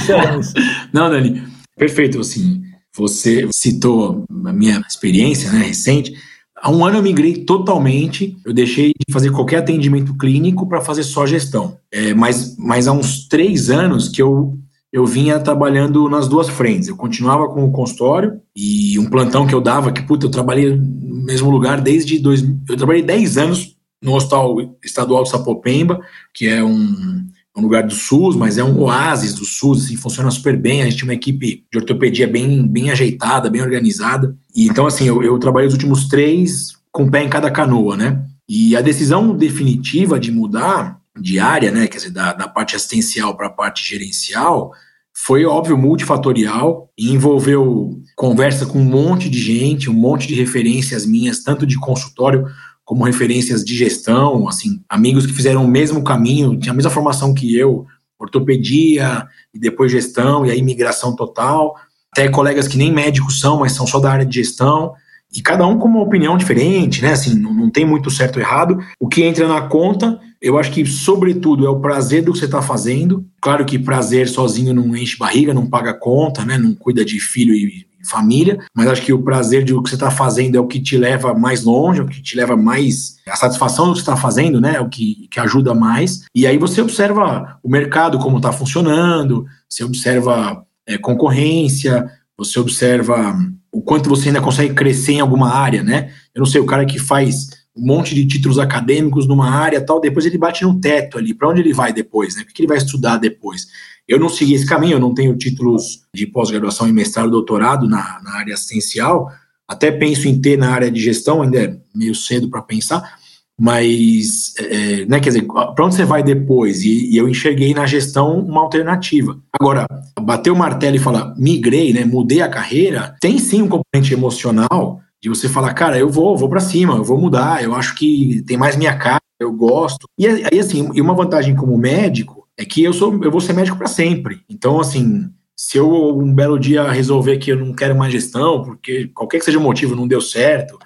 não, 0.93 1.09
Dani. 1.09 1.41
Perfeito, 1.81 2.19
assim, 2.19 2.61
você 2.95 3.49
citou 3.51 4.23
a 4.45 4.53
minha 4.53 4.79
experiência 4.87 5.51
né, 5.51 5.63
recente. 5.65 6.13
Há 6.55 6.69
um 6.69 6.85
ano 6.85 6.99
eu 6.99 7.01
migrei 7.01 7.43
totalmente, 7.43 8.37
eu 8.45 8.53
deixei 8.53 8.89
de 8.89 9.11
fazer 9.11 9.31
qualquer 9.31 9.57
atendimento 9.57 10.15
clínico 10.15 10.69
para 10.69 10.79
fazer 10.79 11.01
só 11.01 11.25
gestão. 11.25 11.79
É, 11.91 12.13
mas, 12.13 12.55
mas 12.55 12.87
há 12.87 12.91
uns 12.91 13.27
três 13.27 13.71
anos 13.71 14.09
que 14.09 14.21
eu, 14.21 14.59
eu 14.93 15.07
vinha 15.07 15.39
trabalhando 15.39 16.07
nas 16.07 16.27
duas 16.27 16.47
frentes. 16.49 16.87
Eu 16.87 16.95
continuava 16.95 17.49
com 17.49 17.65
o 17.65 17.71
consultório 17.71 18.39
e 18.55 18.99
um 18.99 19.09
plantão 19.09 19.47
que 19.47 19.55
eu 19.55 19.59
dava, 19.59 19.91
que 19.91 20.03
puta, 20.03 20.27
eu 20.27 20.31
trabalhei 20.31 20.75
no 20.75 21.25
mesmo 21.25 21.49
lugar 21.49 21.81
desde 21.81 22.19
dois, 22.19 22.43
eu 22.69 22.77
trabalhei 22.77 23.01
10 23.01 23.39
anos 23.39 23.75
no 24.03 24.13
Hospital 24.13 24.55
Estadual 24.85 25.23
de 25.23 25.31
Sapopemba, 25.31 25.99
que 26.31 26.47
é 26.47 26.63
um, 26.63 27.25
um 27.55 27.61
lugar 27.61 27.83
do 27.83 27.93
SUS, 27.93 28.35
mas 28.35 28.57
é 28.57 28.63
um 28.63 28.79
oásis 28.79 29.33
do 29.33 29.43
SUS, 29.43 29.85
assim, 29.85 29.95
funciona 29.95 30.31
super 30.31 30.55
bem. 30.57 30.81
A 30.81 30.85
gente 30.85 30.97
tem 30.97 31.03
uma 31.03 31.13
equipe 31.13 31.65
de 31.71 31.77
ortopedia 31.77 32.27
bem, 32.27 32.65
bem 32.65 32.89
ajeitada, 32.91 33.49
bem 33.49 33.61
organizada. 33.61 34.35
E 34.55 34.67
então, 34.67 34.87
assim, 34.87 35.05
eu, 35.05 35.21
eu 35.21 35.37
trabalhei 35.37 35.67
os 35.67 35.73
últimos 35.73 36.07
três 36.07 36.69
com 36.91 37.03
o 37.03 37.11
pé 37.11 37.23
em 37.23 37.29
cada 37.29 37.51
canoa, 37.51 37.97
né? 37.97 38.23
E 38.47 38.75
a 38.75 38.81
decisão 38.81 39.35
definitiva 39.35 40.19
de 40.19 40.31
mudar 40.31 40.99
de 41.19 41.39
área, 41.39 41.71
né, 41.71 41.87
quer 41.87 41.97
dizer, 41.97 42.11
da, 42.11 42.33
da 42.33 42.47
parte 42.47 42.75
assistencial 42.75 43.35
para 43.35 43.47
a 43.47 43.51
parte 43.51 43.87
gerencial, 43.87 44.71
foi 45.13 45.45
óbvio 45.45 45.77
multifatorial 45.77 46.89
e 46.97 47.11
envolveu 47.11 48.01
conversa 48.15 48.65
com 48.65 48.79
um 48.79 48.85
monte 48.85 49.29
de 49.29 49.39
gente, 49.39 49.89
um 49.89 49.93
monte 49.93 50.27
de 50.27 50.35
referências 50.35 51.05
minhas, 51.05 51.43
tanto 51.43 51.65
de 51.65 51.77
consultório 51.77 52.45
como 52.91 53.05
referências 53.05 53.63
de 53.63 53.73
gestão, 53.73 54.49
assim, 54.49 54.81
amigos 54.89 55.25
que 55.25 55.31
fizeram 55.31 55.63
o 55.63 55.67
mesmo 55.67 56.03
caminho, 56.03 56.59
tinham 56.59 56.73
a 56.73 56.75
mesma 56.75 56.91
formação 56.91 57.33
que 57.33 57.55
eu, 57.55 57.85
ortopedia 58.19 59.25
e 59.53 59.57
depois 59.57 59.93
gestão 59.93 60.45
e 60.45 60.51
aí 60.51 60.61
migração 60.61 61.15
total, 61.15 61.73
até 62.11 62.27
colegas 62.27 62.67
que 62.67 62.77
nem 62.77 62.91
médicos 62.91 63.39
são, 63.39 63.61
mas 63.61 63.71
são 63.71 63.87
só 63.87 63.97
da 63.97 64.11
área 64.11 64.25
de 64.25 64.35
gestão, 64.35 64.91
e 65.33 65.41
cada 65.41 65.65
um 65.65 65.79
com 65.79 65.87
uma 65.87 66.01
opinião 66.01 66.35
diferente, 66.35 67.01
né? 67.01 67.13
Assim, 67.13 67.33
não, 67.33 67.53
não 67.53 67.69
tem 67.69 67.85
muito 67.85 68.11
certo 68.11 68.35
ou 68.35 68.41
errado. 68.41 68.77
O 68.99 69.07
que 69.07 69.23
entra 69.23 69.47
na 69.47 69.61
conta, 69.61 70.19
eu 70.41 70.59
acho 70.59 70.69
que, 70.73 70.85
sobretudo, 70.85 71.65
é 71.65 71.69
o 71.69 71.79
prazer 71.79 72.21
do 72.21 72.33
que 72.33 72.39
você 72.39 72.43
está 72.43 72.61
fazendo. 72.61 73.25
Claro 73.39 73.63
que 73.63 73.79
prazer 73.79 74.27
sozinho 74.27 74.73
não 74.73 74.93
enche 74.97 75.17
barriga, 75.17 75.53
não 75.53 75.65
paga 75.65 75.93
conta, 75.93 76.43
né? 76.43 76.57
Não 76.57 76.75
cuida 76.75 77.05
de 77.05 77.21
filho 77.21 77.53
e 77.53 77.87
família, 78.09 78.59
mas 78.75 78.87
acho 78.87 79.01
que 79.01 79.13
o 79.13 79.21
prazer 79.21 79.63
de 79.63 79.73
o 79.73 79.81
que 79.81 79.89
você 79.89 79.95
está 79.95 80.11
fazendo 80.11 80.55
é 80.55 80.59
o 80.59 80.67
que 80.67 80.79
te 80.79 80.97
leva 80.97 81.33
mais 81.33 81.63
longe, 81.63 81.99
é 81.99 82.03
o 82.03 82.07
que 82.07 82.21
te 82.21 82.35
leva 82.35 82.55
mais. 82.57 83.15
A 83.27 83.35
satisfação 83.35 83.87
do 83.87 83.93
que 83.93 83.99
está 83.99 84.15
fazendo, 84.15 84.59
né? 84.59 84.75
É 84.75 84.81
o 84.81 84.89
que, 84.89 85.27
que 85.29 85.39
ajuda 85.39 85.73
mais. 85.73 86.21
E 86.35 86.47
aí 86.47 86.57
você 86.57 86.81
observa 86.81 87.59
o 87.63 87.69
mercado, 87.69 88.19
como 88.19 88.37
está 88.37 88.51
funcionando, 88.51 89.45
você 89.69 89.83
observa 89.83 90.63
é, 90.87 90.97
concorrência, 90.97 92.09
você 92.37 92.59
observa 92.59 93.37
o 93.71 93.81
quanto 93.81 94.09
você 94.09 94.29
ainda 94.29 94.41
consegue 94.41 94.73
crescer 94.73 95.13
em 95.13 95.19
alguma 95.21 95.53
área, 95.53 95.83
né? 95.83 96.11
Eu 96.35 96.39
não 96.39 96.45
sei, 96.45 96.59
o 96.59 96.65
cara 96.65 96.85
que 96.85 96.99
faz 96.99 97.60
um 97.75 97.85
monte 97.85 98.13
de 98.13 98.25
títulos 98.25 98.59
acadêmicos 98.59 99.27
numa 99.27 99.49
área 99.49 99.79
tal, 99.79 99.99
depois 99.99 100.25
ele 100.25 100.37
bate 100.37 100.63
no 100.63 100.79
teto 100.79 101.17
ali, 101.17 101.33
para 101.33 101.49
onde 101.49 101.61
ele 101.61 101.73
vai 101.73 101.93
depois, 101.93 102.35
né? 102.35 102.43
O 102.43 102.45
que 102.45 102.61
ele 102.61 102.67
vai 102.67 102.77
estudar 102.77 103.17
depois? 103.17 103.67
Eu 104.07 104.19
não 104.19 104.27
segui 104.27 104.53
esse 104.53 104.65
caminho, 104.65 104.93
eu 104.93 104.99
não 104.99 105.13
tenho 105.13 105.37
títulos 105.37 106.01
de 106.13 106.27
pós-graduação 106.27 106.87
em 106.87 106.93
mestrado 106.93 107.29
e 107.29 107.31
doutorado 107.31 107.87
na, 107.87 108.19
na 108.23 108.33
área 108.33 108.53
assistencial, 108.53 109.31
até 109.67 109.89
penso 109.89 110.27
em 110.27 110.39
ter 110.39 110.57
na 110.57 110.69
área 110.69 110.91
de 110.91 110.99
gestão, 110.99 111.41
ainda 111.41 111.59
é 111.59 111.77
meio 111.95 112.13
cedo 112.13 112.49
para 112.49 112.61
pensar, 112.61 113.19
mas, 113.63 114.53
é, 114.57 115.05
né, 115.05 115.19
quer 115.19 115.29
dizer, 115.29 115.45
para 115.45 115.85
onde 115.85 115.95
você 115.95 116.03
vai 116.03 116.23
depois? 116.23 116.83
E, 116.83 117.11
e, 117.11 117.17
eu 117.17 117.29
enxerguei 117.29 117.73
na 117.73 117.85
gestão 117.85 118.39
uma 118.39 118.59
alternativa. 118.59 119.39
Agora, 119.53 119.85
bater 120.19 120.49
o 120.49 120.55
martelo 120.55 120.95
e 120.95 120.99
falar, 120.99 121.35
migrei, 121.37 121.93
né, 121.93 122.03
mudei 122.03 122.41
a 122.41 122.49
carreira, 122.49 123.15
tem 123.21 123.37
sim 123.37 123.61
um 123.61 123.69
componente 123.69 124.13
emocional 124.13 124.99
de 125.21 125.29
você 125.29 125.47
falar, 125.47 125.73
cara, 125.73 125.99
eu 125.99 126.09
vou, 126.09 126.35
vou 126.35 126.49
para 126.49 126.59
cima, 126.59 126.95
eu 126.95 127.03
vou 127.03 127.19
mudar, 127.19 127.63
eu 127.63 127.75
acho 127.75 127.95
que 127.95 128.43
tem 128.47 128.57
mais 128.57 128.75
minha 128.75 128.95
cara, 128.95 129.21
eu 129.39 129.51
gosto. 129.51 130.07
E 130.17 130.25
aí, 130.25 130.59
assim, 130.59 130.89
e 130.93 131.01
uma 131.01 131.13
vantagem 131.13 131.55
como 131.55 131.77
médico 131.77 132.47
é 132.57 132.65
que 132.65 132.83
eu 132.83 132.91
sou, 132.91 133.23
eu 133.23 133.31
vou 133.31 133.39
ser 133.39 133.53
médico 133.53 133.77
para 133.77 133.87
sempre. 133.87 134.41
Então, 134.49 134.79
assim, 134.79 135.29
se 135.55 135.77
eu 135.77 136.17
um 136.17 136.33
belo 136.33 136.57
dia 136.57 136.89
resolver 136.89 137.37
que 137.37 137.51
eu 137.51 137.57
não 137.57 137.73
quero 137.73 137.95
mais 137.95 138.11
gestão, 138.11 138.63
porque 138.63 139.09
qualquer 139.13 139.37
que 139.37 139.45
seja 139.45 139.59
o 139.59 139.61
motivo 139.61 139.95
não 139.95 140.07
deu 140.07 140.21
certo, 140.21 140.79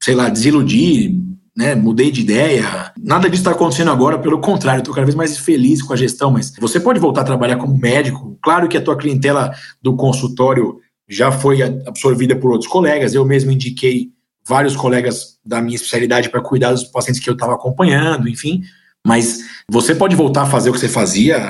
sei 0.00 0.14
lá, 0.14 0.28
desiludir, 0.28 1.12
né, 1.56 1.74
mudei 1.74 2.12
de 2.12 2.20
ideia. 2.20 2.92
Nada 2.96 3.28
disso 3.28 3.42
está 3.42 3.50
acontecendo 3.50 3.90
agora, 3.90 4.18
pelo 4.18 4.40
contrário, 4.40 4.80
estou 4.80 4.94
cada 4.94 5.04
vez 5.04 5.16
mais 5.16 5.36
feliz 5.36 5.82
com 5.82 5.92
a 5.92 5.96
gestão, 5.96 6.30
mas 6.30 6.54
você 6.60 6.78
pode 6.78 7.00
voltar 7.00 7.22
a 7.22 7.24
trabalhar 7.24 7.56
como 7.56 7.76
médico. 7.76 8.38
Claro 8.40 8.68
que 8.68 8.76
a 8.76 8.80
tua 8.80 8.96
clientela 8.96 9.52
do 9.82 9.96
consultório 9.96 10.78
já 11.10 11.32
foi 11.32 11.60
absorvida 11.60 12.36
por 12.36 12.52
outros 12.52 12.70
colegas, 12.70 13.14
eu 13.14 13.24
mesmo 13.24 13.50
indiquei 13.50 14.10
vários 14.46 14.76
colegas 14.76 15.38
da 15.44 15.60
minha 15.60 15.74
especialidade 15.74 16.28
para 16.30 16.40
cuidar 16.40 16.70
dos 16.70 16.84
pacientes 16.84 17.20
que 17.20 17.28
eu 17.28 17.34
estava 17.34 17.54
acompanhando, 17.54 18.28
enfim, 18.28 18.62
mas 19.04 19.40
você 19.68 19.94
pode 19.94 20.14
voltar 20.14 20.42
a 20.42 20.46
fazer 20.46 20.70
o 20.70 20.72
que 20.72 20.78
você 20.78 20.88
fazia 20.88 21.40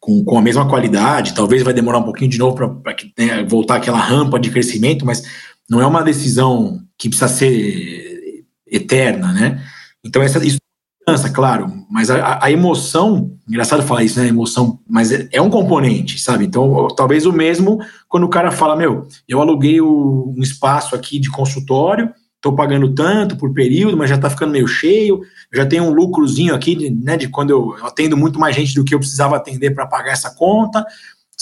com, 0.00 0.24
com 0.24 0.36
a 0.36 0.42
mesma 0.42 0.68
qualidade, 0.68 1.34
talvez 1.34 1.62
vai 1.62 1.72
demorar 1.72 1.98
um 1.98 2.04
pouquinho 2.04 2.30
de 2.30 2.38
novo 2.38 2.56
para 2.56 2.96
né, 3.16 3.44
voltar 3.44 3.76
aquela 3.76 3.98
rampa 3.98 4.38
de 4.38 4.50
crescimento, 4.50 5.06
mas 5.06 5.22
não 5.70 5.80
é 5.80 5.86
uma 5.86 6.02
decisão 6.02 6.80
que 6.98 7.08
precisa 7.08 7.28
ser 7.28 8.44
eterna, 8.66 9.32
né? 9.32 9.64
Então 10.04 10.22
essa 10.22 10.44
isso 10.44 10.58
cansa, 11.06 11.30
claro, 11.30 11.70
mas 11.90 12.10
a, 12.10 12.38
a, 12.42 12.50
emoção, 12.50 13.32
engraçado 13.48 13.82
falar 13.82 14.04
isso, 14.04 14.18
né? 14.18 14.28
Emoção, 14.28 14.80
mas 14.88 15.12
é, 15.12 15.28
é, 15.32 15.40
um 15.40 15.50
componente, 15.50 16.18
sabe? 16.18 16.46
Então 16.46 16.88
talvez 16.96 17.26
o 17.26 17.32
mesmo 17.32 17.78
quando 18.08 18.24
o 18.24 18.28
cara 18.28 18.50
fala, 18.50 18.74
meu, 18.74 19.06
eu 19.28 19.40
aluguei 19.40 19.80
o, 19.80 20.34
um 20.36 20.42
espaço 20.42 20.94
aqui 20.94 21.18
de 21.18 21.30
consultório, 21.30 22.10
estou 22.36 22.54
pagando 22.54 22.94
tanto 22.94 23.36
por 23.36 23.52
período, 23.52 23.96
mas 23.96 24.10
já 24.10 24.16
está 24.16 24.28
ficando 24.28 24.52
meio 24.52 24.66
cheio, 24.66 25.22
já 25.52 25.64
tenho 25.64 25.84
um 25.84 25.94
lucrozinho 25.94 26.54
aqui, 26.54 26.90
né? 26.90 27.16
De 27.16 27.28
quando 27.28 27.50
eu 27.50 27.74
atendo 27.82 28.16
muito 28.16 28.38
mais 28.38 28.54
gente 28.54 28.74
do 28.74 28.84
que 28.84 28.94
eu 28.94 28.98
precisava 28.98 29.36
atender 29.36 29.70
para 29.70 29.86
pagar 29.86 30.12
essa 30.12 30.34
conta. 30.34 30.84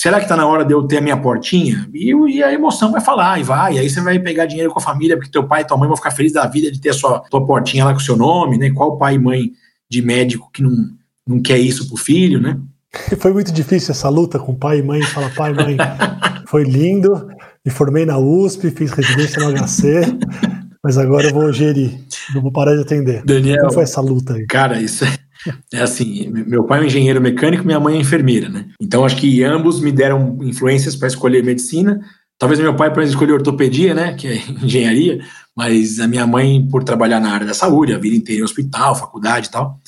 Será 0.03 0.19
que 0.19 0.25
está 0.25 0.37
na 0.37 0.45
hora 0.45 0.65
de 0.65 0.75
eu 0.75 0.83
ter 0.83 0.97
a 0.97 1.01
minha 1.01 1.17
portinha? 1.17 1.89
E, 1.95 2.13
e, 2.13 2.43
a 2.43 2.53
emoção 2.53 2.91
vai 2.91 3.01
falar, 3.01 3.39
e 3.39 3.45
vai. 3.45 3.75
E 3.75 3.79
aí 3.79 3.89
você 3.89 4.01
vai 4.01 4.19
pegar 4.19 4.47
dinheiro 4.47 4.73
com 4.73 4.81
a 4.81 4.83
família, 4.83 5.17
porque 5.17 5.31
teu 5.31 5.47
pai 5.47 5.63
e 5.63 5.65
tua 5.65 5.77
mãe 5.77 5.87
vão 5.87 5.97
ficar 5.97 6.11
felizes 6.11 6.35
da 6.35 6.45
vida 6.45 6.73
de 6.73 6.81
ter 6.81 6.89
a 6.89 6.93
sua 6.93 7.21
tua 7.21 7.47
portinha 7.47 7.85
lá 7.85 7.93
com 7.93 8.01
o 8.01 8.03
seu 8.03 8.17
nome, 8.17 8.59
né? 8.59 8.73
Qual 8.73 8.99
pai 8.99 9.15
e 9.15 9.19
mãe 9.21 9.53
de 9.89 10.03
médico 10.03 10.51
que 10.53 10.61
não, 10.61 10.73
não 11.25 11.41
quer 11.41 11.57
isso 11.59 11.87
pro 11.87 11.97
filho, 11.97 12.41
né? 12.41 12.59
Foi 13.21 13.33
muito 13.33 13.53
difícil 13.53 13.93
essa 13.93 14.09
luta 14.09 14.41
com 14.41 14.57
pai 14.57 14.81
e 14.81 14.83
mãe. 14.83 15.03
Fala, 15.03 15.31
pai, 15.31 15.53
mãe, 15.53 15.77
foi 16.49 16.65
lindo. 16.65 17.29
Me 17.65 17.71
formei 17.71 18.05
na 18.05 18.19
USP, 18.19 18.73
fiz 18.73 18.91
residência 18.91 19.41
no 19.41 19.57
HC, 19.57 20.19
mas 20.83 20.99
agora 20.99 21.29
eu 21.29 21.33
vou 21.33 21.53
gerir, 21.53 21.97
não 22.35 22.43
vou 22.43 22.51
parar 22.51 22.75
de 22.75 22.81
atender. 22.81 23.23
Daniel, 23.25 23.61
Como 23.61 23.75
foi 23.75 23.85
essa 23.85 24.01
luta 24.01 24.35
aí? 24.35 24.47
Cara, 24.49 24.81
isso 24.83 25.05
é 25.05 25.17
é 25.73 25.81
assim, 25.81 26.29
meu 26.31 26.65
pai 26.65 26.81
é 26.81 26.83
um 26.83 26.87
engenheiro 26.87 27.21
mecânico, 27.21 27.65
minha 27.65 27.81
mãe 27.81 27.97
é 27.97 28.01
enfermeira, 28.01 28.49
né? 28.49 28.67
Então 28.81 29.05
acho 29.05 29.17
que 29.17 29.43
ambos 29.43 29.81
me 29.81 29.93
deram 29.93 30.39
influências 30.43 30.97
para 30.97 31.09
escolher 31.09 31.45
medicina. 31.45 32.01
Talvez 32.39 32.61
meu 32.61 32.75
pai 32.75 32.93
para 32.93 33.05
escolher 33.05 33.33
ortopedia, 33.33 33.95
né, 33.95 34.15
que 34.15 34.27
é 34.27 34.43
engenharia, 34.63 35.25
mas 35.57 36.01
a 36.01 36.09
minha 36.09 36.27
mãe 36.27 36.67
por 36.69 36.83
trabalhar 36.83 37.21
na 37.21 37.33
área 37.33 37.47
da 37.47 37.55
saúde, 37.55 37.95
a 37.95 37.99
vida 37.99 38.17
inteira 38.17 38.41
em 38.41 38.45
hospital, 38.45 38.95
faculdade 38.95 39.49
e 39.49 39.51
tal, 39.51 39.79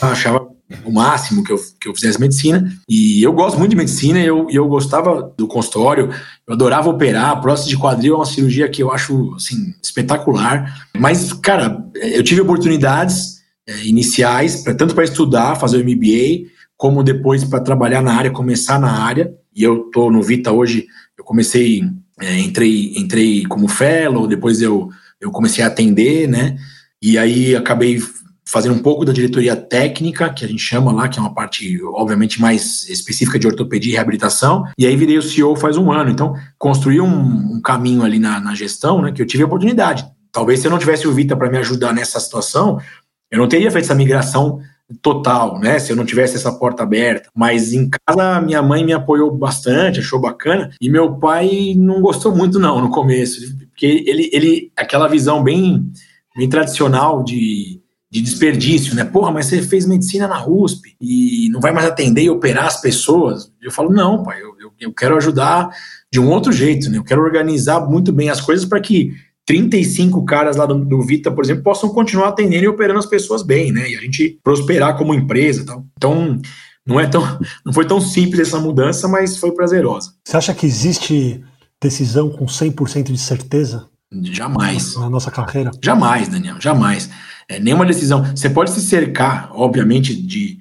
achava 0.00 0.48
o 0.84 0.92
máximo 0.92 1.42
que 1.42 1.52
eu, 1.52 1.58
que 1.80 1.88
eu 1.88 1.94
fizesse 1.94 2.20
medicina. 2.20 2.70
E 2.88 3.22
eu 3.22 3.32
gosto 3.32 3.58
muito 3.58 3.70
de 3.70 3.76
medicina, 3.76 4.20
eu, 4.20 4.46
eu 4.50 4.68
gostava 4.68 5.34
do 5.36 5.46
consultório, 5.46 6.10
eu 6.46 6.54
adorava 6.54 6.90
operar. 6.90 7.40
Próstata 7.40 7.70
de 7.70 7.76
quadril 7.78 8.14
é 8.14 8.16
uma 8.18 8.26
cirurgia 8.26 8.68
que 8.68 8.82
eu 8.82 8.92
acho 8.92 9.34
assim, 9.34 9.74
espetacular. 9.82 10.86
Mas, 10.96 11.32
cara, 11.32 11.84
eu 11.94 12.22
tive 12.22 12.40
oportunidades 12.40 13.37
é, 13.68 13.84
iniciais, 13.84 14.62
pra, 14.62 14.74
tanto 14.74 14.94
para 14.94 15.04
estudar, 15.04 15.56
fazer 15.56 15.76
o 15.76 15.84
MBA, 15.84 16.50
como 16.74 17.02
depois 17.02 17.44
para 17.44 17.60
trabalhar 17.60 18.00
na 18.00 18.14
área, 18.14 18.30
começar 18.30 18.80
na 18.80 19.04
área. 19.04 19.32
E 19.54 19.62
eu 19.62 19.86
estou 19.86 20.10
no 20.10 20.22
Vita 20.22 20.50
hoje, 20.50 20.86
eu 21.18 21.22
comecei, 21.22 21.82
é, 22.18 22.38
entrei, 22.38 22.94
entrei 22.96 23.44
como 23.44 23.68
fellow, 23.68 24.26
depois 24.26 24.62
eu, 24.62 24.88
eu 25.20 25.30
comecei 25.30 25.62
a 25.62 25.66
atender, 25.66 26.26
né? 26.26 26.56
E 27.02 27.18
aí 27.18 27.54
acabei 27.54 28.00
fazendo 28.48 28.74
um 28.74 28.78
pouco 28.78 29.04
da 29.04 29.12
diretoria 29.12 29.54
técnica, 29.54 30.32
que 30.32 30.42
a 30.42 30.48
gente 30.48 30.62
chama 30.62 30.90
lá, 30.90 31.06
que 31.06 31.18
é 31.18 31.22
uma 31.22 31.34
parte, 31.34 31.78
obviamente, 31.84 32.40
mais 32.40 32.88
específica 32.88 33.38
de 33.38 33.46
ortopedia 33.46 33.92
e 33.92 33.96
reabilitação, 33.96 34.64
e 34.78 34.86
aí 34.86 34.96
virei 34.96 35.18
o 35.18 35.22
CEO 35.22 35.54
faz 35.54 35.76
um 35.76 35.92
ano. 35.92 36.10
Então, 36.10 36.34
construí 36.56 36.98
um, 36.98 37.56
um 37.56 37.60
caminho 37.60 38.02
ali 38.02 38.18
na, 38.18 38.40
na, 38.40 38.54
gestão, 38.54 39.02
né, 39.02 39.12
que 39.12 39.20
eu 39.20 39.26
tive 39.26 39.42
a 39.42 39.46
oportunidade. 39.46 40.06
Talvez 40.32 40.60
se 40.60 40.66
eu 40.66 40.70
não 40.70 40.78
tivesse 40.78 41.06
o 41.06 41.12
Vita 41.12 41.36
para 41.36 41.50
me 41.50 41.58
ajudar 41.58 41.92
nessa 41.92 42.18
situação, 42.18 42.80
eu 43.30 43.38
não 43.38 43.48
teria 43.48 43.70
feito 43.70 43.84
essa 43.84 43.94
migração 43.94 44.60
total, 45.02 45.58
né? 45.58 45.78
Se 45.78 45.92
eu 45.92 45.96
não 45.96 46.04
tivesse 46.04 46.36
essa 46.36 46.52
porta 46.52 46.82
aberta. 46.82 47.28
Mas 47.34 47.72
em 47.72 47.88
casa, 47.88 48.40
minha 48.40 48.62
mãe 48.62 48.84
me 48.84 48.92
apoiou 48.92 49.30
bastante, 49.30 50.00
achou 50.00 50.20
bacana. 50.20 50.70
E 50.80 50.88
meu 50.88 51.16
pai 51.16 51.74
não 51.76 52.00
gostou 52.00 52.34
muito, 52.34 52.58
não, 52.58 52.80
no 52.80 52.90
começo. 52.90 53.40
Porque 53.68 54.04
ele, 54.06 54.30
ele 54.32 54.72
aquela 54.76 55.08
visão 55.08 55.42
bem, 55.42 55.90
bem 56.36 56.48
tradicional 56.48 57.22
de, 57.22 57.80
de 58.10 58.20
desperdício, 58.22 58.94
né? 58.94 59.04
Porra, 59.04 59.30
mas 59.30 59.46
você 59.46 59.60
fez 59.60 59.84
medicina 59.84 60.26
na 60.26 60.46
USP 60.46 60.96
e 61.00 61.50
não 61.50 61.60
vai 61.60 61.72
mais 61.72 61.86
atender 61.86 62.22
e 62.22 62.30
operar 62.30 62.66
as 62.66 62.80
pessoas. 62.80 63.52
Eu 63.60 63.70
falo, 63.70 63.90
não, 63.90 64.22
pai, 64.22 64.40
eu, 64.40 64.54
eu, 64.58 64.72
eu 64.80 64.92
quero 64.92 65.16
ajudar 65.16 65.68
de 66.10 66.18
um 66.18 66.30
outro 66.30 66.50
jeito, 66.50 66.88
né? 66.88 66.96
Eu 66.96 67.04
quero 67.04 67.22
organizar 67.22 67.80
muito 67.80 68.10
bem 68.10 68.30
as 68.30 68.40
coisas 68.40 68.64
para 68.64 68.80
que 68.80 69.12
35 69.48 70.26
caras 70.26 70.56
lá 70.56 70.66
do, 70.66 70.84
do, 70.84 71.00
Vita, 71.00 71.30
por 71.32 71.42
exemplo, 71.42 71.62
possam 71.62 71.88
continuar 71.88 72.28
atendendo 72.28 72.64
e 72.64 72.68
operando 72.68 72.98
as 72.98 73.06
pessoas 73.06 73.42
bem, 73.42 73.72
né? 73.72 73.90
E 73.90 73.96
a 73.96 74.00
gente 74.02 74.38
prosperar 74.44 74.98
como 74.98 75.14
empresa 75.14 75.64
tal. 75.64 75.86
Então, 75.96 76.38
não 76.86 77.00
é 77.00 77.06
tão, 77.06 77.22
não 77.64 77.72
foi 77.72 77.86
tão 77.86 77.98
simples 77.98 78.40
essa 78.40 78.60
mudança, 78.60 79.08
mas 79.08 79.38
foi 79.38 79.52
prazerosa. 79.52 80.12
Você 80.22 80.36
acha 80.36 80.52
que 80.52 80.66
existe 80.66 81.42
decisão 81.82 82.28
com 82.28 82.44
100% 82.44 83.04
de 83.10 83.16
certeza? 83.16 83.88
Jamais. 84.22 84.94
Na 84.96 85.08
nossa 85.08 85.30
carreira? 85.30 85.70
Jamais, 85.82 86.28
Daniel, 86.28 86.60
jamais. 86.60 87.08
É, 87.48 87.58
nenhuma 87.58 87.86
decisão. 87.86 88.22
Você 88.36 88.50
pode 88.50 88.70
se 88.70 88.82
cercar, 88.82 89.50
obviamente, 89.54 90.14
de. 90.14 90.58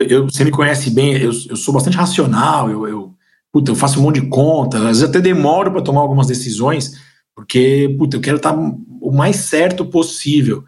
Eu, 0.00 0.24
você 0.24 0.44
me 0.44 0.50
conhece 0.50 0.90
bem, 0.90 1.16
eu, 1.16 1.30
eu 1.48 1.56
sou 1.56 1.72
bastante 1.72 1.96
racional, 1.96 2.68
eu, 2.68 2.88
eu, 2.88 3.14
puta, 3.52 3.70
eu 3.70 3.76
faço 3.76 4.00
um 4.00 4.02
monte 4.02 4.20
de 4.20 4.26
conta, 4.26 4.78
às 4.78 4.84
vezes 4.84 5.02
até 5.04 5.20
demoro 5.20 5.70
para 5.70 5.82
tomar 5.82 6.00
algumas 6.00 6.26
decisões 6.26 7.08
porque, 7.40 7.94
puta, 7.98 8.18
eu 8.18 8.20
quero 8.20 8.36
estar 8.36 8.54
o 8.54 9.10
mais 9.10 9.36
certo 9.36 9.86
possível. 9.86 10.62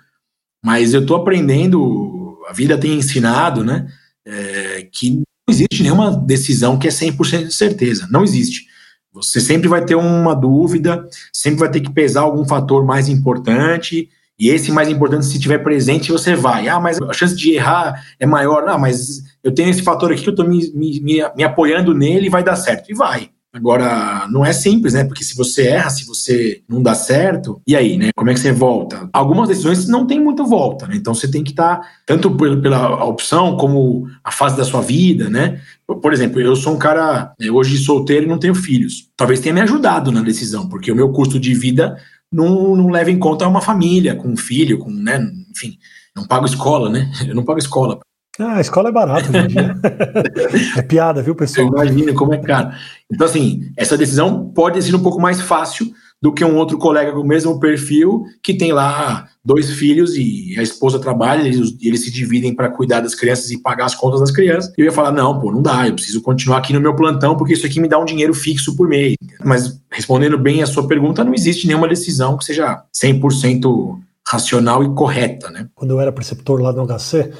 Mas 0.64 0.94
eu 0.94 1.02
estou 1.02 1.18
aprendendo, 1.18 2.38
a 2.48 2.52
vida 2.54 2.78
tem 2.78 2.94
ensinado, 2.94 3.62
né, 3.62 3.86
é, 4.24 4.88
que 4.90 5.10
não 5.10 5.22
existe 5.50 5.82
nenhuma 5.82 6.16
decisão 6.16 6.78
que 6.78 6.88
é 6.88 6.90
100% 6.90 7.48
de 7.48 7.52
certeza. 7.52 8.08
Não 8.10 8.24
existe. 8.24 8.66
Você 9.12 9.38
sempre 9.38 9.68
vai 9.68 9.84
ter 9.84 9.96
uma 9.96 10.34
dúvida, 10.34 11.06
sempre 11.30 11.60
vai 11.60 11.70
ter 11.70 11.80
que 11.80 11.92
pesar 11.92 12.22
algum 12.22 12.46
fator 12.46 12.86
mais 12.86 13.06
importante, 13.06 14.08
e 14.38 14.48
esse 14.48 14.72
mais 14.72 14.88
importante, 14.88 15.26
se 15.26 15.34
estiver 15.36 15.58
presente, 15.58 16.10
você 16.10 16.34
vai. 16.34 16.68
Ah, 16.68 16.80
mas 16.80 17.02
a 17.02 17.12
chance 17.12 17.36
de 17.36 17.52
errar 17.52 18.02
é 18.18 18.24
maior. 18.24 18.66
Ah, 18.66 18.78
mas 18.78 19.22
eu 19.44 19.52
tenho 19.52 19.68
esse 19.68 19.82
fator 19.82 20.10
aqui 20.10 20.22
que 20.22 20.28
eu 20.30 20.32
estou 20.32 20.48
me, 20.48 20.72
me, 20.72 21.02
me 21.36 21.44
apoiando 21.44 21.92
nele 21.92 22.28
e 22.28 22.30
vai 22.30 22.42
dar 22.42 22.56
certo. 22.56 22.90
E 22.90 22.94
vai. 22.94 23.30
Agora, 23.54 24.26
não 24.30 24.44
é 24.44 24.52
simples, 24.52 24.94
né? 24.94 25.04
Porque 25.04 25.22
se 25.22 25.36
você 25.36 25.66
erra, 25.66 25.90
se 25.90 26.06
você 26.06 26.62
não 26.66 26.82
dá 26.82 26.94
certo, 26.94 27.60
e 27.66 27.76
aí, 27.76 27.98
né? 27.98 28.08
Como 28.16 28.30
é 28.30 28.34
que 28.34 28.40
você 28.40 28.50
volta? 28.50 29.10
Algumas 29.12 29.48
decisões 29.48 29.86
não 29.86 30.06
tem 30.06 30.18
muita 30.18 30.42
volta, 30.42 30.86
né? 30.86 30.96
Então 30.96 31.14
você 31.14 31.30
tem 31.30 31.44
que 31.44 31.50
estar, 31.50 31.76
tá, 31.76 31.88
tanto 32.06 32.34
pela 32.34 33.04
opção 33.04 33.56
como 33.58 34.08
a 34.24 34.30
fase 34.30 34.56
da 34.56 34.64
sua 34.64 34.80
vida, 34.80 35.28
né? 35.28 35.60
Por 35.86 36.14
exemplo, 36.14 36.40
eu 36.40 36.56
sou 36.56 36.72
um 36.72 36.78
cara 36.78 37.34
né, 37.38 37.50
hoje 37.50 37.76
solteiro 37.76 38.24
e 38.24 38.28
não 38.28 38.38
tenho 38.38 38.54
filhos. 38.54 39.10
Talvez 39.14 39.38
tenha 39.38 39.54
me 39.54 39.60
ajudado 39.60 40.10
na 40.10 40.22
decisão, 40.22 40.66
porque 40.66 40.90
o 40.90 40.96
meu 40.96 41.10
custo 41.10 41.38
de 41.38 41.52
vida 41.52 41.98
não, 42.32 42.74
não 42.74 42.88
leva 42.88 43.10
em 43.10 43.18
conta 43.18 43.46
uma 43.46 43.60
família, 43.60 44.16
com 44.16 44.28
um 44.28 44.36
filho, 44.36 44.78
com, 44.78 44.90
né? 44.90 45.30
Enfim, 45.50 45.76
não 46.16 46.26
pago 46.26 46.46
escola, 46.46 46.88
né? 46.88 47.12
Eu 47.28 47.34
não 47.34 47.44
pago 47.44 47.58
escola 47.58 48.00
Ah, 48.38 48.56
a 48.56 48.60
escola 48.60 48.88
é 48.88 48.92
barata 48.92 49.28
hoje 49.28 49.38
em 49.38 49.46
dia. 49.48 49.76
é 50.78 50.82
piada, 50.82 51.22
viu, 51.22 51.34
pessoal? 51.34 51.68
Imagina 51.68 52.14
como 52.14 52.32
é 52.32 52.38
caro. 52.38 52.70
Então, 53.12 53.26
assim, 53.26 53.70
essa 53.76 53.96
decisão 53.96 54.50
pode 54.54 54.82
ser 54.82 54.94
um 54.94 55.02
pouco 55.02 55.20
mais 55.20 55.40
fácil 55.40 55.92
do 56.20 56.32
que 56.32 56.44
um 56.44 56.56
outro 56.56 56.78
colega 56.78 57.12
com 57.12 57.20
o 57.20 57.26
mesmo 57.26 57.58
perfil 57.58 58.24
que 58.42 58.54
tem 58.54 58.72
lá 58.72 59.28
dois 59.44 59.70
filhos 59.72 60.14
e 60.14 60.54
a 60.56 60.62
esposa 60.62 61.00
trabalha, 61.00 61.46
eles, 61.46 61.76
eles 61.82 62.04
se 62.04 62.12
dividem 62.12 62.54
para 62.54 62.70
cuidar 62.70 63.00
das 63.00 63.14
crianças 63.14 63.50
e 63.50 63.60
pagar 63.60 63.86
as 63.86 63.94
contas 63.94 64.20
das 64.20 64.30
crianças. 64.30 64.72
E 64.78 64.80
eu 64.80 64.84
ia 64.86 64.92
falar: 64.92 65.10
não, 65.10 65.38
pô, 65.40 65.50
não 65.50 65.60
dá, 65.60 65.88
eu 65.88 65.94
preciso 65.94 66.22
continuar 66.22 66.58
aqui 66.58 66.72
no 66.72 66.80
meu 66.80 66.94
plantão 66.94 67.36
porque 67.36 67.52
isso 67.52 67.66
aqui 67.66 67.80
me 67.80 67.88
dá 67.88 67.98
um 67.98 68.04
dinheiro 68.04 68.32
fixo 68.32 68.76
por 68.76 68.88
mês. 68.88 69.14
Mas 69.44 69.78
respondendo 69.90 70.38
bem 70.38 70.62
a 70.62 70.66
sua 70.66 70.86
pergunta, 70.86 71.24
não 71.24 71.34
existe 71.34 71.66
nenhuma 71.66 71.88
decisão 71.88 72.38
que 72.38 72.44
seja 72.44 72.82
100% 72.94 73.98
racional 74.26 74.84
e 74.84 74.94
correta, 74.94 75.50
né? 75.50 75.68
Quando 75.74 75.90
eu 75.90 76.00
era 76.00 76.12
preceptor 76.12 76.60
lá 76.60 76.72
no 76.72 76.86
HC, 76.86 77.32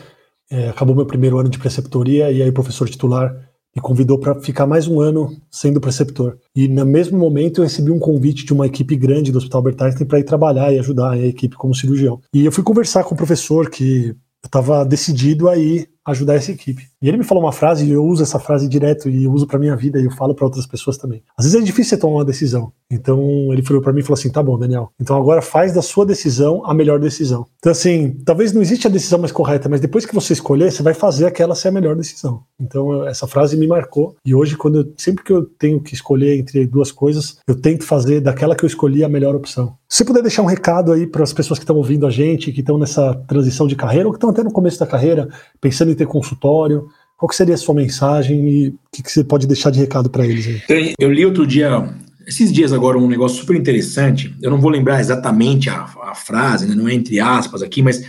é, 0.53 0.69
acabou 0.69 0.95
meu 0.95 1.07
primeiro 1.07 1.39
ano 1.39 1.49
de 1.49 1.59
preceptoria 1.59 2.31
e 2.31 2.43
aí 2.43 2.49
o 2.51 2.53
professor 2.53 2.87
titular 2.87 3.35
me 3.75 3.81
convidou 3.81 4.19
para 4.19 4.39
ficar 4.39 4.67
mais 4.67 4.87
um 4.87 5.01
ano 5.01 5.35
sendo 5.51 5.81
preceptor. 5.81 6.37
E 6.55 6.69
no 6.69 6.85
mesmo 6.85 7.19
momento 7.19 7.61
eu 7.61 7.65
recebi 7.65 7.91
um 7.91 7.99
convite 7.99 8.45
de 8.45 8.53
uma 8.53 8.67
equipe 8.67 8.95
grande 8.95 9.33
do 9.33 9.39
Hospital 9.39 9.61
Albert 9.61 9.77
Einstein 9.81 10.07
para 10.07 10.19
ir 10.19 10.25
trabalhar 10.25 10.71
e 10.71 10.79
ajudar 10.79 11.13
a 11.13 11.19
equipe 11.19 11.57
como 11.57 11.75
cirurgião. 11.75 12.21
E 12.35 12.45
eu 12.45 12.53
fui 12.53 12.63
conversar 12.63 13.03
com 13.03 13.15
o 13.15 13.17
professor 13.17 13.71
que 13.71 14.09
eu 14.09 14.47
estava 14.47 14.85
decidido 14.85 15.49
a 15.49 15.57
ir 15.57 15.89
ajudar 16.05 16.35
essa 16.35 16.53
equipe. 16.53 16.92
E 17.03 17.09
ele 17.09 17.17
me 17.17 17.25
falou 17.25 17.43
uma 17.43 17.53
frase, 17.53 17.85
e 17.85 17.91
eu 17.91 18.05
uso 18.05 18.23
essa 18.23 18.39
frase 18.39 18.69
direto 18.69 19.11
e 19.11 19.25
eu 19.25 19.33
uso 19.33 19.45
para 19.45 19.59
minha 19.59 19.75
vida 19.75 20.01
e 20.01 20.05
eu 20.05 20.11
falo 20.13 20.35
para 20.35 20.45
outras 20.45 20.67
pessoas 20.67 20.97
também. 20.97 21.21
Às 21.37 21.47
vezes 21.47 21.61
é 21.61 21.65
difícil 21.65 21.91
você 21.91 21.97
tomar 21.97 22.19
uma 22.19 22.25
decisão. 22.25 22.73
Então 22.89 23.53
ele 23.53 23.63
falou 23.63 23.83
para 23.83 23.93
mim 23.93 24.01
e 24.01 24.03
falou 24.03 24.15
assim: 24.15 24.31
"Tá 24.31 24.43
bom, 24.43 24.57
Daniel. 24.57 24.91
Então 25.01 25.17
agora 25.17 25.43
faz 25.43 25.73
da 25.73 25.83
sua 25.83 26.07
decisão 26.07 26.65
a 26.65 26.73
melhor 26.73 27.01
decisão". 27.01 27.47
Então 27.59 27.73
assim, 27.73 28.17
talvez 28.25 28.53
não 28.53 28.63
exista 28.63 28.87
a 28.87 28.91
decisão 28.91 29.19
mais 29.19 29.33
correta, 29.33 29.69
mas 29.69 29.81
depois 29.81 30.07
que 30.07 30.15
você 30.15 30.33
escolher, 30.33 30.71
você 30.71 30.83
vai 30.83 30.95
fazer 30.95 31.27
aquela 31.27 31.57
ser 31.57 31.69
a 31.69 31.73
melhor 31.73 31.97
decisão. 31.97 32.45
Então 32.61 33.05
essa 33.09 33.27
frase 33.27 33.57
me 33.57 33.67
marcou 33.67 34.15
e 34.25 34.35
hoje 34.35 34.57
quando 34.57 34.79
eu, 34.81 34.93
sempre 34.97 35.25
que 35.25 35.33
eu 35.33 35.45
tenho 35.45 35.81
que 35.81 35.95
escolher 35.95 36.39
entre 36.39 36.67
duas 36.67 36.93
coisas, 36.93 37.39
eu 37.49 37.61
tento 37.61 37.85
fazer 37.85 38.21
daquela 38.21 38.55
que 38.55 38.65
eu 38.65 38.69
escolhi 38.69 39.03
a 39.03 39.09
melhor 39.09 39.35
opção. 39.35 39.77
Se 39.89 40.05
puder 40.05 40.23
deixar 40.23 40.43
um 40.43 40.47
recado 40.47 40.93
aí 40.93 41.07
para 41.07 41.23
as 41.23 41.33
pessoas 41.33 41.59
que 41.59 41.65
estão 41.65 41.77
ouvindo 41.77 42.07
a 42.07 42.11
gente, 42.11 42.53
que 42.53 42.61
estão 42.61 42.79
nessa 42.79 43.15
transição 43.27 43.67
de 43.67 43.77
carreira 43.77 44.09
ou 44.09 44.13
que 44.13 44.17
estão 44.17 44.31
até 44.31 44.43
no 44.43 44.51
começo 44.51 44.79
da 44.79 44.87
carreira, 44.87 45.29
pensando 45.61 45.91
em 45.91 45.95
ter 45.95 46.07
consultório? 46.07 46.87
Qual 47.23 47.29
que 47.29 47.37
seria 47.37 47.55
a 47.55 47.59
sua 47.59 47.77
mensagem 47.77 48.49
e 48.49 48.69
o 48.71 48.79
que, 48.93 49.01
que 49.01 49.13
você 49.13 49.23
pode 49.23 49.47
deixar 49.47 49.71
de 49.71 49.79
recado 49.79 50.11
para 50.11 50.27
eles 50.27 50.45
aí? 50.45 50.61
Eu 50.99 51.09
li 51.09 51.25
outro 51.25 51.47
dia, 51.47 51.89
esses 52.27 52.53
dias 52.53 52.73
agora, 52.73 52.99
um 52.99 53.07
negócio 53.07 53.39
super 53.39 53.55
interessante. 53.55 54.35
Eu 54.43 54.51
não 54.51 54.61
vou 54.61 54.69
lembrar 54.69 54.99
exatamente 54.99 55.71
a, 55.71 55.85
a 56.03 56.17
frase, 56.17 56.67
né, 56.67 56.75
não 56.75 56.89
é 56.89 56.95
entre 56.95 57.21
aspas 57.21 57.63
aqui, 57.63 57.81
mas 57.81 58.05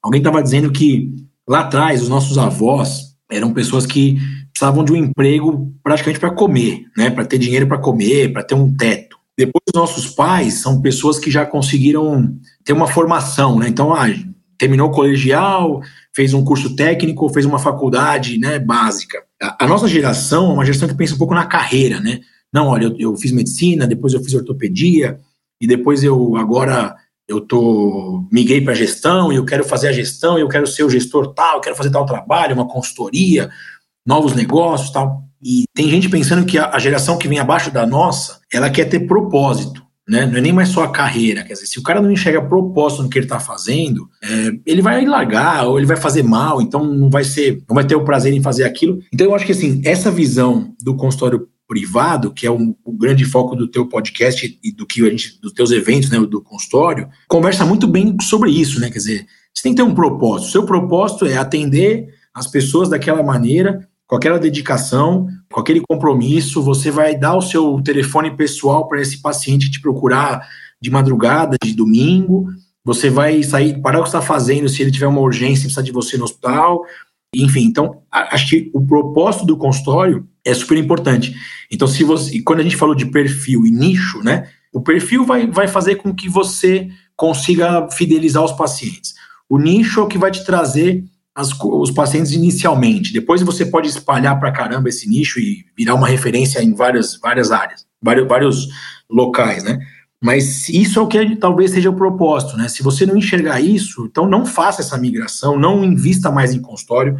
alguém 0.00 0.20
estava 0.20 0.40
dizendo 0.40 0.70
que 0.70 1.12
lá 1.48 1.62
atrás 1.62 2.00
os 2.00 2.08
nossos 2.08 2.38
avós 2.38 3.16
eram 3.28 3.52
pessoas 3.52 3.86
que 3.86 4.20
precisavam 4.52 4.84
de 4.84 4.92
um 4.92 4.96
emprego 4.98 5.74
praticamente 5.82 6.20
para 6.20 6.30
comer, 6.30 6.84
né, 6.96 7.10
para 7.10 7.24
ter 7.24 7.38
dinheiro 7.38 7.66
para 7.66 7.78
comer, 7.78 8.32
para 8.32 8.44
ter 8.44 8.54
um 8.54 8.72
teto. 8.72 9.18
Depois, 9.36 9.64
os 9.66 9.74
nossos 9.74 10.06
pais 10.06 10.60
são 10.60 10.80
pessoas 10.80 11.18
que 11.18 11.28
já 11.28 11.44
conseguiram 11.44 12.32
ter 12.62 12.72
uma 12.72 12.86
formação, 12.86 13.58
né? 13.58 13.66
Então, 13.68 13.92
ah, 13.92 14.06
terminou 14.64 14.88
o 14.88 14.92
colegial, 14.92 15.82
fez 16.14 16.32
um 16.32 16.42
curso 16.42 16.74
técnico, 16.74 17.28
fez 17.28 17.44
uma 17.44 17.58
faculdade 17.58 18.38
né, 18.38 18.58
básica. 18.58 19.22
A, 19.40 19.64
a, 19.64 19.68
nossa 19.68 19.86
geração 19.86 20.50
é 20.50 20.54
uma 20.54 20.64
geração 20.64 20.88
que 20.88 20.94
pensa 20.94 21.14
um 21.14 21.18
pouco 21.18 21.34
na 21.34 21.44
carreira, 21.44 22.00
né? 22.00 22.20
Não, 22.50 22.68
olha, 22.68 22.84
eu, 22.86 22.96
eu 22.98 23.16
fiz 23.16 23.30
medicina, 23.30 23.86
depois 23.86 24.14
eu 24.14 24.24
fiz 24.24 24.32
ortopedia, 24.32 25.20
e 25.60 25.66
depois 25.66 26.02
eu 26.02 26.36
agora 26.36 26.96
eu 27.28 27.42
tô 27.42 28.26
miguei 28.32 28.60
para 28.60 28.74
gestão 28.74 29.32
e 29.32 29.36
eu 29.36 29.44
quero 29.44 29.64
fazer 29.64 29.88
a 29.88 29.92
gestão, 29.92 30.38
eu 30.38 30.48
quero 30.48 30.66
ser 30.66 30.84
o 30.84 30.90
gestor 30.90 31.34
tal, 31.34 31.56
eu 31.56 31.60
quero 31.60 31.76
fazer 31.76 31.90
tal 31.90 32.06
trabalho, 32.06 32.54
uma 32.54 32.68
consultoria, 32.68 33.50
novos 34.06 34.34
negócios, 34.34 34.90
tal. 34.90 35.24
E 35.42 35.64
tem 35.74 35.90
gente 35.90 36.08
pensando 36.08 36.46
que 36.46 36.56
a, 36.56 36.70
a 36.70 36.78
geração 36.78 37.18
que 37.18 37.28
vem 37.28 37.38
abaixo 37.38 37.70
da 37.70 37.86
nossa, 37.86 38.40
ela 38.50 38.70
quer 38.70 38.86
ter 38.86 39.00
propósito 39.00 39.84
né? 40.08 40.26
Não 40.26 40.36
é 40.36 40.40
nem 40.40 40.52
mais 40.52 40.68
só 40.68 40.84
a 40.84 40.92
carreira. 40.92 41.42
Quer 41.42 41.54
dizer, 41.54 41.66
se 41.66 41.78
o 41.78 41.82
cara 41.82 42.00
não 42.00 42.10
enxerga 42.10 42.42
propósito 42.42 43.02
no 43.02 43.08
que 43.08 43.18
ele 43.18 43.26
está 43.26 43.40
fazendo, 43.40 44.08
é, 44.22 44.50
ele 44.66 44.82
vai 44.82 45.04
largar 45.04 45.66
ou 45.66 45.78
ele 45.78 45.86
vai 45.86 45.96
fazer 45.96 46.22
mal, 46.22 46.60
então 46.60 46.84
não 46.84 47.10
vai 47.10 47.24
ser, 47.24 47.62
não 47.68 47.74
vai 47.74 47.84
ter 47.84 47.94
o 47.94 48.04
prazer 48.04 48.32
em 48.32 48.42
fazer 48.42 48.64
aquilo. 48.64 49.00
Então 49.12 49.26
eu 49.26 49.34
acho 49.34 49.46
que 49.46 49.52
assim, 49.52 49.80
essa 49.84 50.10
visão 50.10 50.74
do 50.82 50.96
consultório 50.96 51.48
privado, 51.66 52.32
que 52.32 52.46
é 52.46 52.50
um, 52.50 52.74
o 52.84 52.92
grande 52.92 53.24
foco 53.24 53.56
do 53.56 53.66
teu 53.66 53.88
podcast 53.88 54.58
e 54.62 54.72
do 54.72 54.86
que 54.86 55.04
a 55.04 55.10
gente, 55.10 55.40
dos 55.40 55.52
teus 55.52 55.70
eventos, 55.70 56.10
né, 56.10 56.18
do 56.20 56.42
consultório, 56.42 57.08
conversa 57.26 57.64
muito 57.64 57.86
bem 57.86 58.14
sobre 58.20 58.50
isso, 58.50 58.78
né? 58.78 58.90
Quer 58.90 58.98
dizer, 58.98 59.26
você 59.52 59.62
tem 59.62 59.72
que 59.72 59.82
ter 59.82 59.88
um 59.88 59.94
propósito. 59.94 60.52
Seu 60.52 60.66
propósito 60.66 61.24
é 61.24 61.36
atender 61.36 62.08
as 62.34 62.46
pessoas 62.46 62.88
daquela 62.88 63.22
maneira 63.22 63.88
com 64.14 64.18
aquela 64.18 64.38
dedicação, 64.38 65.26
com 65.52 65.58
aquele 65.58 65.80
compromisso, 65.80 66.62
você 66.62 66.88
vai 66.88 67.16
dar 67.16 67.36
o 67.36 67.42
seu 67.42 67.82
telefone 67.82 68.30
pessoal 68.36 68.86
para 68.86 69.00
esse 69.00 69.20
paciente 69.20 69.68
te 69.68 69.80
procurar 69.80 70.48
de 70.80 70.88
madrugada, 70.88 71.56
de 71.60 71.74
domingo, 71.74 72.46
você 72.84 73.10
vai 73.10 73.42
sair, 73.42 73.80
parar 73.82 73.98
o 73.98 74.02
que 74.02 74.08
está 74.08 74.22
fazendo 74.22 74.68
se 74.68 74.80
ele 74.80 74.92
tiver 74.92 75.08
uma 75.08 75.20
urgência 75.20 75.62
precisar 75.62 75.82
de 75.82 75.90
você 75.90 76.16
no 76.16 76.22
hospital, 76.22 76.84
enfim, 77.34 77.64
então 77.64 78.02
acho 78.08 78.50
que 78.50 78.70
o 78.72 78.86
propósito 78.86 79.44
do 79.44 79.56
consultório 79.56 80.28
é 80.44 80.54
super 80.54 80.78
importante. 80.78 81.34
Então, 81.68 81.88
se 81.88 82.04
você, 82.04 82.40
quando 82.40 82.60
a 82.60 82.62
gente 82.62 82.76
falou 82.76 82.94
de 82.94 83.06
perfil 83.06 83.66
e 83.66 83.70
nicho, 83.72 84.22
né, 84.22 84.48
o 84.72 84.80
perfil 84.80 85.24
vai, 85.24 85.48
vai 85.48 85.66
fazer 85.66 85.96
com 85.96 86.14
que 86.14 86.28
você 86.28 86.86
consiga 87.16 87.90
fidelizar 87.90 88.44
os 88.44 88.52
pacientes. 88.52 89.14
O 89.48 89.58
nicho 89.58 89.98
é 89.98 90.02
o 90.04 90.06
que 90.06 90.18
vai 90.18 90.30
te 90.30 90.44
trazer 90.44 91.02
as, 91.34 91.50
os 91.60 91.90
pacientes 91.90 92.32
inicialmente. 92.32 93.12
Depois 93.12 93.42
você 93.42 93.66
pode 93.66 93.88
espalhar 93.88 94.38
para 94.38 94.52
caramba 94.52 94.88
esse 94.88 95.08
nicho 95.08 95.40
e 95.40 95.64
virar 95.76 95.94
uma 95.94 96.06
referência 96.06 96.62
em 96.62 96.74
várias, 96.74 97.16
várias 97.16 97.50
áreas, 97.50 97.86
vários, 98.00 98.28
vários 98.28 98.68
locais, 99.10 99.64
né? 99.64 99.78
Mas 100.22 100.68
isso 100.70 100.98
é 100.98 101.02
o 101.02 101.06
que 101.06 101.36
talvez 101.36 101.72
seja 101.72 101.90
o 101.90 101.96
propósito, 101.96 102.56
né? 102.56 102.68
Se 102.68 102.82
você 102.82 103.04
não 103.04 103.16
enxergar 103.16 103.60
isso, 103.60 104.06
então 104.06 104.26
não 104.26 104.46
faça 104.46 104.80
essa 104.80 104.96
migração, 104.96 105.58
não 105.58 105.84
invista 105.84 106.30
mais 106.30 106.54
em 106.54 106.62
consultório, 106.62 107.18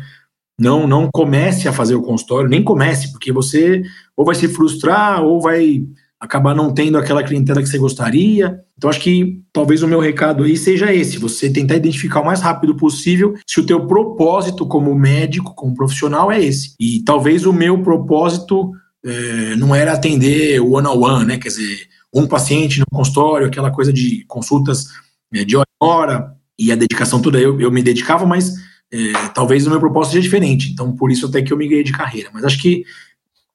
não 0.59 0.87
não 0.87 1.11
comece 1.13 1.69
a 1.69 1.73
fazer 1.73 1.97
o 1.97 2.03
consultório, 2.03 2.49
nem 2.49 2.63
comece, 2.63 3.11
porque 3.13 3.33
você 3.33 3.83
ou 4.17 4.25
vai 4.25 4.35
se 4.35 4.49
frustrar 4.49 5.23
ou 5.23 5.41
vai 5.41 5.85
acabar 6.25 6.55
não 6.55 6.73
tendo 6.73 6.97
aquela 6.97 7.23
clientela 7.23 7.63
que 7.63 7.69
você 7.69 7.79
gostaria. 7.79 8.59
Então 8.77 8.89
acho 8.89 9.01
que 9.01 9.43
talvez 9.53 9.83
o 9.83 9.89
meu 9.89 10.01
recado 10.01 10.43
aí 10.43 10.57
seja 10.57 10.93
esse, 10.93 11.19
você 11.19 11.51
tentar 11.51 11.77
identificar 11.77 12.21
o 12.21 12.25
mais 12.25 12.41
rápido 12.41 12.75
possível 12.75 13.35
se 13.47 13.61
o 13.61 13.67
teu 13.67 13.87
propósito 13.87 14.67
como 14.67 14.95
médico, 14.95 15.55
como 15.55 15.75
profissional 15.75 16.33
é 16.33 16.43
esse. 16.43 16.75
E 16.81 17.03
talvez 17.05 17.45
o 17.45 17.53
meu 17.53 17.83
propósito 17.83 18.73
é, 19.05 19.55
não 19.57 19.75
era 19.75 19.93
atender 19.93 20.61
one 20.61 20.89
on 20.89 21.05
one, 21.05 21.27
né? 21.27 21.39
Quer 21.39 21.49
dizer, 21.49 21.89
um 22.13 22.27
paciente 22.27 22.81
no 22.81 22.87
consultório, 22.91 23.47
aquela 23.47 23.71
coisa 23.71 23.93
de 23.93 24.25
consultas 24.27 24.87
é, 25.33 25.45
de 25.45 25.57
hora 25.57 25.67
em 25.83 25.87
hora 25.87 26.35
e 26.59 26.73
a 26.73 26.77
dedicação 26.77 27.21
toda 27.21 27.39
eu, 27.39 27.61
eu 27.61 27.71
me 27.71 27.83
dedicava, 27.83 28.25
mas 28.25 28.55
é, 28.91 29.13
talvez 29.35 29.67
o 29.67 29.71
meu 29.71 29.81
propósito 29.81 30.13
seja 30.13 30.23
diferente. 30.23 30.71
Então 30.71 30.97
por 30.97 31.11
isso 31.11 31.27
até 31.27 31.43
que 31.43 31.53
eu 31.53 31.57
migrei 31.57 31.85
de 31.85 31.93
carreira. 31.93 32.31
Mas 32.33 32.45
acho 32.45 32.61
que 32.61 32.85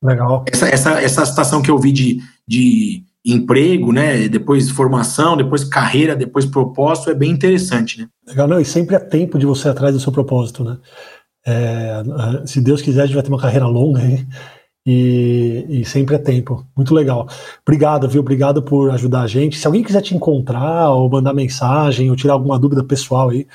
Legal. 0.02 0.46
Essa, 0.52 0.68
essa, 0.70 1.02
essa 1.02 1.26
situação 1.26 1.62
que 1.62 1.70
eu 1.70 1.78
vi 1.78 1.92
de, 1.92 2.22
de 2.48 3.04
emprego, 3.26 3.92
né? 3.92 4.28
Depois 4.28 4.70
formação, 4.70 5.36
depois 5.36 5.64
carreira, 5.64 6.16
depois 6.16 6.46
propósito, 6.46 7.10
é 7.10 7.14
bem 7.14 7.32
interessante, 7.32 8.00
né? 8.00 8.08
Legal, 8.28 8.48
não, 8.48 8.60
e 8.60 8.66
sempre 8.66 8.96
é 8.96 9.00
tempo 9.00 9.38
de 9.38 9.46
você 9.46 9.70
atrás 9.70 9.94
do 9.94 10.00
seu 10.00 10.12
propósito, 10.12 10.64
né? 10.64 10.78
É, 11.46 12.04
se 12.46 12.62
Deus 12.62 12.82
quiser, 12.82 13.02
a 13.02 13.06
gente 13.06 13.16
vai 13.16 13.24
ter 13.24 13.30
uma 13.30 13.42
carreira 13.42 13.66
longa 13.66 14.02
aí. 14.02 14.26
E, 14.86 15.66
e, 15.70 15.86
sempre 15.86 16.16
é 16.16 16.18
tempo. 16.18 16.66
Muito 16.76 16.96
legal. 16.96 17.28
Obrigado, 17.62 18.10
viu? 18.10 18.22
Obrigado 18.22 18.64
por 18.64 18.90
ajudar 18.92 19.22
a 19.22 19.28
gente. 19.28 19.58
Se 19.58 19.68
alguém 19.68 19.84
quiser 19.84 20.02
te 20.02 20.16
encontrar 20.16 20.90
ou 20.92 21.10
mandar 21.10 21.34
mensagem 21.34 22.10
ou 22.10 22.16
tirar 22.16 22.34
alguma 22.34 22.58
dúvida 22.58 22.84
pessoal 22.84 23.30
aí. 23.30 23.46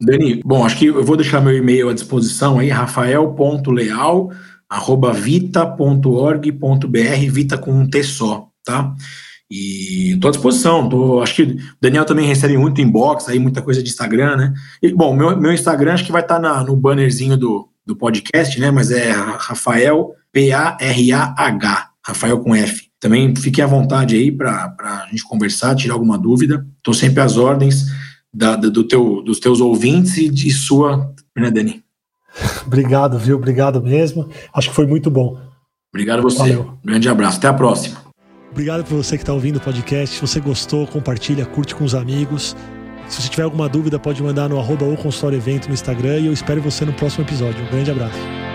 Dani, 0.00 0.40
bom, 0.44 0.64
acho 0.64 0.78
que 0.78 0.86
eu 0.86 1.04
vou 1.04 1.16
deixar 1.16 1.40
meu 1.40 1.54
e-mail 1.56 1.90
à 1.90 1.92
disposição 1.92 2.58
aí, 2.58 2.70
rafael.leal 2.70 4.30
arroba 4.72 5.12
vita.org.br, 5.12 6.00
Vita 7.30 7.58
com 7.58 7.72
um 7.72 7.86
T 7.86 8.02
só, 8.02 8.48
tá? 8.64 8.94
E 9.50 10.12
estou 10.12 10.28
à 10.28 10.30
disposição. 10.30 10.88
Tô, 10.88 11.20
acho 11.20 11.34
que 11.34 11.42
o 11.42 11.56
Daniel 11.78 12.06
também 12.06 12.26
recebe 12.26 12.56
muito 12.56 12.80
inbox, 12.80 13.28
aí 13.28 13.38
muita 13.38 13.60
coisa 13.60 13.82
de 13.82 13.90
Instagram, 13.90 14.36
né? 14.36 14.54
E, 14.82 14.90
bom, 14.94 15.14
meu, 15.14 15.36
meu 15.38 15.52
Instagram 15.52 15.92
acho 15.92 16.06
que 16.06 16.12
vai 16.12 16.22
estar 16.22 16.40
tá 16.40 16.64
no 16.64 16.74
bannerzinho 16.74 17.36
do, 17.36 17.68
do 17.84 17.94
podcast, 17.94 18.58
né? 18.58 18.70
Mas 18.70 18.90
é 18.90 19.10
Rafael 19.10 20.14
P-A-R-A-H, 20.32 21.90
Rafael 22.02 22.40
com 22.40 22.56
F. 22.56 22.88
Também 22.98 23.36
fique 23.36 23.60
à 23.60 23.66
vontade 23.66 24.16
aí 24.16 24.32
para 24.32 24.74
a 24.78 25.06
gente 25.10 25.22
conversar, 25.24 25.74
tirar 25.74 25.92
alguma 25.92 26.16
dúvida. 26.16 26.66
Estou 26.78 26.94
sempre 26.94 27.20
às 27.20 27.36
ordens 27.36 27.84
da, 28.32 28.56
do 28.56 28.84
teu, 28.84 29.22
dos 29.22 29.38
teus 29.38 29.60
ouvintes 29.60 30.16
e 30.16 30.30
de 30.30 30.50
sua, 30.50 31.12
né, 31.36 31.50
Dani? 31.50 31.84
Obrigado, 32.66 33.18
viu? 33.18 33.36
Obrigado 33.36 33.82
mesmo. 33.82 34.28
Acho 34.52 34.70
que 34.70 34.74
foi 34.74 34.86
muito 34.86 35.10
bom. 35.10 35.38
Obrigado 35.92 36.20
a 36.20 36.22
você. 36.22 36.38
Valeu. 36.38 36.78
grande 36.84 37.08
abraço. 37.08 37.38
Até 37.38 37.48
a 37.48 37.54
próxima. 37.54 38.00
Obrigado 38.50 38.84
por 38.84 38.96
você 38.96 39.16
que 39.16 39.22
está 39.22 39.32
ouvindo 39.32 39.56
o 39.56 39.60
podcast. 39.60 40.16
Se 40.16 40.20
você 40.20 40.40
gostou, 40.40 40.86
compartilha, 40.86 41.46
curte 41.46 41.74
com 41.74 41.84
os 41.84 41.94
amigos. 41.94 42.54
Se 43.08 43.20
você 43.20 43.28
tiver 43.28 43.42
alguma 43.42 43.68
dúvida, 43.68 43.98
pode 43.98 44.22
mandar 44.22 44.48
no 44.48 44.58
arroba 44.58 44.84
o 44.84 44.96
consultório 44.96 45.36
evento 45.36 45.68
no 45.68 45.74
Instagram 45.74 46.18
e 46.18 46.26
eu 46.26 46.32
espero 46.32 46.60
você 46.62 46.84
no 46.84 46.92
próximo 46.92 47.24
episódio. 47.24 47.62
Um 47.64 47.70
grande 47.70 47.90
abraço. 47.90 48.51